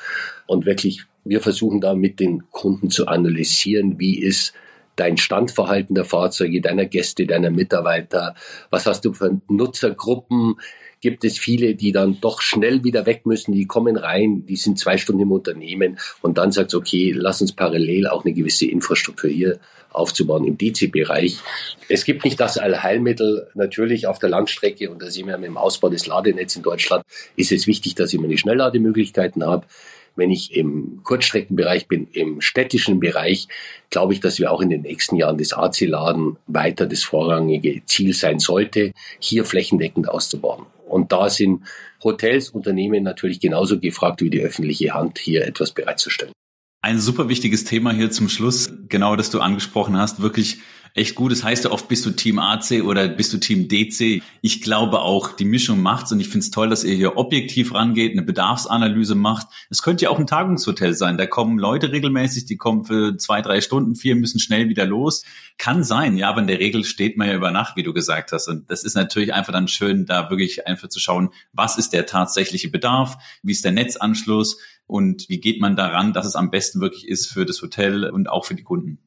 Und 0.46 0.66
wirklich, 0.66 1.04
wir 1.24 1.40
versuchen 1.40 1.80
da 1.80 1.94
mit 1.94 2.20
den 2.20 2.50
Kunden 2.50 2.90
zu 2.90 3.06
analysieren, 3.06 3.98
wie 3.98 4.18
ist 4.18 4.52
dein 4.96 5.16
Standverhalten 5.16 5.94
der 5.94 6.04
Fahrzeuge, 6.04 6.61
deiner 6.61 6.87
Gäste, 6.87 7.26
deiner 7.26 7.50
Mitarbeiter? 7.50 8.35
Was 8.70 8.87
hast 8.87 9.04
du 9.04 9.12
für 9.12 9.40
Nutzergruppen? 9.48 10.56
Gibt 11.00 11.24
es 11.24 11.38
viele, 11.38 11.74
die 11.74 11.92
dann 11.92 12.20
doch 12.20 12.40
schnell 12.40 12.82
wieder 12.82 13.06
weg 13.06 13.26
müssen, 13.26 13.52
die 13.52 13.66
kommen 13.66 13.96
rein, 13.96 14.46
die 14.46 14.56
sind 14.56 14.78
zwei 14.78 14.96
Stunden 14.96 15.22
im 15.22 15.30
Unternehmen 15.30 15.98
und 16.22 16.38
dann 16.38 16.52
sagt 16.52 16.74
okay, 16.74 17.12
lass 17.14 17.40
uns 17.42 17.52
parallel 17.52 18.09
auch 18.09 18.24
eine 18.24 18.32
gewisse 18.32 18.66
Infrastruktur 18.66 19.30
hier 19.30 19.61
aufzubauen 19.96 20.44
im 20.44 20.59
DC-Bereich. 20.59 21.38
Es 21.88 22.04
gibt 22.04 22.24
nicht 22.24 22.38
das 22.38 22.59
Allheilmittel. 22.59 23.48
Natürlich 23.54 24.06
auf 24.06 24.18
der 24.18 24.28
Langstrecke, 24.28 24.90
und 24.90 25.02
da 25.02 25.11
sehen 25.11 25.26
wir 25.26 25.38
mit 25.38 25.48
dem 25.48 25.56
Ausbau 25.56 25.88
des 25.88 26.06
Ladenetzes 26.06 26.59
in 26.59 26.62
Deutschland, 26.62 27.04
ist 27.37 27.52
es 27.52 27.66
wichtig, 27.66 27.94
dass 27.94 28.12
ich 28.12 28.20
meine 28.20 28.37
Schnelllademöglichkeiten 28.37 29.44
habe. 29.44 29.66
Wenn 30.16 30.31
ich 30.31 30.57
im 30.57 31.00
Kurzstreckenbereich 31.05 31.88
bin, 31.88 32.09
im 32.12 32.40
städtischen 32.40 33.00
Bereich, 33.00 33.48
glaube 33.90 34.14
ich, 34.14 34.20
dass 34.20 34.38
wir 34.38 34.50
auch 34.50 34.61
in 34.61 34.70
den 34.70 34.83
nächsten 34.83 35.16
Jahren 35.16 35.38
das 35.38 35.52
AC-Laden 35.52 36.37
weiter 36.46 36.87
das 36.87 37.05
vorrangige 37.05 37.85
Ziel 37.85 38.14
sein 38.14 38.38
sollte, 38.38 38.92
hier 39.20 39.44
flächendeckend 39.44 40.09
auszubauen. 40.09 40.66
Und 40.88 41.12
da 41.12 41.29
sind 41.29 41.62
Hotels, 42.02 42.50
Unternehmen 42.50 43.02
natürlich 43.02 43.40
genauso 43.40 43.79
gefragt 43.79 44.22
wie 44.22 44.31
die 44.31 44.40
öffentliche 44.40 44.94
Hand, 44.94 45.18
hier 45.18 45.46
etwas 45.46 45.72
bereitzustellen. 45.72 46.33
Ein 46.87 47.01
super 47.01 47.29
wichtiges 47.29 47.64
Thema 47.64 47.90
hier 47.90 48.12
zum 48.12 48.29
Schluss, 48.29 48.70
genau 48.88 49.16
das 49.16 49.31
du 49.31 49.40
angesprochen 49.40 49.96
hast, 49.96 50.22
wirklich 50.22 50.59
echt 50.94 51.16
gut. 51.16 51.33
Das 51.33 51.42
heißt 51.42 51.64
ja 51.64 51.72
oft, 51.72 51.88
bist 51.88 52.07
du 52.07 52.12
Team 52.12 52.38
AC 52.38 52.81
oder 52.85 53.09
bist 53.09 53.33
du 53.33 53.38
Team 53.38 53.66
DC. 53.66 54.22
Ich 54.40 54.62
glaube 54.62 55.01
auch, 55.01 55.33
die 55.33 55.44
Mischung 55.44 55.83
macht's 55.83 56.12
und 56.12 56.20
ich 56.20 56.29
finde 56.29 56.44
es 56.44 56.53
toll, 56.53 56.68
dass 56.68 56.85
ihr 56.85 56.94
hier 56.94 57.16
objektiv 57.16 57.75
rangeht, 57.75 58.12
eine 58.12 58.22
Bedarfsanalyse 58.22 59.16
macht. 59.16 59.49
Es 59.68 59.83
könnte 59.83 60.05
ja 60.05 60.11
auch 60.11 60.20
ein 60.20 60.29
Tagungshotel 60.29 60.94
sein. 60.94 61.18
Da 61.18 61.27
kommen 61.27 61.59
Leute 61.59 61.90
regelmäßig, 61.90 62.46
die 62.46 62.57
kommen 62.57 62.85
für 62.85 63.16
zwei, 63.16 63.42
drei 63.42 63.61
Stunden, 63.61 63.96
vier 63.96 64.14
müssen 64.14 64.38
schnell 64.38 64.68
wieder 64.68 64.87
los. 64.87 65.25
Kann 65.59 65.83
sein, 65.83 66.16
ja, 66.16 66.29
aber 66.29 66.42
in 66.42 66.46
der 66.46 66.61
Regel 66.61 66.85
steht 66.85 67.16
man 67.16 67.27
ja 67.27 67.35
über 67.35 67.51
Nacht, 67.51 67.75
wie 67.75 67.83
du 67.83 67.94
gesagt 67.94 68.31
hast. 68.31 68.46
Und 68.46 68.70
das 68.70 68.85
ist 68.85 68.94
natürlich 68.94 69.35
einfach 69.35 69.53
dann 69.53 69.66
schön, 69.66 70.07
da 70.07 70.31
wirklich 70.31 70.68
einfach 70.68 70.87
zu 70.87 71.01
schauen, 71.01 71.31
was 71.53 71.79
ist 71.79 71.94
der 71.94 72.07
tatsächliche 72.07 72.70
Bedarf, 72.70 73.18
wie 73.42 73.51
ist 73.51 73.64
der 73.64 73.72
Netzanschluss 73.72 74.59
und 74.87 75.29
wie 75.29 75.40
geht 75.40 75.61
man 75.61 75.77
daran, 75.77 76.12
dass 76.12 76.27
es 76.27 76.37
am 76.37 76.51
besten 76.51 76.81
wirklich 76.81 77.09
ist 77.09 77.27
für 77.27 77.44
das 77.44 77.61
Hotel 77.62 78.09
und 78.11 78.29
auch 78.29 78.44
für 78.44 78.55
die 78.55 78.62
Kunden. 78.62 78.99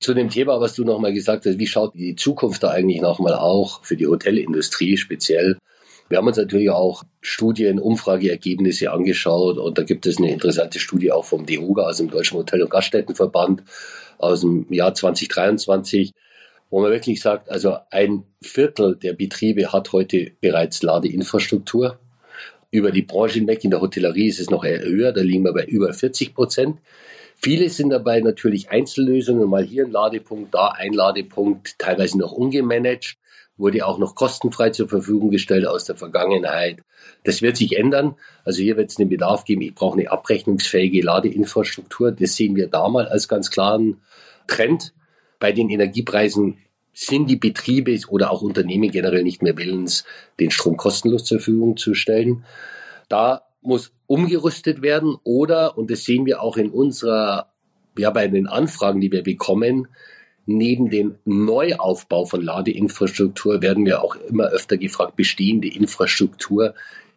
Zu 0.00 0.14
dem 0.14 0.28
Thema, 0.28 0.60
was 0.60 0.74
du 0.74 0.84
nochmal 0.84 1.12
gesagt 1.12 1.46
hast, 1.46 1.58
wie 1.58 1.66
schaut 1.66 1.94
die 1.94 2.16
Zukunft 2.16 2.62
da 2.62 2.70
eigentlich 2.70 3.00
nochmal 3.00 3.34
auch 3.34 3.84
für 3.84 3.96
die 3.96 4.06
Hotelindustrie 4.06 4.96
speziell? 4.96 5.56
Wir 6.08 6.18
haben 6.18 6.26
uns 6.26 6.36
natürlich 6.36 6.70
auch 6.70 7.04
Studien, 7.22 7.78
Umfrageergebnisse 7.78 8.92
angeschaut 8.92 9.56
und 9.56 9.78
da 9.78 9.82
gibt 9.82 10.06
es 10.06 10.18
eine 10.18 10.30
interessante 10.30 10.78
Studie 10.78 11.10
auch 11.10 11.24
vom 11.24 11.46
DEHOGA, 11.46 11.84
also 11.84 12.04
dem 12.04 12.10
Deutschen 12.10 12.36
Hotel- 12.36 12.62
und 12.62 12.70
Gaststättenverband 12.70 13.62
aus 14.18 14.42
dem 14.42 14.70
Jahr 14.70 14.94
2023, 14.94 16.12
wo 16.68 16.82
man 16.82 16.90
wirklich 16.90 17.20
sagt, 17.20 17.48
also 17.50 17.76
ein 17.90 18.24
Viertel 18.42 18.96
der 18.96 19.14
Betriebe 19.14 19.72
hat 19.72 19.92
heute 19.92 20.32
bereits 20.40 20.82
Ladeinfrastruktur. 20.82 21.98
Über 22.74 22.90
die 22.90 23.02
Branche 23.02 23.38
hinweg 23.38 23.62
in 23.62 23.70
der 23.70 23.80
Hotellerie 23.80 24.26
ist 24.26 24.40
es 24.40 24.50
noch 24.50 24.64
höher, 24.64 25.12
da 25.12 25.20
liegen 25.20 25.44
wir 25.44 25.52
bei 25.52 25.64
über 25.64 25.92
40 25.92 26.34
Prozent. 26.34 26.80
Viele 27.36 27.68
sind 27.68 27.90
dabei 27.90 28.18
natürlich 28.18 28.68
Einzellösungen, 28.68 29.48
mal 29.48 29.62
hier 29.62 29.84
ein 29.84 29.92
Ladepunkt, 29.92 30.52
da 30.52 30.70
ein 30.70 30.92
Ladepunkt, 30.92 31.78
teilweise 31.78 32.18
noch 32.18 32.32
ungemanagt, 32.32 33.14
wurde 33.56 33.86
auch 33.86 33.98
noch 33.98 34.16
kostenfrei 34.16 34.70
zur 34.70 34.88
Verfügung 34.88 35.30
gestellt 35.30 35.68
aus 35.68 35.84
der 35.84 35.94
Vergangenheit. 35.94 36.82
Das 37.22 37.42
wird 37.42 37.56
sich 37.56 37.76
ändern. 37.76 38.16
Also 38.44 38.60
hier 38.60 38.76
wird 38.76 38.90
es 38.90 38.96
den 38.96 39.08
Bedarf 39.08 39.44
geben, 39.44 39.60
ich 39.60 39.76
brauche 39.76 39.96
eine 39.96 40.10
abrechnungsfähige 40.10 41.00
Ladeinfrastruktur. 41.02 42.10
Das 42.10 42.34
sehen 42.34 42.56
wir 42.56 42.66
da 42.66 42.88
mal 42.88 43.06
als 43.06 43.28
ganz 43.28 43.52
klaren 43.52 44.02
Trend. 44.48 44.94
Bei 45.38 45.52
den 45.52 45.70
Energiepreisen 45.70 46.58
sind 46.94 47.28
die 47.28 47.36
Betriebe 47.36 47.98
oder 48.08 48.30
auch 48.30 48.42
Unternehmen 48.42 48.90
generell 48.90 49.22
nicht 49.22 49.42
mehr 49.42 49.56
willens, 49.56 50.04
den 50.40 50.50
Strom 50.50 50.76
kostenlos 50.76 51.24
zur 51.24 51.38
Verfügung 51.38 51.76
zu 51.76 51.94
stellen. 51.94 52.44
Da 53.08 53.42
muss 53.60 53.92
umgerüstet 54.06 54.82
werden 54.82 55.16
oder, 55.24 55.76
und 55.76 55.90
das 55.90 56.04
sehen 56.04 56.26
wir 56.26 56.40
auch 56.40 56.56
in 56.56 56.70
unserer, 56.70 57.50
ja, 57.98 58.10
bei 58.10 58.28
den 58.28 58.46
Anfragen, 58.46 59.00
die 59.00 59.10
wir 59.10 59.22
bekommen, 59.22 59.88
neben 60.46 60.90
dem 60.90 61.16
Neuaufbau 61.24 62.26
von 62.26 62.42
Ladeinfrastruktur 62.42 63.62
werden 63.62 63.86
wir 63.86 64.02
auch 64.02 64.16
immer 64.16 64.48
öfter 64.48 64.76
gefragt, 64.76 65.16
bestehende 65.16 65.68
Infrastruktur 65.68 66.74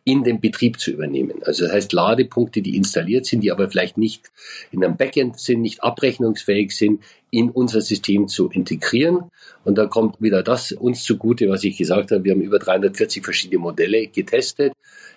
in 0.08 0.24
den 0.24 0.40
Betrieb 0.40 0.80
zu 0.80 0.92
übernehmen. 0.92 1.44
Also 1.44 1.66
das 1.66 1.74
heißt, 1.74 1.92
Ladepunkte, 1.92 2.62
die 2.62 2.78
installiert 2.78 3.26
sind, 3.26 3.42
die 3.42 3.52
aber 3.52 3.70
vielleicht 3.70 3.98
nicht 3.98 4.32
in 4.72 4.82
einem 4.82 4.96
Backend 4.96 5.38
sind, 5.38 5.62
nicht 5.62 5.84
abrechnungsfähig 5.84 6.72
sind, 6.72 7.04
in 7.30 7.50
unser 7.50 7.82
System 7.82 8.30
zu 8.30 8.50
integrieren. 8.50 9.24
Und 9.66 9.78
da 9.78 9.86
kommt 9.86 10.22
wieder 10.22 10.44
das 10.44 10.72
uns 10.72 11.04
zugute, 11.04 11.50
was 11.50 11.66
ich 11.66 11.78
gesagt 11.78 12.12
habe. 12.12 12.24
Wir 12.24 12.32
haben 12.32 12.42
über 12.42 12.58
340 12.58 13.22
verschiedene 13.22 13.60
Modelle 13.60 14.08
getestet. 14.08 14.72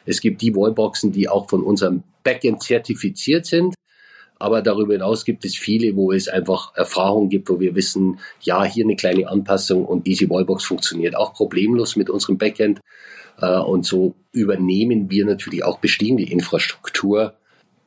Es 0.07 0.20
gibt 0.20 0.43
die 0.43 0.57
Wallboxen, 0.57 1.12
die 1.12 1.28
auch 1.28 1.49
von 1.49 1.62
unserem 1.62 2.03
Backend 2.24 2.61
zertifiziert 2.61 3.47
sind. 3.47 3.76
Aber 4.41 4.61
darüber 4.61 4.95
hinaus 4.95 5.24
gibt 5.24 5.45
es 5.45 5.55
viele, 5.55 5.95
wo 5.95 6.11
es 6.11 6.26
einfach 6.26 6.74
Erfahrungen 6.74 7.28
gibt, 7.28 7.49
wo 7.49 7.61
wir 7.61 7.76
wissen, 7.76 8.18
ja, 8.41 8.64
hier 8.64 8.86
eine 8.86 8.97
kleine 8.97 9.28
Anpassung 9.28 9.84
und 9.84 10.09
diese 10.09 10.28
Wallbox 10.28 10.64
funktioniert 10.64 11.14
auch 11.14 11.32
problemlos 11.34 11.95
mit 11.95 12.11
unserem 12.11 12.38
Backend. 12.38 12.80
Äh, 13.41 13.59
und 13.59 13.84
so 13.84 14.14
übernehmen 14.32 15.11
wir 15.11 15.24
natürlich 15.24 15.64
auch 15.64 15.78
bestehende 15.78 16.24
Infrastruktur 16.24 17.34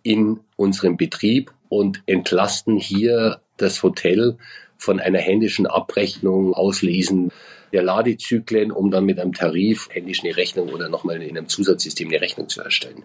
in 0.03 0.39
unserem 0.55 0.97
Betrieb 0.97 1.53
und 1.69 2.03
entlasten 2.05 2.77
hier 2.77 3.41
das 3.57 3.83
Hotel 3.83 4.37
von 4.77 4.99
einer 4.99 5.19
händischen 5.19 5.65
Abrechnung, 5.65 6.53
Auslesen 6.53 7.31
der 7.71 7.83
Ladezyklen, 7.83 8.71
um 8.71 8.91
dann 8.91 9.05
mit 9.05 9.19
einem 9.19 9.33
Tarif 9.33 9.89
händisch 9.91 10.23
eine 10.23 10.37
Rechnung 10.37 10.69
oder 10.69 10.89
nochmal 10.89 11.21
in 11.21 11.37
einem 11.37 11.47
Zusatzsystem 11.47 12.09
eine 12.09 12.21
Rechnung 12.21 12.49
zu 12.49 12.61
erstellen. 12.61 13.03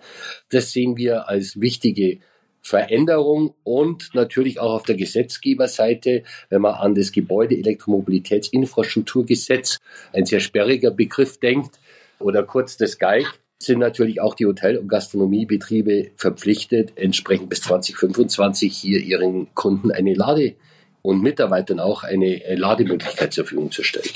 Das 0.51 0.73
sehen 0.73 0.97
wir 0.97 1.29
als 1.29 1.61
wichtige 1.61 2.19
Veränderung 2.61 3.55
und 3.63 4.11
natürlich 4.15 4.61
auch 4.61 4.75
auf 4.75 4.83
der 4.83 4.97
Gesetzgeberseite, 4.97 6.25
wenn 6.51 6.61
man 6.61 6.75
an 6.75 6.95
das 6.95 7.13
Gebäude 7.13 7.57
Elektromobilitätsinfrastrukturgesetz, 7.57 9.79
ein 10.13 10.27
sehr 10.27 10.41
sperriger 10.41 10.91
Begriff 10.91 11.39
denkt, 11.39 11.79
oder 12.21 12.43
kurz 12.43 12.77
das 12.77 12.99
GEIG, 12.99 13.27
sind 13.61 13.81
natürlich 13.81 14.21
auch 14.21 14.35
die 14.35 14.47
Hotel- 14.47 14.79
und 14.79 14.89
Gastronomiebetriebe 14.89 16.13
verpflichtet, 16.17 16.93
entsprechend 16.97 17.49
bis 17.49 17.63
2025 17.63 18.77
hier 18.77 19.01
ihren 19.01 19.53
Kunden 19.55 19.91
eine 19.91 20.15
Lade- 20.15 20.55
und 21.03 21.23
Mitarbeitern 21.23 21.81
auch 21.81 22.05
eine 22.05 22.41
Lademöglichkeit 22.55 23.33
zur 23.33 23.45
Verfügung 23.45 23.71
zu 23.71 23.83
stellen. 23.83 24.09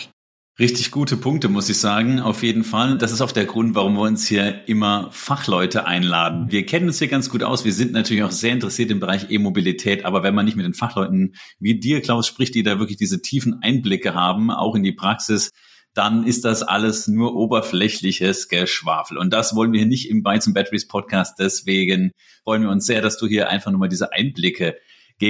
Richtig 0.58 0.90
gute 0.90 1.16
Punkte, 1.16 1.48
muss 1.48 1.70
ich 1.70 1.78
sagen. 1.78 2.20
Auf 2.20 2.42
jeden 2.42 2.62
Fall. 2.62 2.98
Das 2.98 3.10
ist 3.10 3.22
auch 3.22 3.32
der 3.32 3.46
Grund, 3.46 3.74
warum 3.74 3.94
wir 3.94 4.02
uns 4.02 4.28
hier 4.28 4.68
immer 4.68 5.08
Fachleute 5.10 5.86
einladen. 5.86 6.52
Wir 6.52 6.66
kennen 6.66 6.88
uns 6.88 6.98
hier 6.98 7.08
ganz 7.08 7.30
gut 7.30 7.42
aus. 7.42 7.64
Wir 7.64 7.72
sind 7.72 7.92
natürlich 7.92 8.22
auch 8.22 8.30
sehr 8.30 8.52
interessiert 8.52 8.90
im 8.90 9.00
Bereich 9.00 9.30
E-Mobilität. 9.30 10.04
Aber 10.04 10.22
wenn 10.22 10.34
man 10.34 10.44
nicht 10.44 10.56
mit 10.56 10.66
den 10.66 10.74
Fachleuten 10.74 11.34
wie 11.58 11.80
dir, 11.80 12.02
Klaus, 12.02 12.26
spricht, 12.26 12.54
die 12.54 12.62
da 12.62 12.78
wirklich 12.78 12.98
diese 12.98 13.22
tiefen 13.22 13.60
Einblicke 13.62 14.12
haben, 14.12 14.50
auch 14.50 14.74
in 14.74 14.82
die 14.82 14.92
Praxis, 14.92 15.52
dann 15.94 16.24
ist 16.24 16.44
das 16.44 16.62
alles 16.62 17.06
nur 17.06 17.34
oberflächliches 17.34 18.48
Geschwafel. 18.48 19.18
Und 19.18 19.32
das 19.32 19.54
wollen 19.54 19.72
wir 19.72 19.80
hier 19.80 19.88
nicht 19.88 20.08
im 20.08 20.22
Bytes 20.22 20.46
and 20.46 20.54
Batteries 20.54 20.88
Podcast. 20.88 21.38
Deswegen 21.38 22.12
freuen 22.44 22.62
wir 22.62 22.70
uns 22.70 22.86
sehr, 22.86 23.02
dass 23.02 23.18
du 23.18 23.26
hier 23.26 23.48
einfach 23.48 23.70
nur 23.70 23.80
mal 23.80 23.88
diese 23.88 24.12
Einblicke 24.12 24.76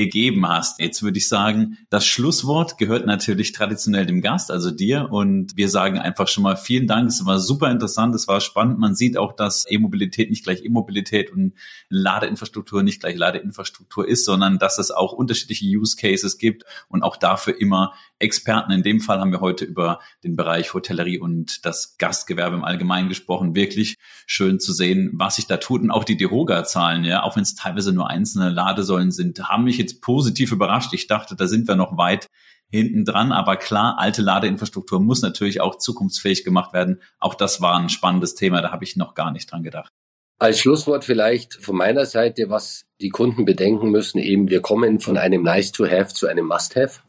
gegeben 0.00 0.48
hast. 0.48 0.80
Jetzt 0.80 1.02
würde 1.02 1.18
ich 1.18 1.28
sagen, 1.28 1.76
das 1.90 2.06
Schlusswort 2.06 2.78
gehört 2.78 3.04
natürlich 3.04 3.52
traditionell 3.52 4.06
dem 4.06 4.22
Gast, 4.22 4.50
also 4.50 4.70
dir. 4.70 5.08
Und 5.10 5.54
wir 5.56 5.68
sagen 5.68 5.98
einfach 5.98 6.28
schon 6.28 6.44
mal 6.44 6.56
vielen 6.56 6.86
Dank. 6.86 7.08
Es 7.08 7.26
war 7.26 7.38
super 7.38 7.70
interessant, 7.70 8.14
es 8.14 8.26
war 8.26 8.40
spannend. 8.40 8.78
Man 8.78 8.94
sieht 8.94 9.18
auch, 9.18 9.34
dass 9.34 9.66
E-Mobilität 9.68 10.30
nicht 10.30 10.44
gleich 10.44 10.64
E-Mobilität 10.64 11.30
und 11.30 11.52
Ladeinfrastruktur 11.90 12.82
nicht 12.82 13.00
gleich 13.00 13.16
Ladeinfrastruktur 13.16 14.08
ist, 14.08 14.24
sondern 14.24 14.58
dass 14.58 14.78
es 14.78 14.90
auch 14.90 15.12
unterschiedliche 15.12 15.66
Use 15.66 15.96
Cases 15.96 16.38
gibt 16.38 16.64
und 16.88 17.02
auch 17.02 17.18
dafür 17.18 17.60
immer 17.60 17.92
Experten. 18.18 18.72
In 18.72 18.82
dem 18.82 19.00
Fall 19.00 19.20
haben 19.20 19.32
wir 19.32 19.40
heute 19.40 19.64
über 19.66 19.98
den 20.24 20.36
Bereich 20.36 20.72
Hotellerie 20.72 21.18
und 21.18 21.66
das 21.66 21.98
Gastgewerbe 21.98 22.56
im 22.56 22.64
Allgemeinen 22.64 23.10
gesprochen. 23.10 23.54
Wirklich 23.54 23.96
schön 24.26 24.58
zu 24.58 24.72
sehen, 24.72 25.10
was 25.14 25.36
sich 25.36 25.46
da 25.46 25.58
tut. 25.58 25.82
Und 25.82 25.90
auch 25.90 26.04
die 26.04 26.16
Deroga-Zahlen, 26.16 27.04
ja, 27.04 27.24
auch 27.24 27.36
wenn 27.36 27.42
es 27.42 27.56
teilweise 27.56 27.92
nur 27.92 28.08
einzelne 28.08 28.48
Ladesäulen 28.48 29.10
sind, 29.10 29.50
haben 29.50 29.64
mich 29.64 29.81
jetzt 29.82 30.00
positiv 30.00 30.52
überrascht. 30.52 30.92
Ich 30.94 31.06
dachte, 31.06 31.36
da 31.36 31.46
sind 31.46 31.68
wir 31.68 31.76
noch 31.76 31.96
weit 31.96 32.28
hinten 32.70 33.04
dran. 33.04 33.32
Aber 33.32 33.56
klar, 33.56 33.98
alte 33.98 34.22
Ladeinfrastruktur 34.22 35.00
muss 35.00 35.22
natürlich 35.22 35.60
auch 35.60 35.76
zukunftsfähig 35.76 36.44
gemacht 36.44 36.72
werden. 36.72 37.00
Auch 37.18 37.34
das 37.34 37.60
war 37.60 37.78
ein 37.78 37.90
spannendes 37.90 38.34
Thema. 38.34 38.62
Da 38.62 38.72
habe 38.72 38.84
ich 38.84 38.96
noch 38.96 39.14
gar 39.14 39.30
nicht 39.30 39.50
dran 39.50 39.62
gedacht. 39.62 39.92
Als 40.38 40.58
Schlusswort 40.58 41.04
vielleicht 41.04 41.54
von 41.54 41.76
meiner 41.76 42.04
Seite, 42.04 42.50
was 42.50 42.84
die 43.00 43.10
Kunden 43.10 43.44
bedenken 43.44 43.90
müssen, 43.90 44.18
eben 44.18 44.48
wir 44.50 44.60
kommen 44.60 44.98
von 44.98 45.16
einem 45.16 45.42
Nice 45.42 45.70
to 45.70 45.84
Have 45.84 46.14
zu 46.14 46.26
einem 46.26 46.46
Must 46.46 46.74
Have. 46.74 47.00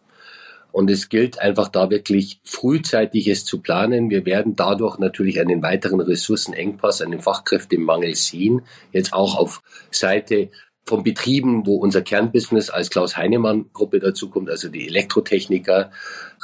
Und 0.71 0.89
es 0.89 1.07
gilt 1.07 1.39
einfach 1.39 1.69
da 1.69 1.89
wirklich 1.89 2.41
frühzeitig 2.43 3.27
es 3.27 3.45
zu 3.45 3.61
planen. 3.61 4.09
Wir 4.09 4.25
werden 4.25 4.55
dadurch 4.55 4.97
natürlich 4.97 5.39
einen 5.39 5.61
weiteren 5.61 6.01
Ressourcenengpass, 6.01 7.01
einen 7.01 7.21
Fachkräftemangel 7.21 8.15
sehen. 8.15 8.63
Jetzt 8.91 9.13
auch 9.13 9.35
auf 9.37 9.61
Seite 9.91 10.49
von 10.85 11.03
Betrieben, 11.03 11.65
wo 11.65 11.77
unser 11.77 12.01
Kernbusiness 12.01 12.69
als 12.69 12.89
Klaus 12.89 13.15
Heinemann 13.15 13.65
Gruppe 13.71 13.99
dazukommt, 13.99 14.49
also 14.49 14.67
die 14.67 14.87
Elektrotechniker, 14.87 15.91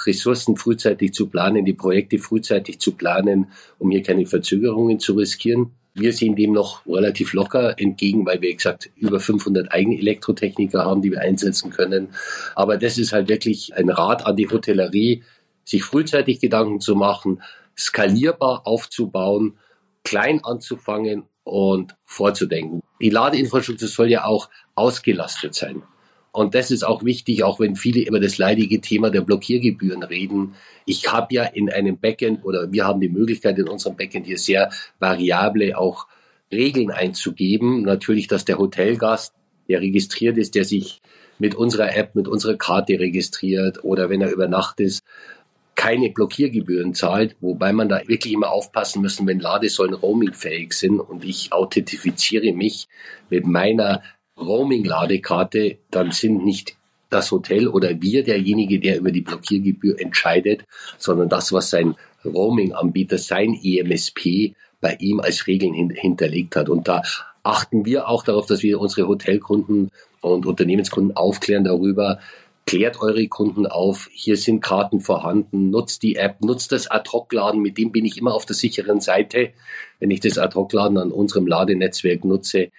Ressourcen 0.05 0.55
frühzeitig 0.55 1.13
zu 1.13 1.27
planen, 1.27 1.65
die 1.65 1.73
Projekte 1.73 2.19
frühzeitig 2.19 2.79
zu 2.79 2.93
planen, 2.93 3.51
um 3.79 3.91
hier 3.91 4.01
keine 4.01 4.25
Verzögerungen 4.25 4.99
zu 4.99 5.13
riskieren. 5.13 5.71
Wir 5.93 6.13
sehen 6.13 6.35
dem 6.35 6.53
noch 6.53 6.85
relativ 6.85 7.33
locker 7.33 7.77
entgegen, 7.77 8.25
weil 8.25 8.41
wir, 8.41 8.55
gesagt, 8.55 8.89
über 8.95 9.19
500 9.19 9.73
eigene 9.73 9.97
Elektrotechniker 9.97 10.85
haben, 10.85 11.01
die 11.01 11.11
wir 11.11 11.19
einsetzen 11.19 11.71
können. 11.71 12.09
Aber 12.55 12.77
das 12.77 12.97
ist 12.97 13.11
halt 13.11 13.27
wirklich 13.27 13.75
ein 13.75 13.89
Rat 13.89 14.25
an 14.25 14.37
die 14.37 14.49
Hotellerie, 14.49 15.23
sich 15.65 15.83
frühzeitig 15.83 16.39
Gedanken 16.39 16.79
zu 16.79 16.95
machen, 16.95 17.41
skalierbar 17.77 18.65
aufzubauen, 18.65 19.57
klein 20.03 20.43
anzufangen 20.43 21.23
und 21.49 21.95
vorzudenken. 22.05 22.81
Die 23.01 23.09
Ladeinfrastruktur 23.09 23.87
soll 23.87 24.09
ja 24.09 24.25
auch 24.25 24.49
ausgelastet 24.75 25.55
sein. 25.55 25.83
Und 26.31 26.53
das 26.53 26.69
ist 26.69 26.83
auch 26.83 27.03
wichtig, 27.03 27.43
auch 27.43 27.59
wenn 27.59 27.75
viele 27.75 28.01
über 28.01 28.19
das 28.19 28.37
leidige 28.37 28.81
Thema 28.81 29.09
der 29.09 29.21
Blockiergebühren 29.21 30.03
reden. 30.03 30.53
Ich 30.85 31.11
habe 31.11 31.33
ja 31.33 31.43
in 31.43 31.71
einem 31.71 31.97
Backend 31.97 32.45
oder 32.45 32.71
wir 32.71 32.85
haben 32.85 33.01
die 33.01 33.09
Möglichkeit 33.09 33.57
in 33.57 33.67
unserem 33.67 33.97
Backend 33.97 34.27
hier 34.27 34.37
sehr 34.37 34.71
variable 34.99 35.77
auch 35.77 36.07
Regeln 36.51 36.91
einzugeben. 36.91 37.81
Natürlich, 37.81 38.27
dass 38.27 38.45
der 38.45 38.59
Hotelgast, 38.59 39.33
der 39.67 39.81
registriert 39.81 40.37
ist, 40.37 40.55
der 40.55 40.65
sich 40.65 41.01
mit 41.39 41.55
unserer 41.55 41.95
App, 41.95 42.15
mit 42.15 42.27
unserer 42.27 42.57
Karte 42.57 42.99
registriert 42.99 43.83
oder 43.83 44.09
wenn 44.09 44.21
er 44.21 44.31
über 44.31 44.47
Nacht 44.47 44.79
ist, 44.79 45.03
keine 45.79 46.09
Blockiergebühren 46.09 46.93
zahlt, 46.93 47.37
wobei 47.39 47.71
man 47.71 47.87
da 47.87 48.05
wirklich 48.05 48.33
immer 48.33 48.51
aufpassen 48.51 49.01
müssen, 49.01 49.25
wenn 49.27 49.39
Ladesäulen 49.39 49.93
roamingfähig 49.93 50.73
sind 50.73 50.99
und 50.99 51.23
ich 51.23 51.53
authentifiziere 51.53 52.51
mich 52.51 52.89
mit 53.29 53.47
meiner 53.47 54.03
Roaming-Ladekarte, 54.37 55.77
dann 55.89 56.11
sind 56.11 56.43
nicht 56.43 56.75
das 57.09 57.31
Hotel 57.31 57.69
oder 57.69 58.01
wir 58.01 58.25
derjenige, 58.25 58.81
der 58.81 58.97
über 58.97 59.11
die 59.11 59.21
Blockiergebühr 59.21 60.01
entscheidet, 60.01 60.65
sondern 60.97 61.29
das, 61.29 61.53
was 61.53 61.69
sein 61.69 61.95
Roaming-Anbieter, 62.25 63.17
sein 63.17 63.57
EMSP 63.63 64.55
bei 64.81 64.97
ihm 64.99 65.21
als 65.21 65.47
Regeln 65.47 65.73
hin 65.73 65.91
hinterlegt 65.91 66.57
hat. 66.57 66.67
Und 66.67 66.89
da 66.89 67.03
achten 67.41 67.85
wir 67.85 68.09
auch 68.09 68.25
darauf, 68.25 68.47
dass 68.47 68.63
wir 68.63 68.81
unsere 68.81 69.07
Hotelkunden 69.07 69.91
und 70.19 70.45
Unternehmenskunden 70.45 71.15
aufklären 71.15 71.63
darüber, 71.63 72.19
klärt 72.69 73.01
eure 73.01 73.27
Kunden 73.27 73.65
auf, 73.65 74.07
hier 74.11 74.37
sind 74.37 74.61
Karten 74.61 75.01
vorhanden, 75.01 75.71
nutzt 75.71 76.03
die 76.03 76.17
App, 76.17 76.39
nutzt 76.41 76.71
das 76.71 76.85
Ad-Hoc-Laden, 76.85 77.59
mit 77.59 77.79
dem 77.79 77.91
bin 77.91 78.05
ich 78.05 78.15
immer 78.15 78.35
auf 78.35 78.45
der 78.45 78.55
sicheren 78.55 79.01
Seite. 79.01 79.53
Wenn 79.99 80.11
ich 80.11 80.19
das 80.19 80.37
Ad-Hoc-Laden 80.37 80.99
an 80.99 81.11
unserem 81.11 81.47
Ladenetzwerk 81.47 82.23
nutze, 82.23 82.69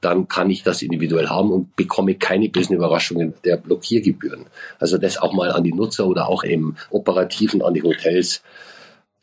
dann 0.00 0.26
kann 0.26 0.50
ich 0.50 0.64
das 0.64 0.82
individuell 0.82 1.28
haben 1.28 1.52
und 1.52 1.76
bekomme 1.76 2.16
keine 2.16 2.48
bösen 2.48 2.74
Überraschungen 2.74 3.34
der 3.44 3.56
Blockiergebühren. 3.56 4.46
Also 4.80 4.98
das 4.98 5.16
auch 5.16 5.32
mal 5.32 5.52
an 5.52 5.62
die 5.62 5.72
Nutzer 5.72 6.08
oder 6.08 6.28
auch 6.28 6.42
im 6.42 6.74
Operativen 6.90 7.62
an 7.62 7.74
die 7.74 7.84
Hotels. 7.84 8.42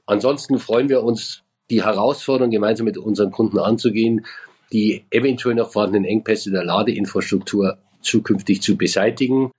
Ansonsten 0.06 0.58
freuen 0.58 0.88
wir 0.88 1.04
uns, 1.04 1.44
die 1.70 1.84
Herausforderung 1.84 2.50
gemeinsam 2.50 2.86
mit 2.86 2.98
unseren 2.98 3.32
Kunden 3.32 3.60
anzugehen, 3.60 4.26
die 4.72 5.04
eventuell 5.10 5.56
noch 5.56 5.74
vorhandenen 5.74 6.06
Engpässe 6.06 6.50
der 6.50 6.64
Ladeinfrastruktur 6.64 7.78
zukünftig 8.02 8.62
zu 8.62 8.78
beseitigen 8.78 9.52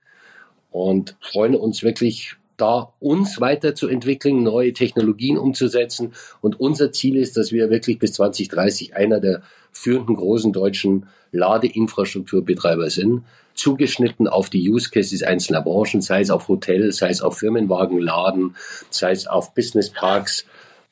und 0.75 1.15
freuen 1.21 1.55
uns 1.55 1.83
wirklich 1.83 2.35
da 2.57 2.91
uns 2.99 3.39
weiterzuentwickeln, 3.39 4.43
neue 4.43 4.73
Technologien 4.73 5.37
umzusetzen. 5.37 6.11
Und 6.41 6.59
unser 6.59 6.91
Ziel 6.91 7.15
ist, 7.15 7.37
dass 7.37 7.53
wir 7.53 7.69
wirklich 7.69 7.97
bis 7.97 8.11
2030 8.13 8.93
einer 8.93 9.21
der 9.21 9.41
führenden 9.71 10.17
großen 10.17 10.51
deutschen 10.51 11.07
Ladeinfrastrukturbetreiber 11.31 12.89
sind, 12.89 13.23
zugeschnitten 13.53 14.27
auf 14.27 14.49
die 14.49 14.69
Use 14.69 14.89
Cases 14.89 15.23
einzelner 15.23 15.61
Branchen, 15.61 16.01
sei 16.01 16.19
es 16.19 16.29
auf 16.29 16.49
Hotels, 16.49 16.97
sei 16.97 17.09
es 17.09 17.21
auf 17.21 17.37
Firmenwagenladen, 17.37 18.57
sei 18.89 19.11
es 19.11 19.27
auf 19.27 19.53
Business 19.53 19.89
Parks. 19.89 20.45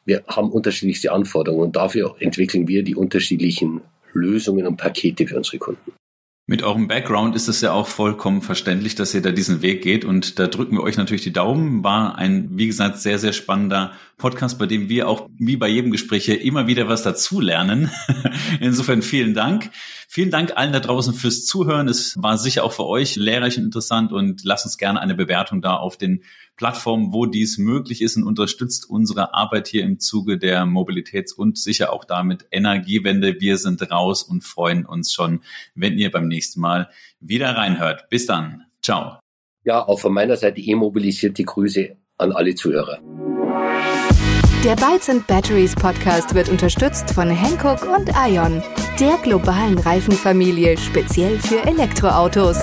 Wir 0.05 0.23
haben 0.27 0.49
unterschiedlichste 0.49 1.11
Anforderungen 1.11 1.63
und 1.63 1.75
dafür 1.75 2.15
entwickeln 2.19 2.69
wir 2.69 2.84
die 2.84 2.95
unterschiedlichen 2.95 3.81
Lösungen 4.13 4.65
und 4.65 4.77
Pakete 4.77 5.27
für 5.27 5.36
unsere 5.36 5.57
Kunden. 5.57 5.91
Mit 6.54 6.62
eurem 6.62 6.88
Background 6.88 7.36
ist 7.36 7.47
es 7.47 7.62
ja 7.62 7.72
auch 7.72 7.88
vollkommen 7.88 8.43
verständlich, 8.43 8.93
dass 8.93 9.16
ihr 9.16 9.24
da 9.24 9.32
diesen 9.32 9.64
Weg 9.64 9.82
geht 9.82 10.06
und 10.06 10.38
da 10.38 10.45
drücken 10.45 10.76
wir 10.76 10.84
euch 10.84 10.97
natürlich 10.97 11.24
die 11.24 11.34
Daumen. 11.34 11.84
War 11.84 12.16
ein, 12.20 12.47
wie 12.51 12.68
gesagt, 12.68 12.99
sehr, 12.99 13.18
sehr 13.18 13.34
spannender 13.34 13.93
Podcast, 14.20 14.60
bei 14.60 14.68
dem 14.68 14.88
wir 14.88 15.10
auch 15.10 15.28
wie 15.39 15.58
bei 15.58 15.68
jedem 15.68 15.89
Gespräch 15.89 16.30
immer 16.30 16.68
wieder 16.68 16.88
was 16.88 17.01
dazulernen. 17.01 17.89
Insofern 18.60 19.01
vielen 19.01 19.34
Dank. 19.34 19.72
Vielen 20.08 20.30
Dank 20.30 20.56
allen 20.56 20.74
da 20.74 20.80
draußen 20.80 21.16
fürs 21.16 21.43
Zuhören. 21.43 21.88
Es 21.88 22.22
war 22.22 22.38
sicher 22.38 22.64
auch 22.64 22.74
für 22.74 22.86
euch 22.86 23.16
lehrreich 23.16 23.58
und 23.58 23.64
interessant 23.64 24.14
und 24.14 24.43
lasst 24.43 24.66
uns 24.66 24.78
gerne 24.78 25.01
eine 25.01 25.16
Bewertung 25.16 25.60
da 25.60 25.78
auf 25.78 25.97
den 25.97 26.22
Plattformen, 26.56 27.14
wo 27.14 27.26
dies 27.26 27.58
möglich 27.58 28.01
ist 28.01 28.16
und 28.18 28.24
unterstützt 28.24 28.89
unsere 28.89 29.34
Arbeit 29.34 29.68
hier 29.68 29.84
im 29.84 29.99
Zuge 29.99 30.38
der 30.38 30.66
Mobilitäts- 30.66 31.34
und 31.34 31.58
sicher 31.58 31.91
auch 31.91 32.06
damit 32.06 32.45
Energiewende. 32.51 33.39
Wir 33.39 33.58
sind 33.58 33.82
raus 33.91 34.24
und 34.24 34.43
freuen 34.43 34.86
uns 34.86 35.12
schon, 35.14 35.41
wenn 35.76 35.97
ihr 35.97 36.12
beim 36.12 36.28
nächsten 36.28 36.62
Mal 36.62 36.89
wieder 37.20 37.56
reinhört. 37.56 38.10
Bis 38.10 38.26
dann. 38.26 38.66
Ciao. 38.82 39.20
Ja, 39.64 39.88
auch 39.88 39.99
von 39.99 40.14
meiner 40.14 40.36
Seite 40.36 40.62
e-mobilisierte 40.62 41.43
Grüße 41.43 41.95
an 42.18 42.32
alle 42.32 42.54
Zuhörer. 42.54 42.99
Der 44.64 44.76
Bytes 44.76 45.10
and 45.10 45.28
Batteries 45.28 45.76
Podcast 45.76 46.34
wird 46.36 46.47
unterstützt 46.47 47.12
von 47.12 47.30
Hankook 47.30 47.84
und 47.84 48.10
Ion, 48.28 48.64
der 48.97 49.18
globalen 49.22 49.78
Reifenfamilie 49.78 50.78
speziell 50.78 51.38
für 51.39 51.66
Elektroautos. 51.66 52.60